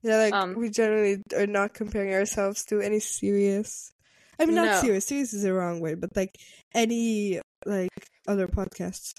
Yeah, 0.02 0.16
like 0.16 0.32
um, 0.32 0.54
we 0.56 0.70
generally 0.70 1.22
are 1.36 1.46
not 1.46 1.74
comparing 1.74 2.12
ourselves 2.14 2.64
to 2.66 2.80
any 2.80 2.98
serious. 3.00 3.92
I 4.40 4.46
mean, 4.46 4.54
not 4.54 4.66
No. 4.66 4.80
serious. 4.80 5.06
Serious 5.06 5.34
is 5.34 5.42
the 5.42 5.52
wrong 5.52 5.80
way, 5.80 5.94
but 5.94 6.16
like 6.16 6.36
any 6.74 7.40
like 7.66 7.90
other 8.26 8.48
podcasts. 8.48 9.12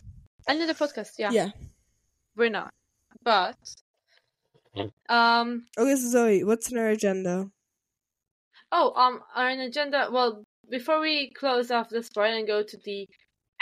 Another 0.48 0.74
podcast, 0.74 1.12
yeah. 1.20 1.32
yeah. 1.32 1.50
We're 2.38 2.50
not. 2.50 2.72
But 3.24 3.58
um 5.10 5.66
Okay, 5.78 5.96
so 5.96 6.10
Zoe, 6.10 6.44
what's 6.44 6.72
on 6.72 6.78
our 6.78 6.90
agenda? 6.90 7.50
oh 8.72 8.94
um 8.96 9.22
our 9.36 9.50
agenda 9.50 10.10
well 10.12 10.44
before 10.70 11.00
we 11.00 11.32
close 11.32 11.72
off 11.72 11.90
the 11.90 12.04
story 12.04 12.38
and 12.38 12.46
go 12.48 12.62
to 12.62 12.78
the 12.86 13.08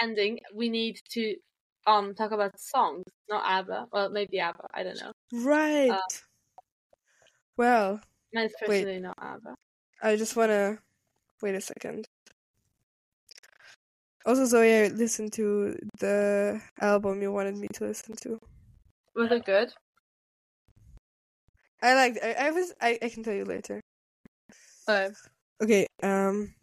ending, 0.01 0.39
we 0.53 0.69
need 0.69 0.99
to 1.11 1.36
um 1.88 2.13
talk 2.15 2.32
about 2.32 2.59
songs, 2.59 3.05
not 3.30 3.43
ABBA. 3.45 3.88
Well 3.93 4.09
maybe 4.09 4.39
ABBA, 4.39 4.67
I 4.73 4.84
don't 4.84 4.99
know. 4.99 5.11
Right. 5.32 5.91
Uh, 5.91 5.99
well, 7.57 8.01
Mine's 8.34 8.51
Wait. 8.67 9.01
not 9.01 9.17
ABBA. 9.17 9.55
I 10.03 10.17
just 10.17 10.36
wanna 10.36 10.80
wait 11.41 11.55
a 11.55 11.61
second. 11.61 12.05
Also, 14.26 14.45
Zoe, 14.45 14.86
I 14.86 14.88
listened 14.88 15.34
to 15.34 15.78
the 15.99 16.59
album 16.82 17.21
you 17.21 17.32
wanted 17.32 17.57
me 17.57 17.67
to 17.73 17.86
listen 17.86 18.15
to. 18.23 18.39
Was 19.16 19.32
it 19.32 19.45
good? 19.45 19.74
I 21.82 21.93
liked. 21.93 22.20
I, 22.24 22.32
I 22.47 22.51
was. 22.51 22.74
I, 22.82 22.97
I 23.01 23.09
can 23.09 23.24
tell 23.24 23.34
you 23.34 23.45
later. 23.45 23.82
Okay. 25.61 25.88
Um. 26.03 26.53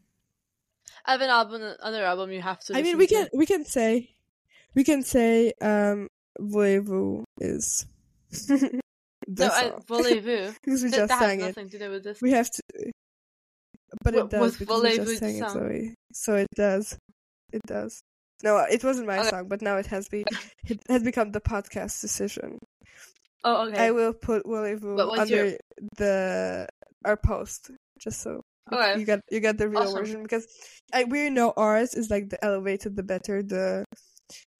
I 1.04 1.12
have 1.12 1.20
an 1.20 1.30
album, 1.30 1.62
another 1.62 2.04
album 2.04 2.30
you 2.30 2.40
have 2.42 2.60
to. 2.60 2.76
I 2.76 2.82
mean, 2.82 2.96
we 2.98 3.06
to. 3.06 3.14
can 3.14 3.28
we 3.34 3.46
can 3.46 3.64
say 3.64 4.10
we 4.74 4.84
can 4.84 5.02
say 5.02 5.52
um 5.60 6.08
Voulez-vous 6.38 7.24
is 7.40 7.86
the 8.30 8.80
No, 9.28 9.48
I, 9.48 9.72
Voulez-vous. 9.88 10.54
because 10.64 10.82
we 10.82 10.90
That, 10.90 10.96
just 10.96 11.08
that 11.08 11.18
has 11.18 11.28
sang 11.28 11.40
it. 11.40 11.70
to 11.70 11.78
do 11.78 11.90
with 11.90 12.04
this. 12.04 12.20
We 12.22 12.30
have 12.32 12.50
to, 12.50 12.62
but 14.04 14.14
it 14.14 14.30
does 14.30 14.40
was 14.40 14.56
because 14.58 14.82
we 14.82 14.96
just 14.96 15.18
sang 15.18 15.36
it? 15.42 15.50
Zoe. 15.50 15.94
So 16.12 16.36
it 16.36 16.48
does, 16.54 16.96
it 17.52 17.62
does. 17.66 18.00
No, 18.42 18.58
it 18.58 18.82
wasn't 18.82 19.06
my 19.06 19.18
Okay. 19.20 19.30
song, 19.30 19.48
but 19.48 19.62
now 19.62 19.76
it 19.76 19.86
has 19.86 20.08
be 20.08 20.24
it 20.66 20.80
has 20.88 21.02
become 21.02 21.30
the 21.32 21.40
podcast 21.40 22.00
decision. 22.00 22.58
Oh, 23.44 23.68
okay. 23.68 23.86
I 23.86 23.90
will 23.90 24.12
put 24.12 24.46
What 24.46 24.62
was 24.82 25.18
under 25.18 25.46
your- 25.46 25.58
the 25.96 26.68
our 27.04 27.16
post 27.16 27.70
just 27.98 28.20
so 28.22 28.40
okay. 28.72 28.98
you 28.98 29.04
got 29.04 29.20
you 29.30 29.40
got 29.40 29.58
the 29.58 29.68
real 29.68 29.82
Awesome. 29.82 29.98
version 29.98 30.22
because 30.22 30.46
I 30.92 31.04
we 31.04 31.30
know 31.30 31.52
ours 31.56 31.94
is 31.94 32.10
like 32.10 32.28
the 32.30 32.42
elevated, 32.44 32.94
the 32.96 33.02
better, 33.02 33.42
the 33.42 33.84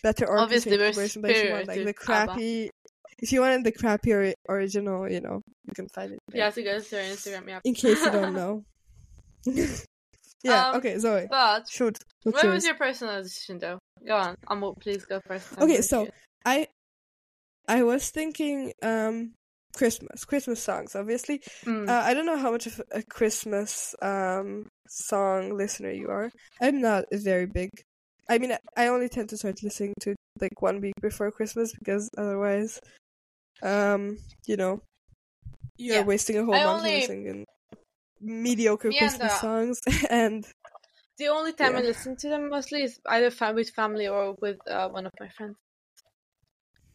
better 0.03 0.27
Obviously, 0.37 0.77
version. 0.77 1.23
But 1.23 1.31
if 1.31 1.45
you 1.45 1.53
want 1.53 1.69
like 1.69 1.77
the 1.85 1.91
ABBA. 1.91 1.93
crappy, 1.95 2.71
if 3.19 3.31
you 3.33 3.41
wanted 3.41 3.63
the 3.65 3.71
crappy 3.73 4.13
ori- 4.13 4.35
original, 4.49 5.09
you 5.09 5.21
know, 5.21 5.43
you 5.67 5.73
can 5.75 5.89
find 5.95 6.13
it. 6.13 6.19
You 6.33 6.37
There. 6.39 6.45
have 6.45 6.55
to 6.55 6.63
go 6.63 6.81
to 6.81 6.91
their 6.91 7.05
Instagram. 7.13 7.49
Yeah. 7.49 7.61
In 7.65 7.75
case 7.75 8.01
you 8.05 8.11
don't 8.11 8.35
know. 8.41 8.65
yeah. 10.45 10.69
Um, 10.71 10.77
okay, 10.77 10.99
Zoe. 10.99 11.27
But 11.31 11.69
Shoot. 11.69 11.99
What 12.25 12.43
yours? 12.43 12.55
was 12.55 12.65
your 12.67 12.75
personal 12.77 13.23
decision, 13.23 13.59
though? 13.59 13.79
Go 14.07 14.17
on. 14.17 14.35
Um, 14.49 14.75
please 14.81 15.05
go 15.05 15.21
first. 15.27 15.49
I'm 15.57 15.65
Okay, 15.65 15.81
so. 15.83 16.09
I 16.45 16.67
I 17.69 17.83
was 17.85 18.11
thinking 18.11 18.73
um 18.83 19.33
Christmas, 19.77 20.25
Christmas 20.25 20.63
songs, 20.63 20.95
obviously. 20.97 21.41
Mm. 21.65 21.89
Uh, 21.89 22.03
I 22.05 22.13
don't 22.15 22.27
know 22.27 22.37
how 22.37 22.51
much 22.51 22.67
of 22.67 22.81
a 22.91 23.03
Christmas 23.03 23.95
um 24.03 24.67
song 24.89 25.57
listener 25.57 25.91
you 25.91 26.09
are. 26.11 26.31
I'm 26.61 26.81
not 26.81 27.05
very 27.13 27.47
big. 27.47 27.71
I 28.29 28.39
mean, 28.39 28.57
I- 28.77 28.87
only 28.89 29.09
tend 29.09 29.29
to 29.31 29.37
start 29.37 29.63
listening 29.63 29.95
to 30.01 30.15
like 30.41 30.61
one 30.63 30.81
week 30.81 30.95
before 31.01 31.31
Christmas 31.31 31.73
because 31.73 32.09
otherwise, 32.19 32.81
um, 33.63 34.19
you 34.47 34.57
know, 34.57 34.81
you're 35.77 35.97
Yeah. 35.99 36.03
wasting 36.05 36.39
a 36.39 36.45
whole 36.45 36.55
I 36.55 36.65
month 36.65 36.79
only- 36.83 37.01
listening 37.01 37.27
in 37.27 37.45
mediocre 38.23 38.91
Me 38.91 38.99
Christmas 38.99 39.41
songs, 39.41 39.81
and 40.11 40.47
the 41.19 41.29
only 41.29 41.53
time 41.53 41.77
I 41.77 41.81
listen 41.81 42.17
to 42.17 42.29
them 42.29 42.51
mostly 42.51 42.83
is 42.83 43.01
either 43.07 43.31
fam- 43.31 43.55
with 43.55 43.71
family 43.71 44.07
or 44.09 44.35
with 44.41 44.59
uh, 44.69 44.89
one 44.89 45.07
of 45.07 45.13
my 45.21 45.29
friends. 45.31 45.57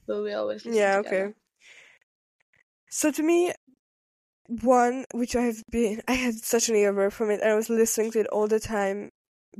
So 0.05 0.23
we 0.23 0.34
always 0.34 0.65
listen 0.65 0.73
yeah, 0.73 0.91
together. 0.91 1.28
okay. 1.28 1.34
So 2.89 3.11
to 3.11 3.23
me, 3.23 3.53
one 4.63 5.05
which 5.13 5.36
I 5.36 5.43
have 5.43 5.63
been, 5.71 6.01
I 6.07 6.13
had 6.13 6.36
such 6.36 6.69
an 6.69 6.75
earworm 6.75 7.11
from 7.11 7.32
it, 7.32 7.41
and 7.41 7.51
I 7.51 7.55
was 7.55 7.69
listening 7.69 8.11
to 8.11 8.19
it 8.21 8.28
all 8.28 8.47
the 8.47 8.59
time 8.59 9.09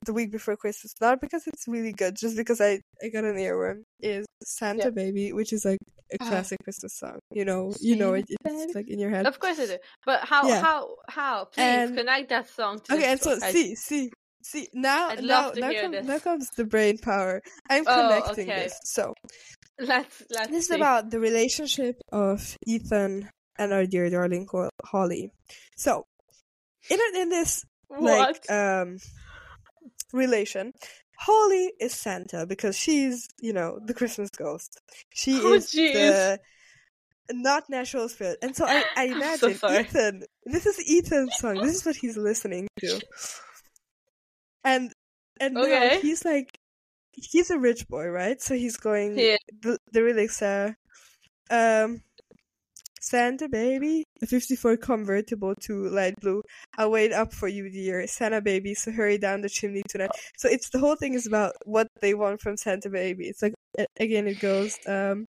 the 0.06 0.14
week 0.14 0.32
before 0.32 0.56
Christmas. 0.58 0.94
Not 1.02 1.22
because 1.22 1.48
it's 1.48 1.68
really 1.68 1.94
good, 1.94 2.16
just 2.18 2.38
because 2.38 2.62
I 2.62 2.82
I 3.04 3.10
got 3.10 3.24
an 3.26 3.36
earworm. 3.36 3.84
Is 4.00 4.26
Santa 4.44 4.88
Yeah. 4.88 4.90
Baby, 4.92 5.34
which 5.34 5.54
is 5.54 5.66
like 5.66 5.80
a 6.12 6.18
Ah. 6.22 6.28
classic 6.30 6.60
Christmas 6.64 6.94
song. 6.98 7.20
You 7.32 7.46
know, 7.46 7.74
you 7.80 7.96
know 7.96 8.14
it. 8.14 8.26
It's 8.30 8.76
like 8.76 8.90
in 8.90 9.00
your 9.00 9.10
head. 9.10 9.26
Of 9.28 9.40
course 9.40 9.60
I 9.60 9.66
do. 9.68 9.78
But 10.06 10.22
how, 10.22 10.48
Yeah. 10.48 10.62
how, 10.62 10.96
how? 11.10 11.46
Please 11.46 11.64
And- 11.64 11.98
connect 11.98 12.30
that 12.30 12.50
song 12.50 12.80
to 12.82 12.94
Okay, 12.96 13.12
and 13.12 13.20
so. 13.22 13.38
I- 13.42 13.52
see, 13.52 13.76
see, 13.76 14.12
see. 14.44 14.68
Now, 14.74 15.10
now, 15.20 15.52
now, 15.56 15.72
come, 15.82 15.92
now 16.06 16.20
comes 16.20 16.50
the 16.56 16.66
brain 16.66 16.98
power. 16.98 17.42
I'm 17.70 17.84
Oh, 17.88 17.96
connecting 17.96 18.50
okay. 18.52 18.64
this. 18.64 18.80
So 18.84 19.14
Let's, 19.80 20.24
let's 20.32 20.50
This 20.50 20.66
is 20.66 20.72
about 20.72 21.12
the 21.12 21.20
relationship 21.20 21.98
of 22.12 22.58
Ethan 22.66 23.30
and 23.60 23.74
our 23.74 23.86
dear 23.86 24.10
darling 24.10 24.48
Ho- 24.52 24.70
Holly. 24.84 25.32
So, 25.78 26.06
in 26.90 27.00
in 27.16 27.30
this 27.30 27.64
like 27.90 28.42
um 28.50 28.98
relation, 30.14 30.74
Holly 31.18 31.74
is 31.80 31.94
Santa 31.94 32.46
because 32.46 32.78
she's 32.78 33.28
you 33.42 33.54
know 33.54 33.80
the 33.84 33.94
Christmas 33.94 34.30
ghost. 34.30 34.80
She 35.14 35.40
Oh, 35.40 35.56
is 35.56 35.68
jeez. 35.68 35.94
the 35.94 36.40
not 37.32 37.70
natural 37.70 38.08
spirit, 38.10 38.38
and 38.42 38.56
so 38.56 38.66
I 38.66 38.86
I 38.96 39.04
I'm 39.12 39.22
so 39.22 39.48
imagine. 39.48 39.60
Ethan. 39.68 40.24
This 40.46 40.66
is 40.66 40.80
Ethan's 40.88 41.38
song. 41.38 41.62
This 41.62 41.76
is 41.76 41.86
what 41.86 41.96
he's 41.98 42.18
listening 42.18 42.68
to, 42.80 43.02
and 44.64 44.94
and 45.40 45.58
Okay. 45.58 46.00
he's 46.02 46.24
like 46.26 46.58
he's 47.14 47.50
a 47.50 47.60
rich 47.60 47.88
boy, 47.88 48.08
right? 48.08 48.42
So 48.42 48.56
he's 48.56 48.78
going 48.78 49.18
Yeah. 49.18 49.38
the 49.62 49.80
the 49.92 50.02
lyrics 50.02 50.42
are 50.42 50.78
um 51.50 52.02
Santa 53.10 53.48
baby, 53.48 54.04
a 54.22 54.26
54 54.26 54.78
convertible 54.78 55.54
to 55.62 55.88
light 55.90 56.16
blue. 56.20 56.42
I'll 56.78 56.92
wait 56.92 57.14
up 57.14 57.34
for 57.34 57.48
you, 57.48 57.70
dear. 57.70 58.06
Santa 58.08 58.42
baby, 58.42 58.74
so 58.74 58.92
hurry 58.92 59.18
down 59.18 59.42
the 59.42 59.50
chimney 59.50 59.84
tonight. 59.88 60.12
So 60.38 60.50
it's 60.50 60.70
the 60.70 60.80
whole 60.80 60.96
thing 60.96 61.14
is 61.14 61.26
about 61.28 61.54
what 61.66 61.88
they 62.02 62.14
want 62.14 62.42
from 62.42 62.58
Santa 62.58 62.90
baby. 62.90 63.26
It's 63.28 63.42
like 63.42 63.54
again 64.00 64.28
it 64.28 64.40
goes 64.40 64.78
um 64.88 65.26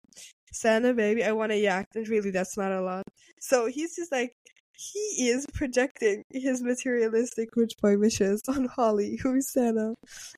Santa 0.53 0.95
baby, 0.95 1.23
I 1.25 1.33
want 1.33 1.53
a 1.53 1.59
yacht, 1.59 1.87
and 1.95 2.09
really 2.09 2.31
that's 2.31 2.57
not 2.57 2.73
a 2.73 2.81
lot. 2.81 3.05
So 3.41 3.67
he's 3.67 3.95
just 3.95 4.11
like 4.11 4.33
he 4.81 5.29
is 5.29 5.45
projecting 5.55 6.23
his 6.33 6.63
materialistic 6.63 7.49
rich 7.57 7.73
boy 7.83 7.99
wishes 7.99 8.41
on 8.49 8.67
Holly, 8.67 9.19
who 9.23 9.35
is 9.35 9.51
Santa. 9.53 9.95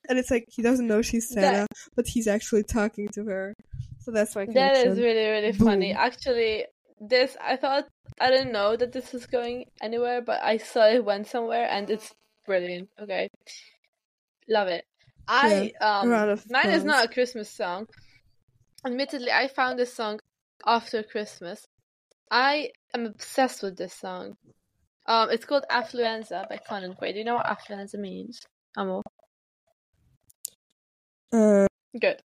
And 0.08 0.18
it's 0.18 0.30
like 0.30 0.44
he 0.48 0.62
doesn't 0.62 0.86
know 0.86 1.02
she's 1.02 1.28
That- 1.30 1.40
Santa, 1.42 1.66
but 1.94 2.06
he's 2.08 2.26
actually 2.26 2.64
talking 2.64 3.08
to 3.14 3.24
her. 3.26 3.54
So 4.00 4.10
that's 4.12 4.34
my 4.34 4.46
That 4.46 4.52
connection. 4.52 4.92
is 4.92 4.98
really, 4.98 5.26
really 5.28 5.52
funny. 5.52 5.92
Actually, 5.92 6.64
this, 7.00 7.36
I 7.40 7.56
thought, 7.56 7.86
I 8.20 8.30
didn't 8.30 8.52
know 8.52 8.76
that 8.76 8.92
this 8.92 9.12
was 9.12 9.26
going 9.26 9.64
anywhere, 9.82 10.20
but 10.20 10.42
I 10.42 10.58
saw 10.58 10.86
it 10.86 11.04
went 11.04 11.26
somewhere 11.26 11.66
and 11.68 11.88
it's 11.90 12.12
brilliant. 12.46 12.90
Okay. 13.00 13.28
Love 14.48 14.68
it. 14.68 14.84
I, 15.26 15.72
round 15.80 16.30
um, 16.30 16.38
mine 16.50 16.70
is 16.70 16.84
not 16.84 17.04
a 17.04 17.08
Christmas 17.08 17.48
song. 17.48 17.86
Admittedly, 18.84 19.30
I 19.30 19.48
found 19.48 19.78
this 19.78 19.94
song 19.94 20.20
after 20.66 21.02
Christmas. 21.02 21.66
I 22.30 22.70
am 22.94 23.06
obsessed 23.06 23.62
with 23.62 23.76
this 23.76 23.94
song. 23.94 24.36
Um, 25.06 25.30
it's 25.30 25.44
called 25.44 25.64
Affluenza 25.70 26.48
by 26.48 26.58
Conan 26.58 26.94
Gray. 26.98 27.12
Do 27.12 27.18
you 27.18 27.24
know 27.24 27.36
what 27.36 27.46
affluenza 27.46 27.98
means? 27.98 28.40
Amo. 28.76 29.02
Uh, 31.32 31.66
Good. 31.98 32.22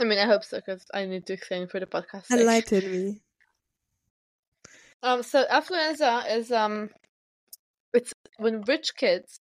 I 0.00 0.04
mean, 0.04 0.18
I 0.18 0.26
hope 0.26 0.44
so 0.44 0.58
because 0.58 0.84
I 0.94 1.06
need 1.06 1.26
to 1.26 1.32
explain 1.32 1.66
for 1.66 1.80
the 1.80 1.86
podcast. 1.86 2.30
enlighten 2.30 2.90
me. 2.90 3.20
Um, 5.02 5.22
so 5.22 5.44
affluenza 5.46 6.30
is 6.36 6.50
um, 6.52 6.90
it's 7.92 8.12
when 8.38 8.62
rich 8.62 8.94
kids, 8.96 9.40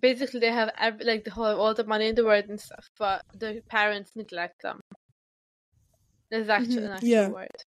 basically 0.00 0.40
they 0.40 0.52
have 0.52 0.72
every, 0.78 1.04
like 1.06 1.24
the 1.24 1.30
whole 1.32 1.60
all 1.60 1.74
the 1.74 1.84
money 1.84 2.08
in 2.08 2.14
the 2.14 2.24
world 2.24 2.46
and 2.48 2.60
stuff, 2.60 2.88
but 2.98 3.22
the 3.34 3.62
parents 3.70 4.12
neglect 4.16 4.62
them. 4.62 4.80
There's 6.30 6.48
actually 6.48 6.84
Mhm, 6.84 6.86
an 6.86 6.92
actual 6.92 7.26
yeah. 7.26 7.32
word. 7.32 7.64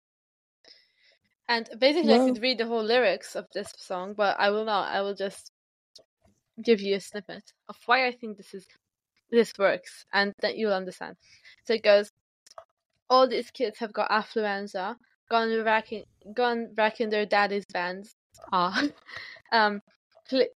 And 1.50 1.70
basically, 1.78 2.14
I 2.14 2.20
could 2.20 2.42
read 2.42 2.60
the 2.60 2.68
whole 2.68 2.82
lyrics 2.82 3.36
of 3.36 3.46
this 3.54 3.74
song, 3.76 4.14
but 4.14 4.40
I 4.40 4.52
will 4.52 4.64
not. 4.64 4.88
I 4.88 5.02
will 5.02 5.16
just 5.16 5.52
give 6.64 6.82
you 6.82 6.96
a 6.96 7.00
snippet 7.00 7.44
of 7.68 7.78
why 7.86 8.08
I 8.08 8.12
think 8.12 8.38
this 8.38 8.54
is 8.54 8.66
this 9.32 9.54
works, 9.58 10.06
and 10.14 10.34
that 10.42 10.58
you'll 10.58 10.74
understand. 10.74 11.18
So 11.66 11.74
it 11.74 11.84
goes: 11.84 12.12
All 13.10 13.28
these 13.28 13.52
kids 13.52 13.80
have 13.80 13.94
got 13.94 14.10
affluenza, 14.10 14.98
gone 15.30 15.64
wrecking, 15.64 16.04
gone 16.34 16.70
wrecking 16.78 17.10
their 17.10 17.26
daddy's 17.26 17.66
vans. 17.72 18.12
Ah, 18.52 18.84
um, 19.52 19.82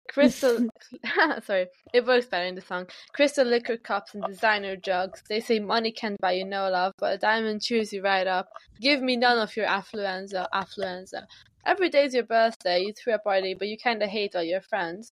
crystal. 0.10 0.70
sorry, 1.44 1.68
it 1.94 2.06
works 2.06 2.26
better 2.26 2.46
in 2.46 2.56
the 2.56 2.62
song. 2.62 2.88
Crystal 3.14 3.46
liquor 3.46 3.78
cups 3.78 4.14
and 4.14 4.24
designer 4.26 4.76
jugs. 4.76 5.22
They 5.30 5.40
say 5.40 5.60
money 5.60 5.92
can't 5.92 6.20
buy 6.20 6.34
you 6.34 6.46
no 6.46 6.70
love, 6.70 6.94
but 6.98 7.14
a 7.14 7.18
diamond 7.18 7.62
cheers 7.62 7.94
you 7.94 8.02
right 8.02 8.28
up. 8.28 8.50
Give 8.80 9.02
me 9.02 9.16
none 9.16 9.38
of 9.38 9.56
your 9.56 9.68
affluenza, 9.68 10.48
affluenza. 10.54 11.26
Every 11.66 11.90
day's 11.90 12.14
your 12.14 12.24
birthday. 12.24 12.82
You 12.82 12.94
threw 12.94 13.14
a 13.14 13.20
party, 13.20 13.54
but 13.54 13.68
you 13.68 13.78
kinda 13.78 14.08
hate 14.08 14.36
all 14.36 14.44
your 14.44 14.62
friends. 14.62 15.12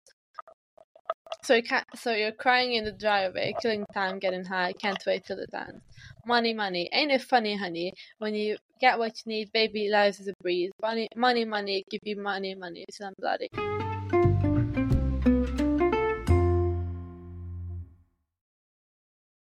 So 1.44 1.56
you 1.56 1.64
can't, 1.64 1.86
so 1.96 2.14
you're 2.14 2.32
crying 2.32 2.74
in 2.74 2.84
the 2.84 2.92
driveway, 2.92 3.54
killing 3.62 3.86
time, 3.94 4.20
getting 4.20 4.44
high. 4.44 4.74
Can't 4.74 5.02
wait 5.06 5.26
till 5.26 5.38
the 5.38 5.48
dance. 5.48 5.82
Money, 6.26 6.54
money, 6.54 6.90
ain't 6.92 7.12
it 7.12 7.22
funny, 7.22 7.56
honey? 7.56 7.94
When 8.18 8.34
you 8.34 8.58
get 8.80 9.00
what 9.00 9.14
you 9.26 9.32
need, 9.32 9.52
baby, 9.52 9.90
life 9.90 10.20
is 10.20 10.28
a 10.28 10.34
breeze. 10.42 10.72
Money, 10.82 11.08
money, 11.16 11.46
money, 11.46 11.84
give 11.90 12.02
you 12.04 12.16
money, 12.22 12.56
money 12.56 12.86
till 12.92 13.08
I'm 13.08 13.14
bloody. 13.20 13.50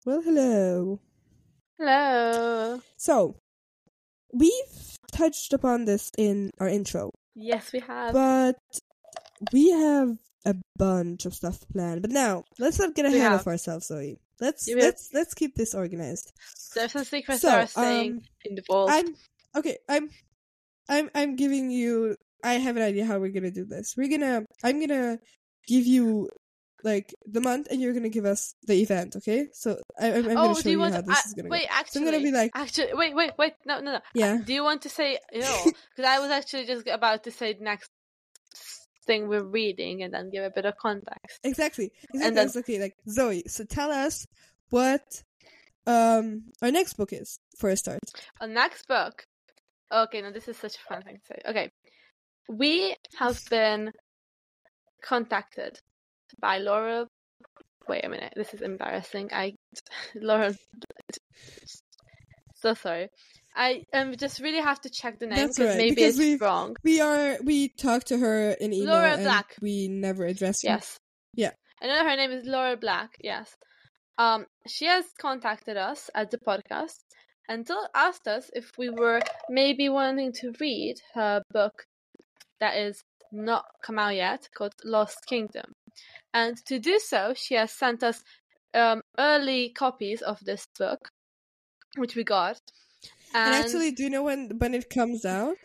Well, 0.04 0.22
hello. 0.22 1.00
Hello. 1.78 2.80
So, 2.96 3.36
we've 4.32 4.98
touched 5.12 5.52
upon 5.52 5.84
this 5.84 6.10
in 6.16 6.50
our 6.58 6.68
intro, 6.68 7.10
Yes, 7.34 7.72
we 7.72 7.80
have. 7.80 8.12
but 8.12 8.56
we 9.52 9.70
have 9.70 10.16
a 10.44 10.56
bunch 10.76 11.26
of 11.26 11.34
stuff 11.34 11.60
planned. 11.72 12.02
But 12.02 12.10
now, 12.10 12.44
let's 12.58 12.78
not 12.78 12.94
get 12.94 13.06
ahead 13.06 13.32
of 13.32 13.46
ourselves, 13.46 13.86
Zoe. 13.86 14.18
Let's 14.40 14.68
Yeah, 14.68 14.76
let's 14.76 15.10
let's 15.12 15.34
keep 15.34 15.54
this 15.54 15.74
organized. 15.74 16.32
There's 16.74 16.92
some 16.92 17.04
secrets 17.04 17.42
So, 17.42 17.48
that 17.48 17.64
are 17.64 17.66
staying 17.66 18.12
um, 18.12 18.20
in 18.44 18.54
the 18.54 18.62
vault. 18.66 18.90
I'm 18.92 19.14
okay. 19.56 19.78
I'm 19.88 20.10
I'm 20.88 21.10
I'm 21.14 21.36
giving 21.36 21.70
you. 21.70 22.16
I 22.44 22.54
have 22.54 22.76
an 22.76 22.82
idea 22.82 23.04
how 23.04 23.18
we're 23.18 23.32
gonna 23.32 23.50
do 23.50 23.64
this. 23.64 23.94
We're 23.96 24.08
gonna. 24.08 24.44
I'm 24.62 24.80
gonna 24.80 25.18
give 25.66 25.86
you 25.86 26.28
like 26.84 27.12
the 27.26 27.40
month, 27.40 27.66
and 27.70 27.80
you're 27.80 27.92
gonna 27.92 28.08
give 28.08 28.24
us 28.24 28.54
the 28.62 28.80
event. 28.80 29.16
Okay? 29.16 29.48
So 29.52 29.80
I, 30.00 30.12
I'm, 30.12 30.24
I'm 30.26 30.30
oh, 30.30 30.34
gonna 30.34 30.54
do 30.54 30.62
show 30.62 30.68
you 30.68 30.72
you 30.76 30.78
want 30.78 30.94
how 30.94 31.00
this 31.00 31.16
I- 31.16 31.28
is 31.28 31.34
gonna 31.34 31.48
wait? 31.48 31.68
go. 31.68 31.74
Actually, 31.74 32.00
I'm 32.00 32.04
gonna 32.04 32.22
be 32.22 32.30
like- 32.30 32.50
actually, 32.54 32.94
wait, 32.94 33.14
wait, 33.16 33.32
wait. 33.36 33.54
No, 33.66 33.80
no, 33.80 33.92
no. 33.94 34.00
Yeah. 34.14 34.38
Do 34.44 34.52
you 34.54 34.62
want 34.62 34.82
to 34.82 34.88
say 34.88 35.18
no? 35.34 35.64
Because 35.96 36.08
I 36.08 36.20
was 36.20 36.30
actually 36.30 36.66
just 36.66 36.86
about 36.86 37.24
to 37.24 37.32
say 37.32 37.56
next 37.60 37.90
thing 39.08 39.20
we're 39.28 39.50
reading, 39.60 40.02
and 40.04 40.10
then 40.14 40.30
give 40.30 40.44
a 40.44 40.50
bit 40.58 40.66
of 40.70 40.74
context. 40.76 41.40
Exactly. 41.42 41.86
Exactly. 42.14 42.22
And 42.26 42.36
then- 42.36 42.50
okay. 42.60 42.78
Like 42.84 42.96
Zoe. 43.08 43.42
So 43.48 43.64
tell 43.64 43.90
us 43.90 44.26
what 44.70 45.06
um 45.86 46.26
our 46.62 46.70
next 46.78 46.92
book 46.98 47.12
is 47.12 47.40
for 47.58 47.68
a 47.70 47.76
start. 47.76 48.04
Our 48.40 48.46
next 48.62 48.86
book. 48.86 49.26
Okay, 49.90 50.20
now 50.22 50.30
this 50.30 50.46
is 50.52 50.56
such 50.64 50.76
a 50.76 50.84
fun 50.88 51.02
thing 51.02 51.16
to 51.16 51.26
say. 51.30 51.38
Okay, 51.50 51.66
we 52.62 52.94
have 53.18 53.38
been 53.50 53.90
contacted 55.02 55.80
by 56.38 56.58
Laura. 56.58 57.06
Wait 57.88 58.04
a 58.04 58.08
minute, 58.10 58.34
this 58.36 58.52
is 58.52 58.60
embarrassing. 58.60 59.30
I, 59.32 59.54
Laura, 60.14 60.52
so 62.62 62.74
sorry. 62.74 63.08
I 63.58 63.82
um 63.92 64.14
just 64.16 64.38
really 64.40 64.60
have 64.60 64.80
to 64.82 64.90
check 64.90 65.18
the 65.18 65.26
name 65.26 65.36
That's 65.36 65.58
because 65.58 65.70
right, 65.70 65.78
maybe 65.78 65.96
because 65.96 66.18
it's 66.18 66.40
wrong. 66.40 66.76
We 66.84 67.00
are 67.00 67.38
we 67.42 67.68
talked 67.68 68.06
to 68.08 68.18
her 68.18 68.52
in 68.52 68.72
email 68.72 68.94
Laura 68.94 69.14
and 69.14 69.24
Black. 69.24 69.56
we 69.60 69.88
never 69.88 70.24
addressed 70.24 70.62
her. 70.62 70.74
Yes. 70.74 70.98
Yeah. 71.34 71.50
I 71.82 71.88
know 71.88 72.04
her 72.08 72.16
name 72.16 72.30
is 72.30 72.46
Laura 72.46 72.76
Black. 72.76 73.16
Yes. 73.20 73.54
Um, 74.16 74.46
she 74.66 74.86
has 74.86 75.04
contacted 75.20 75.76
us 75.76 76.08
at 76.14 76.30
the 76.30 76.38
podcast 76.38 76.98
and 77.48 77.68
asked 77.94 78.28
us 78.28 78.48
if 78.54 78.70
we 78.78 78.90
were 78.90 79.20
maybe 79.48 79.88
wanting 79.88 80.32
to 80.34 80.52
read 80.60 80.96
her 81.14 81.42
book 81.52 81.84
that 82.60 82.76
is 82.76 83.02
not 83.32 83.64
come 83.82 83.98
out 83.98 84.14
yet 84.14 84.48
called 84.56 84.74
Lost 84.84 85.26
Kingdom. 85.26 85.72
And 86.32 86.56
to 86.66 86.78
do 86.78 86.98
so, 86.98 87.34
she 87.34 87.54
has 87.54 87.72
sent 87.72 88.02
us 88.02 88.22
um, 88.74 89.02
early 89.18 89.70
copies 89.70 90.22
of 90.22 90.38
this 90.44 90.66
book, 90.78 91.08
which 91.96 92.14
we 92.14 92.24
got. 92.24 92.60
And 93.34 93.54
actually, 93.54 93.92
do 93.92 94.02
you 94.02 94.10
know 94.10 94.22
when 94.22 94.58
when 94.58 94.74
it 94.74 94.88
comes 94.90 95.24
out? 95.24 95.56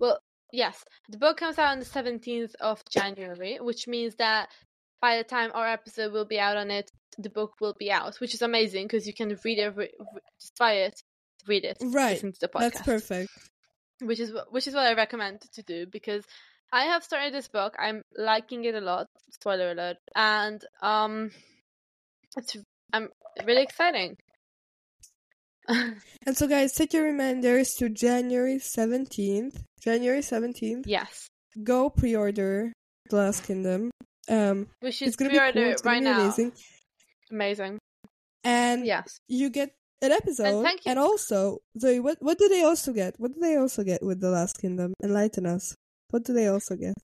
Well, 0.00 0.18
yes, 0.52 0.84
the 1.08 1.18
book 1.18 1.36
comes 1.38 1.58
out 1.58 1.72
on 1.72 1.78
the 1.78 1.84
17th 1.84 2.54
of 2.60 2.82
January, 2.90 3.58
which 3.60 3.86
means 3.86 4.14
that 4.16 4.48
by 5.00 5.16
the 5.18 5.24
time 5.24 5.50
our 5.54 5.66
episode 5.68 6.12
will 6.12 6.24
be 6.24 6.38
out 6.38 6.56
on 6.56 6.70
it, 6.70 6.90
the 7.18 7.30
book 7.30 7.52
will 7.60 7.74
be 7.78 7.90
out, 7.92 8.16
which 8.20 8.34
is 8.34 8.42
amazing 8.42 8.86
because 8.86 9.06
you 9.06 9.12
can 9.14 9.38
read 9.44 9.58
it, 9.58 9.76
re- 9.76 9.90
re- 9.98 10.20
just 10.40 10.56
buy 10.58 10.72
it, 10.74 11.00
read 11.46 11.64
it, 11.64 11.76
Right. 11.80 12.12
listen 12.14 12.32
to 12.32 12.40
the 12.40 12.48
podcast. 12.48 12.60
That's 12.60 12.82
perfect. 12.82 13.30
Which 14.00 14.20
is 14.20 14.32
which 14.50 14.66
is 14.66 14.74
what 14.74 14.86
I 14.86 14.94
recommend 14.94 15.42
to 15.52 15.62
do 15.62 15.86
because 15.86 16.24
I 16.72 16.84
have 16.86 17.04
started 17.04 17.32
this 17.32 17.48
book. 17.48 17.74
I'm 17.78 18.02
liking 18.16 18.64
it 18.64 18.74
a 18.74 18.80
lot. 18.80 19.06
Spoiler 19.30 19.70
alert, 19.70 19.98
and 20.16 20.64
um, 20.82 21.30
it's 22.36 22.56
I'm 22.92 23.08
really 23.44 23.62
exciting. 23.62 24.16
And 26.26 26.36
so, 26.36 26.46
guys, 26.48 26.74
set 26.74 26.92
your 26.94 27.04
reminders 27.04 27.74
to 27.78 27.88
January 27.88 28.58
seventeenth. 28.58 29.62
January 29.80 30.22
seventeenth. 30.22 30.86
yes, 30.86 31.28
Go 31.62 31.90
pre-order 31.90 32.72
Lost 33.12 33.44
Kingdom. 33.44 33.90
Um, 34.28 34.68
we 34.82 34.90
should 34.90 35.08
it's 35.08 35.16
gonna 35.16 35.30
cool. 35.30 35.40
It's 35.40 35.80
it 35.82 35.84
gonna 35.84 35.94
right 35.96 36.00
be 36.00 36.04
now. 36.04 36.20
amazing. 36.22 36.52
Amazing. 37.30 37.78
And 38.42 38.86
Yes. 38.86 39.18
you 39.28 39.50
get 39.50 39.70
an 40.02 40.12
episode. 40.12 40.62
thank 40.62 40.84
you- 40.84 40.90
And 40.90 40.98
also, 40.98 41.58
Zoe, 41.78 42.00
what 42.00 42.18
what 42.20 42.38
do 42.38 42.48
they 42.48 42.62
also 42.62 42.92
get? 42.92 43.14
What 43.18 43.32
do 43.34 43.40
they 43.40 43.56
also 43.56 43.82
get 43.84 44.02
with 44.02 44.20
the 44.20 44.30
Lost 44.30 44.60
Kingdom? 44.60 44.94
Enlighten 45.02 45.46
us. 45.46 45.74
What 46.10 46.24
do 46.24 46.32
they 46.32 46.46
also 46.48 46.76
get 46.76 46.94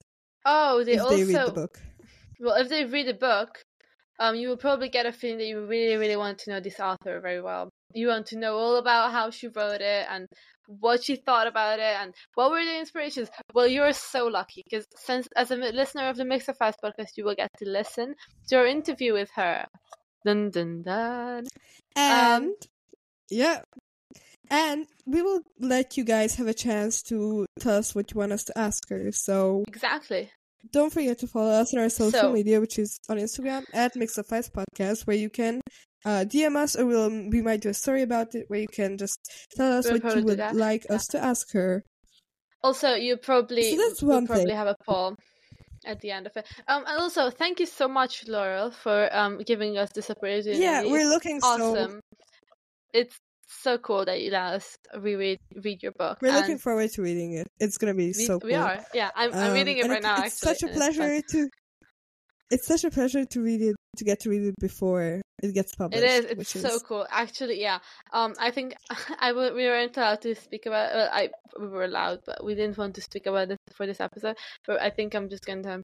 Oh, 0.45 0.83
they 0.83 0.93
if 0.93 1.01
also 1.01 1.15
they 1.17 1.23
read 1.23 1.47
the 1.47 1.51
book? 1.51 1.79
Well, 2.39 2.55
if 2.61 2.69
they 2.69 2.85
read 2.85 3.07
the 3.07 3.13
book, 3.13 3.61
um, 4.19 4.35
you 4.35 4.49
will 4.49 4.57
probably 4.57 4.89
get 4.89 5.05
a 5.05 5.11
feeling 5.11 5.37
that 5.37 5.45
you 5.45 5.65
really, 5.65 5.95
really 5.97 6.15
want 6.17 6.39
to 6.39 6.49
know 6.51 6.59
this 6.59 6.79
author 6.79 7.19
very 7.21 7.41
well. 7.41 7.69
You 7.93 8.07
want 8.07 8.27
to 8.27 8.37
know 8.37 8.55
all 8.57 8.77
about 8.77 9.11
how 9.11 9.29
she 9.29 9.47
wrote 9.47 9.81
it 9.81 10.07
and 10.09 10.27
what 10.67 11.03
she 11.03 11.15
thought 11.15 11.47
about 11.47 11.79
it 11.79 11.95
and 11.99 12.13
what 12.35 12.51
were 12.51 12.63
the 12.63 12.79
inspirations. 12.79 13.29
Well, 13.53 13.67
you're 13.67 13.93
so 13.93 14.27
lucky 14.27 14.63
because 14.63 14.85
since 14.95 15.27
as 15.35 15.51
a 15.51 15.55
listener 15.55 16.09
of 16.09 16.17
the 16.17 16.25
Mixed 16.25 16.49
Up 16.49 16.57
Files 16.57 16.75
podcast, 16.83 17.17
you 17.17 17.25
will 17.25 17.35
get 17.35 17.49
to 17.59 17.69
listen 17.69 18.15
to 18.47 18.57
our 18.57 18.65
interview 18.65 19.13
with 19.13 19.29
her. 19.35 19.65
Dun 20.25 20.51
dun 20.51 20.83
dun. 20.83 21.39
Um, 21.39 21.45
and 21.95 22.53
yeah. 23.29 23.61
And 24.49 24.85
we 25.05 25.21
will 25.21 25.41
let 25.59 25.97
you 25.97 26.03
guys 26.03 26.35
have 26.35 26.47
a 26.47 26.53
chance 26.53 27.01
to 27.03 27.45
tell 27.59 27.77
us 27.77 27.95
what 27.95 28.11
you 28.11 28.19
want 28.19 28.33
us 28.33 28.43
to 28.45 28.57
ask 28.57 28.87
her. 28.89 29.11
So 29.11 29.63
Exactly. 29.67 30.29
Don't 30.71 30.93
forget 30.93 31.17
to 31.19 31.27
follow 31.27 31.51
us 31.51 31.73
on 31.73 31.79
our 31.81 31.89
social 31.89 32.11
So- 32.19 32.33
media, 32.33 32.59
which 32.61 32.77
is 32.77 32.99
on 33.09 33.17
Instagram 33.17 33.63
at 33.73 33.95
Mixed 33.95 34.19
Up 34.19 34.27
Files 34.27 34.49
Podcast, 34.49 35.07
where 35.07 35.17
you 35.17 35.29
can 35.29 35.61
uh, 36.05 36.25
DM 36.27 36.55
us, 36.55 36.75
or 36.75 36.85
we'll 36.85 37.09
we 37.09 37.41
might 37.41 37.61
do 37.61 37.69
a 37.69 37.73
story 37.73 38.01
about 38.03 38.33
it, 38.35 38.45
where 38.47 38.59
you 38.59 38.67
can 38.67 38.97
just 38.97 39.19
tell 39.55 39.71
us 39.73 39.85
We'll 39.89 39.99
what 39.99 40.15
you 40.17 40.23
would 40.25 40.39
like 40.53 40.85
yeah. 40.89 40.95
us 40.95 41.07
to 41.07 41.23
ask 41.23 41.51
her. 41.53 41.83
Also, 42.63 42.93
you 42.93 43.17
probably 43.17 43.75
So 43.75 43.77
that's 43.87 44.03
one 44.03 44.27
probably 44.27 44.45
thing. 44.45 44.55
have 44.55 44.67
a 44.67 44.75
poll 44.85 45.15
at 45.85 45.99
the 46.01 46.11
end 46.11 46.27
of 46.27 46.33
it. 46.37 46.45
Um, 46.67 46.83
and 46.87 46.99
also, 46.99 47.29
thank 47.31 47.59
you 47.59 47.65
so 47.65 47.87
much, 47.87 48.27
Laurel, 48.27 48.69
for 48.71 49.09
um 49.15 49.39
giving 49.45 49.77
us 49.77 49.89
this 49.95 50.09
opportunity. 50.11 50.59
Yeah, 50.61 50.83
we're 50.83 51.09
looking 51.09 51.39
so 51.39 51.47
awesome. 51.47 51.99
It's 52.93 53.15
so 53.61 53.77
cool 53.77 54.05
that 54.05 54.21
you 54.21 54.31
let 54.31 54.53
us 54.53 54.75
reread 54.97 55.39
read 55.63 55.83
your 55.83 55.91
book. 55.93 56.17
we're 56.21 56.31
looking 56.33 56.57
forward 56.57 56.89
to 56.91 57.01
reading 57.01 57.33
it. 57.33 57.47
It's 57.59 57.77
gonna 57.77 57.93
be 57.93 58.07
we, 58.07 58.13
so 58.13 58.39
cool. 58.39 58.47
we 58.49 58.55
are. 58.55 58.79
Yeah, 58.93 59.11
I'm, 59.15 59.33
I'm 59.33 59.49
Um, 59.49 59.53
reading 59.53 59.77
it 59.77 59.87
right 59.87 59.97
it- 59.97 60.03
now. 60.03 60.23
It's 60.23 60.45
actually, 60.45 60.53
such 60.53 60.63
a 60.63 60.65
and 60.65 60.75
it's 60.75 60.77
pleasure 60.97 61.21
to. 61.31 61.49
It's 62.49 62.67
such 62.67 62.83
a 62.83 62.91
pleasure 62.91 63.23
to 63.25 63.41
read 63.41 63.61
it 63.61 63.75
to 63.97 64.03
get 64.03 64.19
to 64.21 64.29
read 64.29 64.41
it 64.43 64.55
before 64.59 65.21
it 65.41 65.53
gets 65.53 65.73
published. 65.75 66.03
It 66.03 66.09
is. 66.09 66.25
It's 66.25 66.49
so 66.61 66.75
is- 66.75 66.83
cool. 66.83 67.07
Actually, 67.09 67.61
yeah. 67.61 67.79
Um, 68.11 68.33
I 68.39 68.51
think 68.51 68.73
I 69.19 69.29
w- 69.29 69.53
we 69.55 69.63
weren't 69.65 69.95
allowed 69.95 70.21
to 70.23 70.35
speak 70.35 70.65
about. 70.65 70.93
Well, 70.93 71.09
I 71.11 71.29
we 71.59 71.67
were 71.67 71.85
allowed, 71.85 72.19
but 72.25 72.43
we 72.43 72.55
didn't 72.55 72.77
want 72.77 72.95
to 72.95 73.01
speak 73.01 73.25
about 73.25 73.47
this 73.49 73.57
for 73.75 73.85
this 73.85 74.01
episode. 74.01 74.35
But 74.67 74.81
I 74.81 74.89
think 74.89 75.15
I'm 75.15 75.29
just 75.29 75.45
going 75.45 75.63
to 75.63 75.81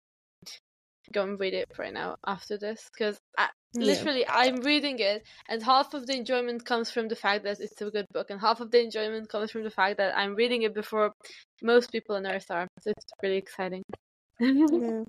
go 1.13 1.23
and 1.23 1.39
read 1.39 1.53
it 1.53 1.67
right 1.77 1.93
now 1.93 2.17
after 2.25 2.57
this 2.57 2.89
because 2.91 3.17
Yeah. 3.37 3.47
Literally 3.75 4.25
I'm 4.27 4.57
reading 4.57 4.99
it, 4.99 5.23
and 5.49 5.61
half 5.61 5.93
of 5.93 6.07
the 6.07 6.15
enjoyment 6.15 6.65
comes 6.65 6.89
from 6.89 7.07
the 7.07 7.15
fact 7.15 7.43
that 7.43 7.59
it's 7.59 7.81
a 7.81 7.89
good 7.89 8.05
book, 8.13 8.29
and 8.29 8.39
half 8.39 8.59
of 8.59 8.71
the 8.71 8.81
enjoyment 8.81 9.29
comes 9.29 9.51
from 9.51 9.63
the 9.63 9.69
fact 9.69 9.97
that 9.97 10.17
I'm 10.17 10.35
reading 10.35 10.63
it 10.63 10.73
before 10.73 11.13
most 11.61 11.91
people 11.91 12.15
on 12.15 12.25
Earth 12.25 12.49
are. 12.49 12.67
So 12.81 12.91
it's 12.91 13.05
really 13.21 13.37
exciting. 13.37 13.83
Yeah. 14.39 15.03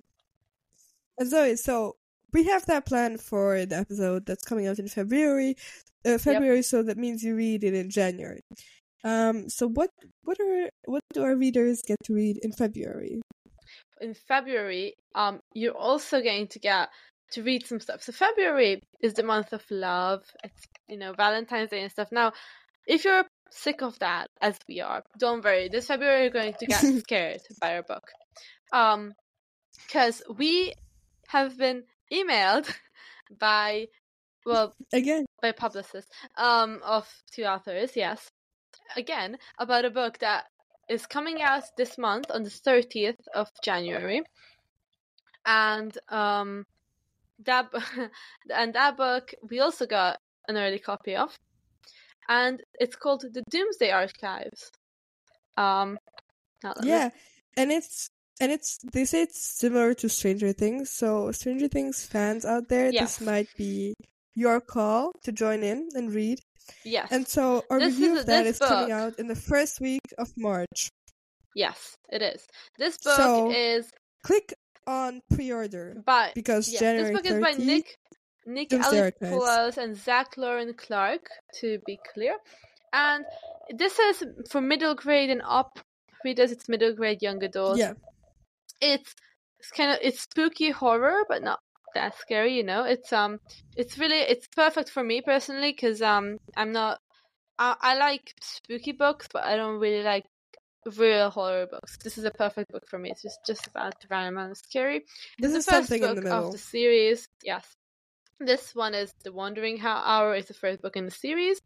And 1.19 1.29
Zoe, 1.29 1.57
so 1.57 1.97
we 2.33 2.45
have 2.45 2.65
that 2.67 2.87
plan 2.87 3.19
for 3.19 3.67
the 3.67 3.77
episode 3.77 4.25
that's 4.25 4.45
coming 4.45 4.69
out 4.69 4.79
in 4.79 4.89
February. 4.89 5.57
Uh, 6.07 6.17
February, 6.17 6.63
so 6.63 6.83
that 6.85 6.97
means 6.97 7.25
you 7.25 7.35
read 7.35 7.65
it 7.65 7.75
in 7.75 7.91
January. 7.91 8.41
Um, 9.05 9.49
so 9.49 9.69
what 9.69 9.91
what 10.23 10.39
are 10.41 10.71
what 10.87 11.03
do 11.13 11.25
our 11.25 11.37
readers 11.37 11.83
get 11.87 11.99
to 12.05 12.15
read 12.15 12.39
in 12.43 12.53
February? 12.53 13.21
in 14.01 14.15
February, 14.15 14.95
um, 15.15 15.41
you're 15.55 15.77
also 15.77 16.23
going 16.23 16.49
to 16.49 16.59
get 16.59 16.89
to 17.33 17.43
read 17.43 17.67
some 17.67 17.81
stuff. 17.81 18.03
So 18.03 18.13
February 18.13 18.83
is 19.01 19.15
the 19.15 19.23
month 19.23 19.53
of 19.53 19.65
love. 19.71 20.25
It's 20.45 20.67
you 20.89 20.99
know 20.99 21.13
Valentine's 21.13 21.71
Day 21.71 21.83
and 21.83 21.91
stuff. 21.91 22.09
Now, 22.11 22.33
if 22.87 23.05
you're 23.05 23.25
sick 23.51 23.83
of 23.83 23.99
that, 23.99 24.29
as 24.41 24.59
we 24.69 24.81
are, 24.81 25.03
don't 25.19 25.45
worry. 25.45 25.69
This 25.69 25.87
February 25.87 26.23
you're 26.23 26.31
going 26.31 26.55
to 26.55 26.67
get 26.67 26.81
scared 27.01 27.41
by 27.61 27.77
our 27.77 27.83
book, 27.83 28.11
um, 28.73 29.15
because 29.87 30.23
we 30.37 30.75
have 31.29 31.57
been 31.57 31.85
emailed 32.13 32.73
by 33.39 33.87
well 34.45 34.75
Again, 34.93 35.27
by 35.43 35.53
publicists 35.53 36.11
um 36.37 36.81
of 36.83 37.07
two 37.31 37.45
authors 37.45 37.95
yes 37.95 38.31
again 38.97 39.37
about 39.59 39.85
a 39.85 39.91
book 39.91 40.19
that 40.19 40.45
is 40.89 41.07
coming 41.07 41.43
out 41.43 41.65
this 41.77 41.99
month 41.99 42.31
on 42.31 42.43
the 42.43 42.51
30th 42.51 43.21
of 43.35 43.51
january 43.63 44.23
and 45.45 45.99
um 46.09 46.65
that 47.45 47.67
and 48.55 48.75
that 48.75 48.97
book 48.97 49.33
we 49.49 49.61
also 49.61 49.87
got 49.87 50.19
an 50.49 50.57
early 50.57 50.79
copy 50.79 51.15
of 51.17 51.35
and 52.29 52.63
it's 52.81 52.97
called 52.97 53.23
the 53.33 53.43
doomsday 53.51 53.91
archives 53.91 54.71
um 55.57 55.99
now 56.63 56.73
let 56.77 56.85
me- 56.85 56.89
yeah, 56.91 57.11
and 57.57 57.71
it's 57.71 58.09
and 58.41 58.51
it's 58.53 58.79
they 58.93 59.05
say 59.05 59.23
it's 59.23 59.41
similar 59.41 59.95
to 59.95 60.09
Stranger 60.09 60.53
Things. 60.53 60.91
So 60.91 61.33
Stranger 61.33 61.67
Things 61.67 62.07
fans 62.07 62.45
out 62.45 62.69
there, 62.69 62.91
Yes. 62.93 63.19
this 63.19 63.27
might 63.27 63.49
be 63.57 63.95
your 64.37 64.61
call 64.61 65.11
to 65.25 65.33
join 65.33 65.65
in 65.65 65.89
and 65.95 66.13
read. 66.15 66.39
yes 66.85 67.09
And 67.11 67.27
so 67.27 67.65
our 67.71 67.81
This 67.81 67.95
review 67.95 68.13
is- 68.15 68.21
of 68.21 68.27
that 68.27 68.47
is 68.47 68.59
coming 68.61 68.93
out 68.93 69.19
in 69.19 69.27
the 69.27 69.35
first 69.35 69.81
week 69.81 70.07
of 70.19 70.29
March. 70.37 70.89
yes 71.55 71.95
it 72.13 72.23
is 72.23 72.47
this 72.79 72.97
book 72.99 73.17
So- 73.17 73.51
is 73.51 73.91
Click 74.23 74.53
on 74.89 75.21
pre-order 75.31 76.03
But 76.05 76.35
because 76.35 76.69
Yes, 76.69 76.81
January 76.81 77.15
this 77.15 77.23
book 77.23 77.31
is 77.31 77.41
by 77.41 77.65
Nick 77.65 77.99
Nick. 78.47 78.71
Eliopulos 78.71 79.77
and 79.77 79.95
Zack 79.95 80.37
Loran 80.37 80.77
Clark, 80.77 81.29
to 81.61 81.79
be 81.87 82.01
clear. 82.13 82.35
And 82.93 83.25
this 83.77 83.99
is 83.99 84.25
for 84.51 84.63
middle 84.63 84.95
grade 84.95 85.29
and 85.29 85.43
up 85.45 85.79
readers. 86.25 86.51
It's 86.51 86.69
middle 86.69 86.95
grade 86.95 87.21
young 87.21 87.43
adults. 87.45 87.79
Yeah, 87.79 87.93
It's 88.81 89.15
it's 89.61 89.71
kind 89.71 89.93
of 89.93 89.99
it's 90.01 90.23
spooky 90.23 90.71
horror, 90.71 91.25
but 91.29 91.43
not 91.43 91.61
that 91.95 92.17
scary. 92.19 92.57
You 92.57 92.65
know, 92.65 92.85
it's 92.85 93.13
um, 93.13 93.39
it's 93.77 93.99
really 93.99 94.21
it's 94.21 94.49
perfect 94.49 94.89
for 94.89 95.05
me 95.05 95.21
personally 95.21 95.73
because 95.73 96.01
um, 96.01 96.39
I'm 96.57 96.73
not. 96.73 97.01
I, 97.59 97.77
I 97.81 97.99
like 97.99 98.33
spooky 98.41 98.93
books, 98.93 99.29
but 99.31 99.45
I 99.45 99.57
don't 99.57 99.79
really 99.79 100.03
like 100.03 100.25
real 100.97 101.31
horror 101.31 101.67
books. 101.67 101.97
This 102.03 102.19
is 102.19 102.25
a 102.25 102.31
perfect 102.31 102.73
book 102.73 102.85
for 102.89 102.99
me. 102.99 103.11
It's 103.11 103.23
just 103.23 103.41
just 103.47 103.67
about 103.67 103.95
random 104.11 104.39
and 104.39 104.57
scary. 104.57 105.05
This 105.39 105.53
is 105.55 105.65
the 105.65 105.73
first 105.73 105.89
something 105.89 106.03
in 106.03 106.09
book 106.09 106.17
the 106.17 106.23
middle. 106.23 106.47
of 106.47 106.53
the 106.53 106.59
series. 106.59 107.29
Yes, 107.43 107.67
this 108.41 108.75
one 108.75 108.95
is 108.95 109.13
the 109.25 109.33
Wandering 109.33 109.77
How 109.77 109.97
Hour 109.97 110.35
is 110.35 110.47
the 110.47 110.55
first 110.55 110.81
book 110.83 110.97
in 110.97 111.05
the 111.05 111.11
series. 111.11 111.61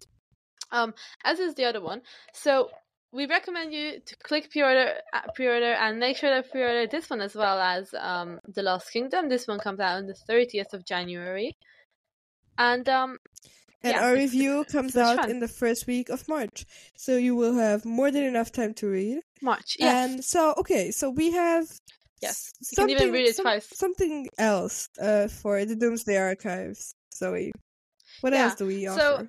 Um, 0.70 0.94
as 1.24 1.39
is 1.39 1.55
the 1.55 1.64
other 1.66 1.82
one. 1.82 2.01
So 2.32 2.70
we 3.12 3.26
recommend 3.26 3.74
you 3.74 4.01
to 4.01 4.16
click 4.16 4.51
pre-order, 4.51 4.94
uh, 5.12 5.20
pre-order, 5.34 5.74
and 5.74 5.98
make 5.98 6.16
sure 6.16 6.34
to 6.34 6.48
pre-order 6.48 6.86
this 6.86 7.10
one 7.10 7.20
as 7.20 7.34
well 7.34 7.60
as 7.60 7.94
um 7.98 8.40
the 8.55 8.62
Lost 8.62 8.90
Kingdom. 8.90 9.28
This 9.28 9.47
one 9.47 9.59
comes 9.59 9.80
out 9.80 9.98
on 9.98 10.06
the 10.06 10.14
thirtieth 10.14 10.72
of 10.72 10.86
January, 10.86 11.56
and 12.56 12.89
um 12.89 13.18
And 13.84 13.94
yeah, 13.94 14.04
our 14.04 14.12
review 14.14 14.64
comes 14.70 14.96
out 14.96 15.16
fun. 15.16 15.30
in 15.30 15.40
the 15.40 15.48
first 15.48 15.86
week 15.86 16.09
of 16.09 16.26
March. 16.28 16.64
So 16.96 17.16
you 17.16 17.34
will 17.34 17.54
have 17.54 17.84
more 17.84 18.10
than 18.10 18.22
enough 18.24 18.52
time 18.52 18.74
to 18.74 18.86
read. 18.88 19.20
March. 19.40 19.76
Yes, 19.78 20.10
And 20.10 20.24
so, 20.24 20.54
okay, 20.59 20.90
so 20.92 21.10
we 21.10 21.32
have 21.32 21.64
yes. 22.20 22.52
You 22.70 22.76
can 22.76 22.90
even 22.90 22.98
something, 23.00 23.12
read 23.12 23.28
it 23.28 23.36
some- 23.36 23.44
twice. 23.44 23.68
something 23.74 24.28
else 24.38 24.88
uh, 25.00 25.26
for 25.28 25.64
the 25.64 25.74
Doomsday 25.76 26.16
Archives, 26.16 26.94
Zoe. 27.14 27.50
What 28.20 28.32
Yeah, 28.32 28.44
else 28.44 28.54
do 28.54 28.66
we 28.66 28.86
offer? 28.86 29.00
so- 29.00 29.26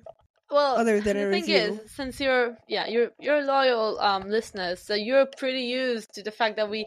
Well, 0.50 0.76
Other 0.76 1.00
than 1.00 1.16
the 1.16 1.22
thing 1.30 1.42
review. 1.42 1.80
is, 1.84 1.90
since 1.96 2.20
you're 2.20 2.56
yeah 2.68 2.86
you're 2.86 3.10
you're 3.18 3.42
loyal 3.42 3.98
um 3.98 4.28
listeners, 4.30 4.78
so 4.86 4.94
you're 4.94 5.26
pretty 5.38 5.62
used 5.62 6.12
to 6.14 6.22
the 6.22 6.30
fact 6.30 6.56
that 6.56 6.70
we 6.70 6.86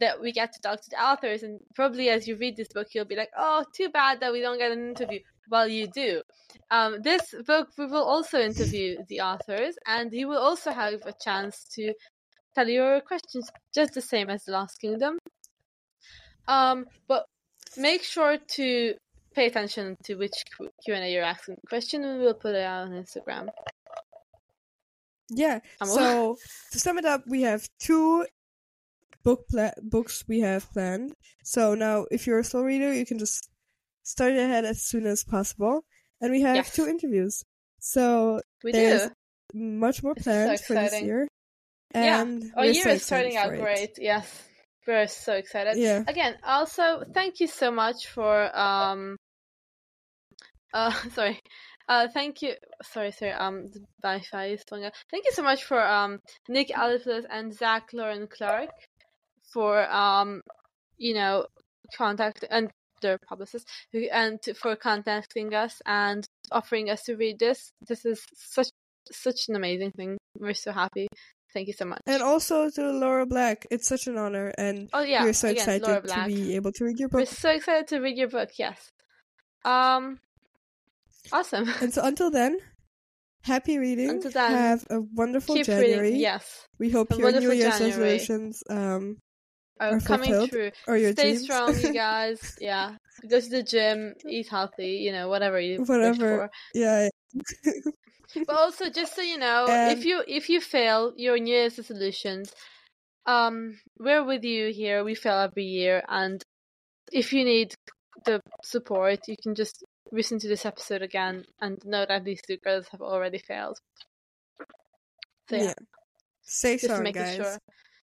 that 0.00 0.20
we 0.20 0.32
get 0.32 0.50
to 0.54 0.60
talk 0.60 0.80
to 0.80 0.90
the 0.90 1.00
authors, 1.00 1.44
and 1.44 1.60
probably 1.76 2.08
as 2.08 2.26
you 2.26 2.34
read 2.36 2.56
this 2.56 2.68
book, 2.74 2.88
you'll 2.92 3.04
be 3.04 3.14
like, 3.14 3.30
oh, 3.38 3.62
too 3.76 3.88
bad 3.90 4.18
that 4.20 4.32
we 4.32 4.40
don't 4.40 4.58
get 4.58 4.72
an 4.72 4.88
interview. 4.88 5.20
Well, 5.50 5.68
you 5.68 5.86
do. 5.86 6.22
Um, 6.70 7.02
this 7.02 7.34
book 7.46 7.68
we 7.76 7.86
will 7.86 8.04
also 8.04 8.40
interview 8.40 8.96
the 9.08 9.20
authors, 9.20 9.76
and 9.86 10.12
you 10.12 10.28
will 10.28 10.38
also 10.38 10.70
have 10.70 10.94
a 11.06 11.12
chance 11.12 11.64
to 11.74 11.92
tell 12.54 12.68
your 12.68 13.00
questions, 13.00 13.50
just 13.74 13.94
the 13.94 14.00
same 14.00 14.30
as 14.30 14.44
the 14.44 14.52
Lost 14.52 14.80
Kingdom. 14.80 15.18
Um, 16.46 16.86
but 17.08 17.26
make 17.76 18.02
sure 18.02 18.38
to 18.56 18.94
pay 19.34 19.46
attention 19.46 19.96
to 20.04 20.14
which 20.14 20.44
Q 20.56 20.94
and 20.94 21.04
A 21.04 21.12
you're 21.12 21.24
asking 21.24 21.56
the 21.60 21.66
question, 21.68 22.04
and 22.04 22.20
we'll 22.20 22.34
put 22.34 22.54
it 22.54 22.62
out 22.62 22.88
on 22.88 22.92
Instagram. 22.92 23.48
yeah. 25.30 25.60
So 25.84 26.36
to 26.72 26.78
sum 26.78 26.98
it 26.98 27.04
up, 27.04 27.24
we 27.26 27.42
have 27.42 27.68
two 27.78 28.26
book 29.22 29.48
pla- 29.48 29.72
books 29.82 30.24
we 30.28 30.40
have 30.40 30.70
planned. 30.72 31.14
So 31.42 31.74
now, 31.74 32.06
if 32.10 32.26
you're 32.26 32.38
a 32.38 32.44
slow 32.44 32.62
reader, 32.62 32.92
you 32.92 33.06
can 33.06 33.18
just 33.18 33.48
start 34.04 34.32
ahead 34.34 34.64
as 34.64 34.80
soon 34.82 35.06
as 35.06 35.24
possible. 35.24 35.84
And 36.20 36.30
we 36.30 36.42
have 36.42 36.54
Yes. 36.56 36.74
two 36.76 36.86
interviews. 36.86 37.42
So 37.80 38.40
We 38.62 38.70
There's 38.72 39.08
do. 39.08 39.12
much 39.52 40.02
more 40.04 40.14
is 40.16 40.24
so 40.24 40.30
planned 40.30 40.60
for 40.60 40.74
this 40.74 41.02
year. 41.02 41.26
Yeah. 41.94 42.22
And 42.22 42.52
Our 42.56 42.66
year 42.66 42.84
so 42.84 42.90
is 42.90 43.04
starting 43.04 43.36
out 43.36 43.52
it. 43.52 43.60
great. 43.60 43.90
Yes, 43.98 44.26
we're 44.86 45.06
so 45.08 45.34
excited. 45.34 45.76
Yeah. 45.76 46.04
Again, 46.06 46.38
also 46.44 47.02
thank 47.12 47.40
you 47.40 47.46
so 47.48 47.70
much 47.70 48.06
for 48.08 48.34
um. 48.56 49.16
Uh, 50.72 50.90
sorry. 51.14 51.40
Uh, 51.86 52.08
thank 52.14 52.40
you. 52.42 52.54
Sorry, 52.82 53.12
sorry. 53.12 53.32
Um, 53.32 53.68
the 53.72 53.80
Wi-Fi 54.02 54.46
is 54.46 54.64
going 54.64 54.84
out. 54.86 54.92
Thank 55.10 55.26
you 55.26 55.32
so 55.32 55.42
much 55.42 55.64
for 55.64 55.80
um 55.84 56.20
Nick 56.48 56.68
Eliopulos 56.70 57.24
and 57.30 57.52
Zack 57.54 57.90
Loran 57.92 58.28
Clark 58.30 58.70
for 59.52 59.88
um, 59.90 60.40
you 60.96 61.14
know, 61.14 61.46
contact 61.96 62.44
and 62.50 62.70
their 63.04 63.18
publicists 63.18 63.70
who 63.92 64.00
and 64.10 64.40
for 64.56 64.74
contacting 64.76 65.54
us 65.54 65.80
and 65.86 66.26
offering 66.50 66.90
us 66.90 67.02
to 67.04 67.14
read 67.16 67.38
this. 67.38 67.70
This 67.86 68.04
is 68.04 68.24
such 68.34 68.68
such 69.12 69.48
an 69.48 69.56
amazing 69.56 69.92
thing. 69.92 70.18
We're 70.38 70.54
so 70.54 70.72
happy. 70.72 71.06
Thank 71.52 71.68
you 71.68 71.74
so 71.74 71.84
much. 71.84 72.00
And 72.06 72.22
also 72.22 72.68
to 72.68 72.90
Laura 72.90 73.26
Black. 73.26 73.66
It's 73.70 73.86
such 73.86 74.08
an 74.08 74.16
honor 74.18 74.52
and 74.58 74.88
oh 74.92 75.02
yeah, 75.02 75.22
we're 75.22 75.32
so 75.32 75.48
again, 75.48 75.62
excited 75.76 76.08
to 76.08 76.24
be 76.26 76.56
able 76.56 76.72
to 76.72 76.84
read 76.84 76.98
your 76.98 77.08
book. 77.08 77.20
We're 77.20 77.26
so 77.26 77.50
excited 77.50 77.86
to 77.88 78.00
read 78.00 78.16
your 78.18 78.28
book. 78.28 78.50
Yes. 78.58 78.90
Um. 79.64 80.18
Awesome. 81.32 81.68
And 81.80 81.94
so 81.94 82.02
until 82.02 82.30
then, 82.30 82.58
happy 83.42 83.78
reading. 83.78 84.10
Until 84.10 84.30
then, 84.32 84.50
have 84.50 84.84
a 84.90 85.00
wonderful 85.00 85.54
Keep 85.54 85.66
January. 85.66 86.00
reading. 86.00 86.20
Yes. 86.20 86.66
We 86.78 86.90
hope 86.90 87.12
A 87.12 87.16
your 87.16 87.32
New 87.32 87.52
Year's 87.52 87.78
January. 87.78 88.18
resolutions 88.18 88.62
um 88.68 89.18
Are 89.80 89.96
Are 89.96 90.00
coming 90.00 90.48
true. 90.48 90.70
or 90.86 90.96
your 90.96 91.12
Stay 91.12 91.32
dreams. 91.32 91.42
strong, 91.44 91.76
you 91.80 91.92
guys. 92.06 92.56
Yeah. 92.60 92.96
Go 93.28 93.40
to 93.40 93.48
the 93.48 93.62
gym. 93.62 94.14
Eat 94.28 94.48
healthy. 94.48 95.02
You 95.04 95.12
know, 95.12 95.28
whatever 95.28 95.58
you 95.60 95.82
Whatever. 95.84 96.48
for. 96.48 96.50
yeah. 96.74 97.08
But 98.46 98.56
also, 98.56 98.90
just 98.90 99.14
so 99.14 99.22
you 99.22 99.38
know, 99.38 99.66
And- 99.68 99.96
if 99.98 100.04
you 100.04 100.22
if 100.26 100.48
you 100.48 100.60
fail 100.60 101.12
your 101.16 101.38
New 101.38 101.52
Year's 101.54 101.78
resolutions, 101.78 102.52
um, 103.26 103.78
we're 103.98 104.24
with 104.24 104.42
you 104.44 104.72
here. 104.72 105.04
We 105.04 105.14
fail 105.14 105.38
every 105.38 105.64
year, 105.64 106.02
and 106.08 106.42
if 107.12 107.32
you 107.32 107.44
need 107.44 107.74
the 108.24 108.40
support, 108.64 109.20
you 109.28 109.36
can 109.40 109.54
just 109.54 109.84
listen 110.10 110.38
to 110.40 110.48
this 110.48 110.66
episode 110.66 111.02
again 111.02 111.44
and 111.60 111.78
know 111.84 112.04
that 112.08 112.24
these 112.24 112.40
two 112.42 112.56
girls 112.58 112.86
have 112.88 113.00
already 113.02 113.38
failed. 113.38 113.78
So 115.48 115.56
yeah, 115.56 115.62
yeah. 115.62 115.74
Stay 116.42 116.78
strong, 116.78 117.04
guys. 117.04 117.36
sure. 117.36 117.58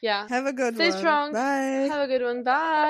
Yeah. 0.03 0.27
Have 0.29 0.47
a 0.47 0.53
good 0.53 0.75
Stay 0.75 0.91
one. 0.91 0.99
strong. 0.99 1.33
Bye. 1.33 1.89
Have 1.89 2.03
a 2.03 2.07
good 2.09 2.23
one. 2.23 2.43
Bye. 2.43 2.83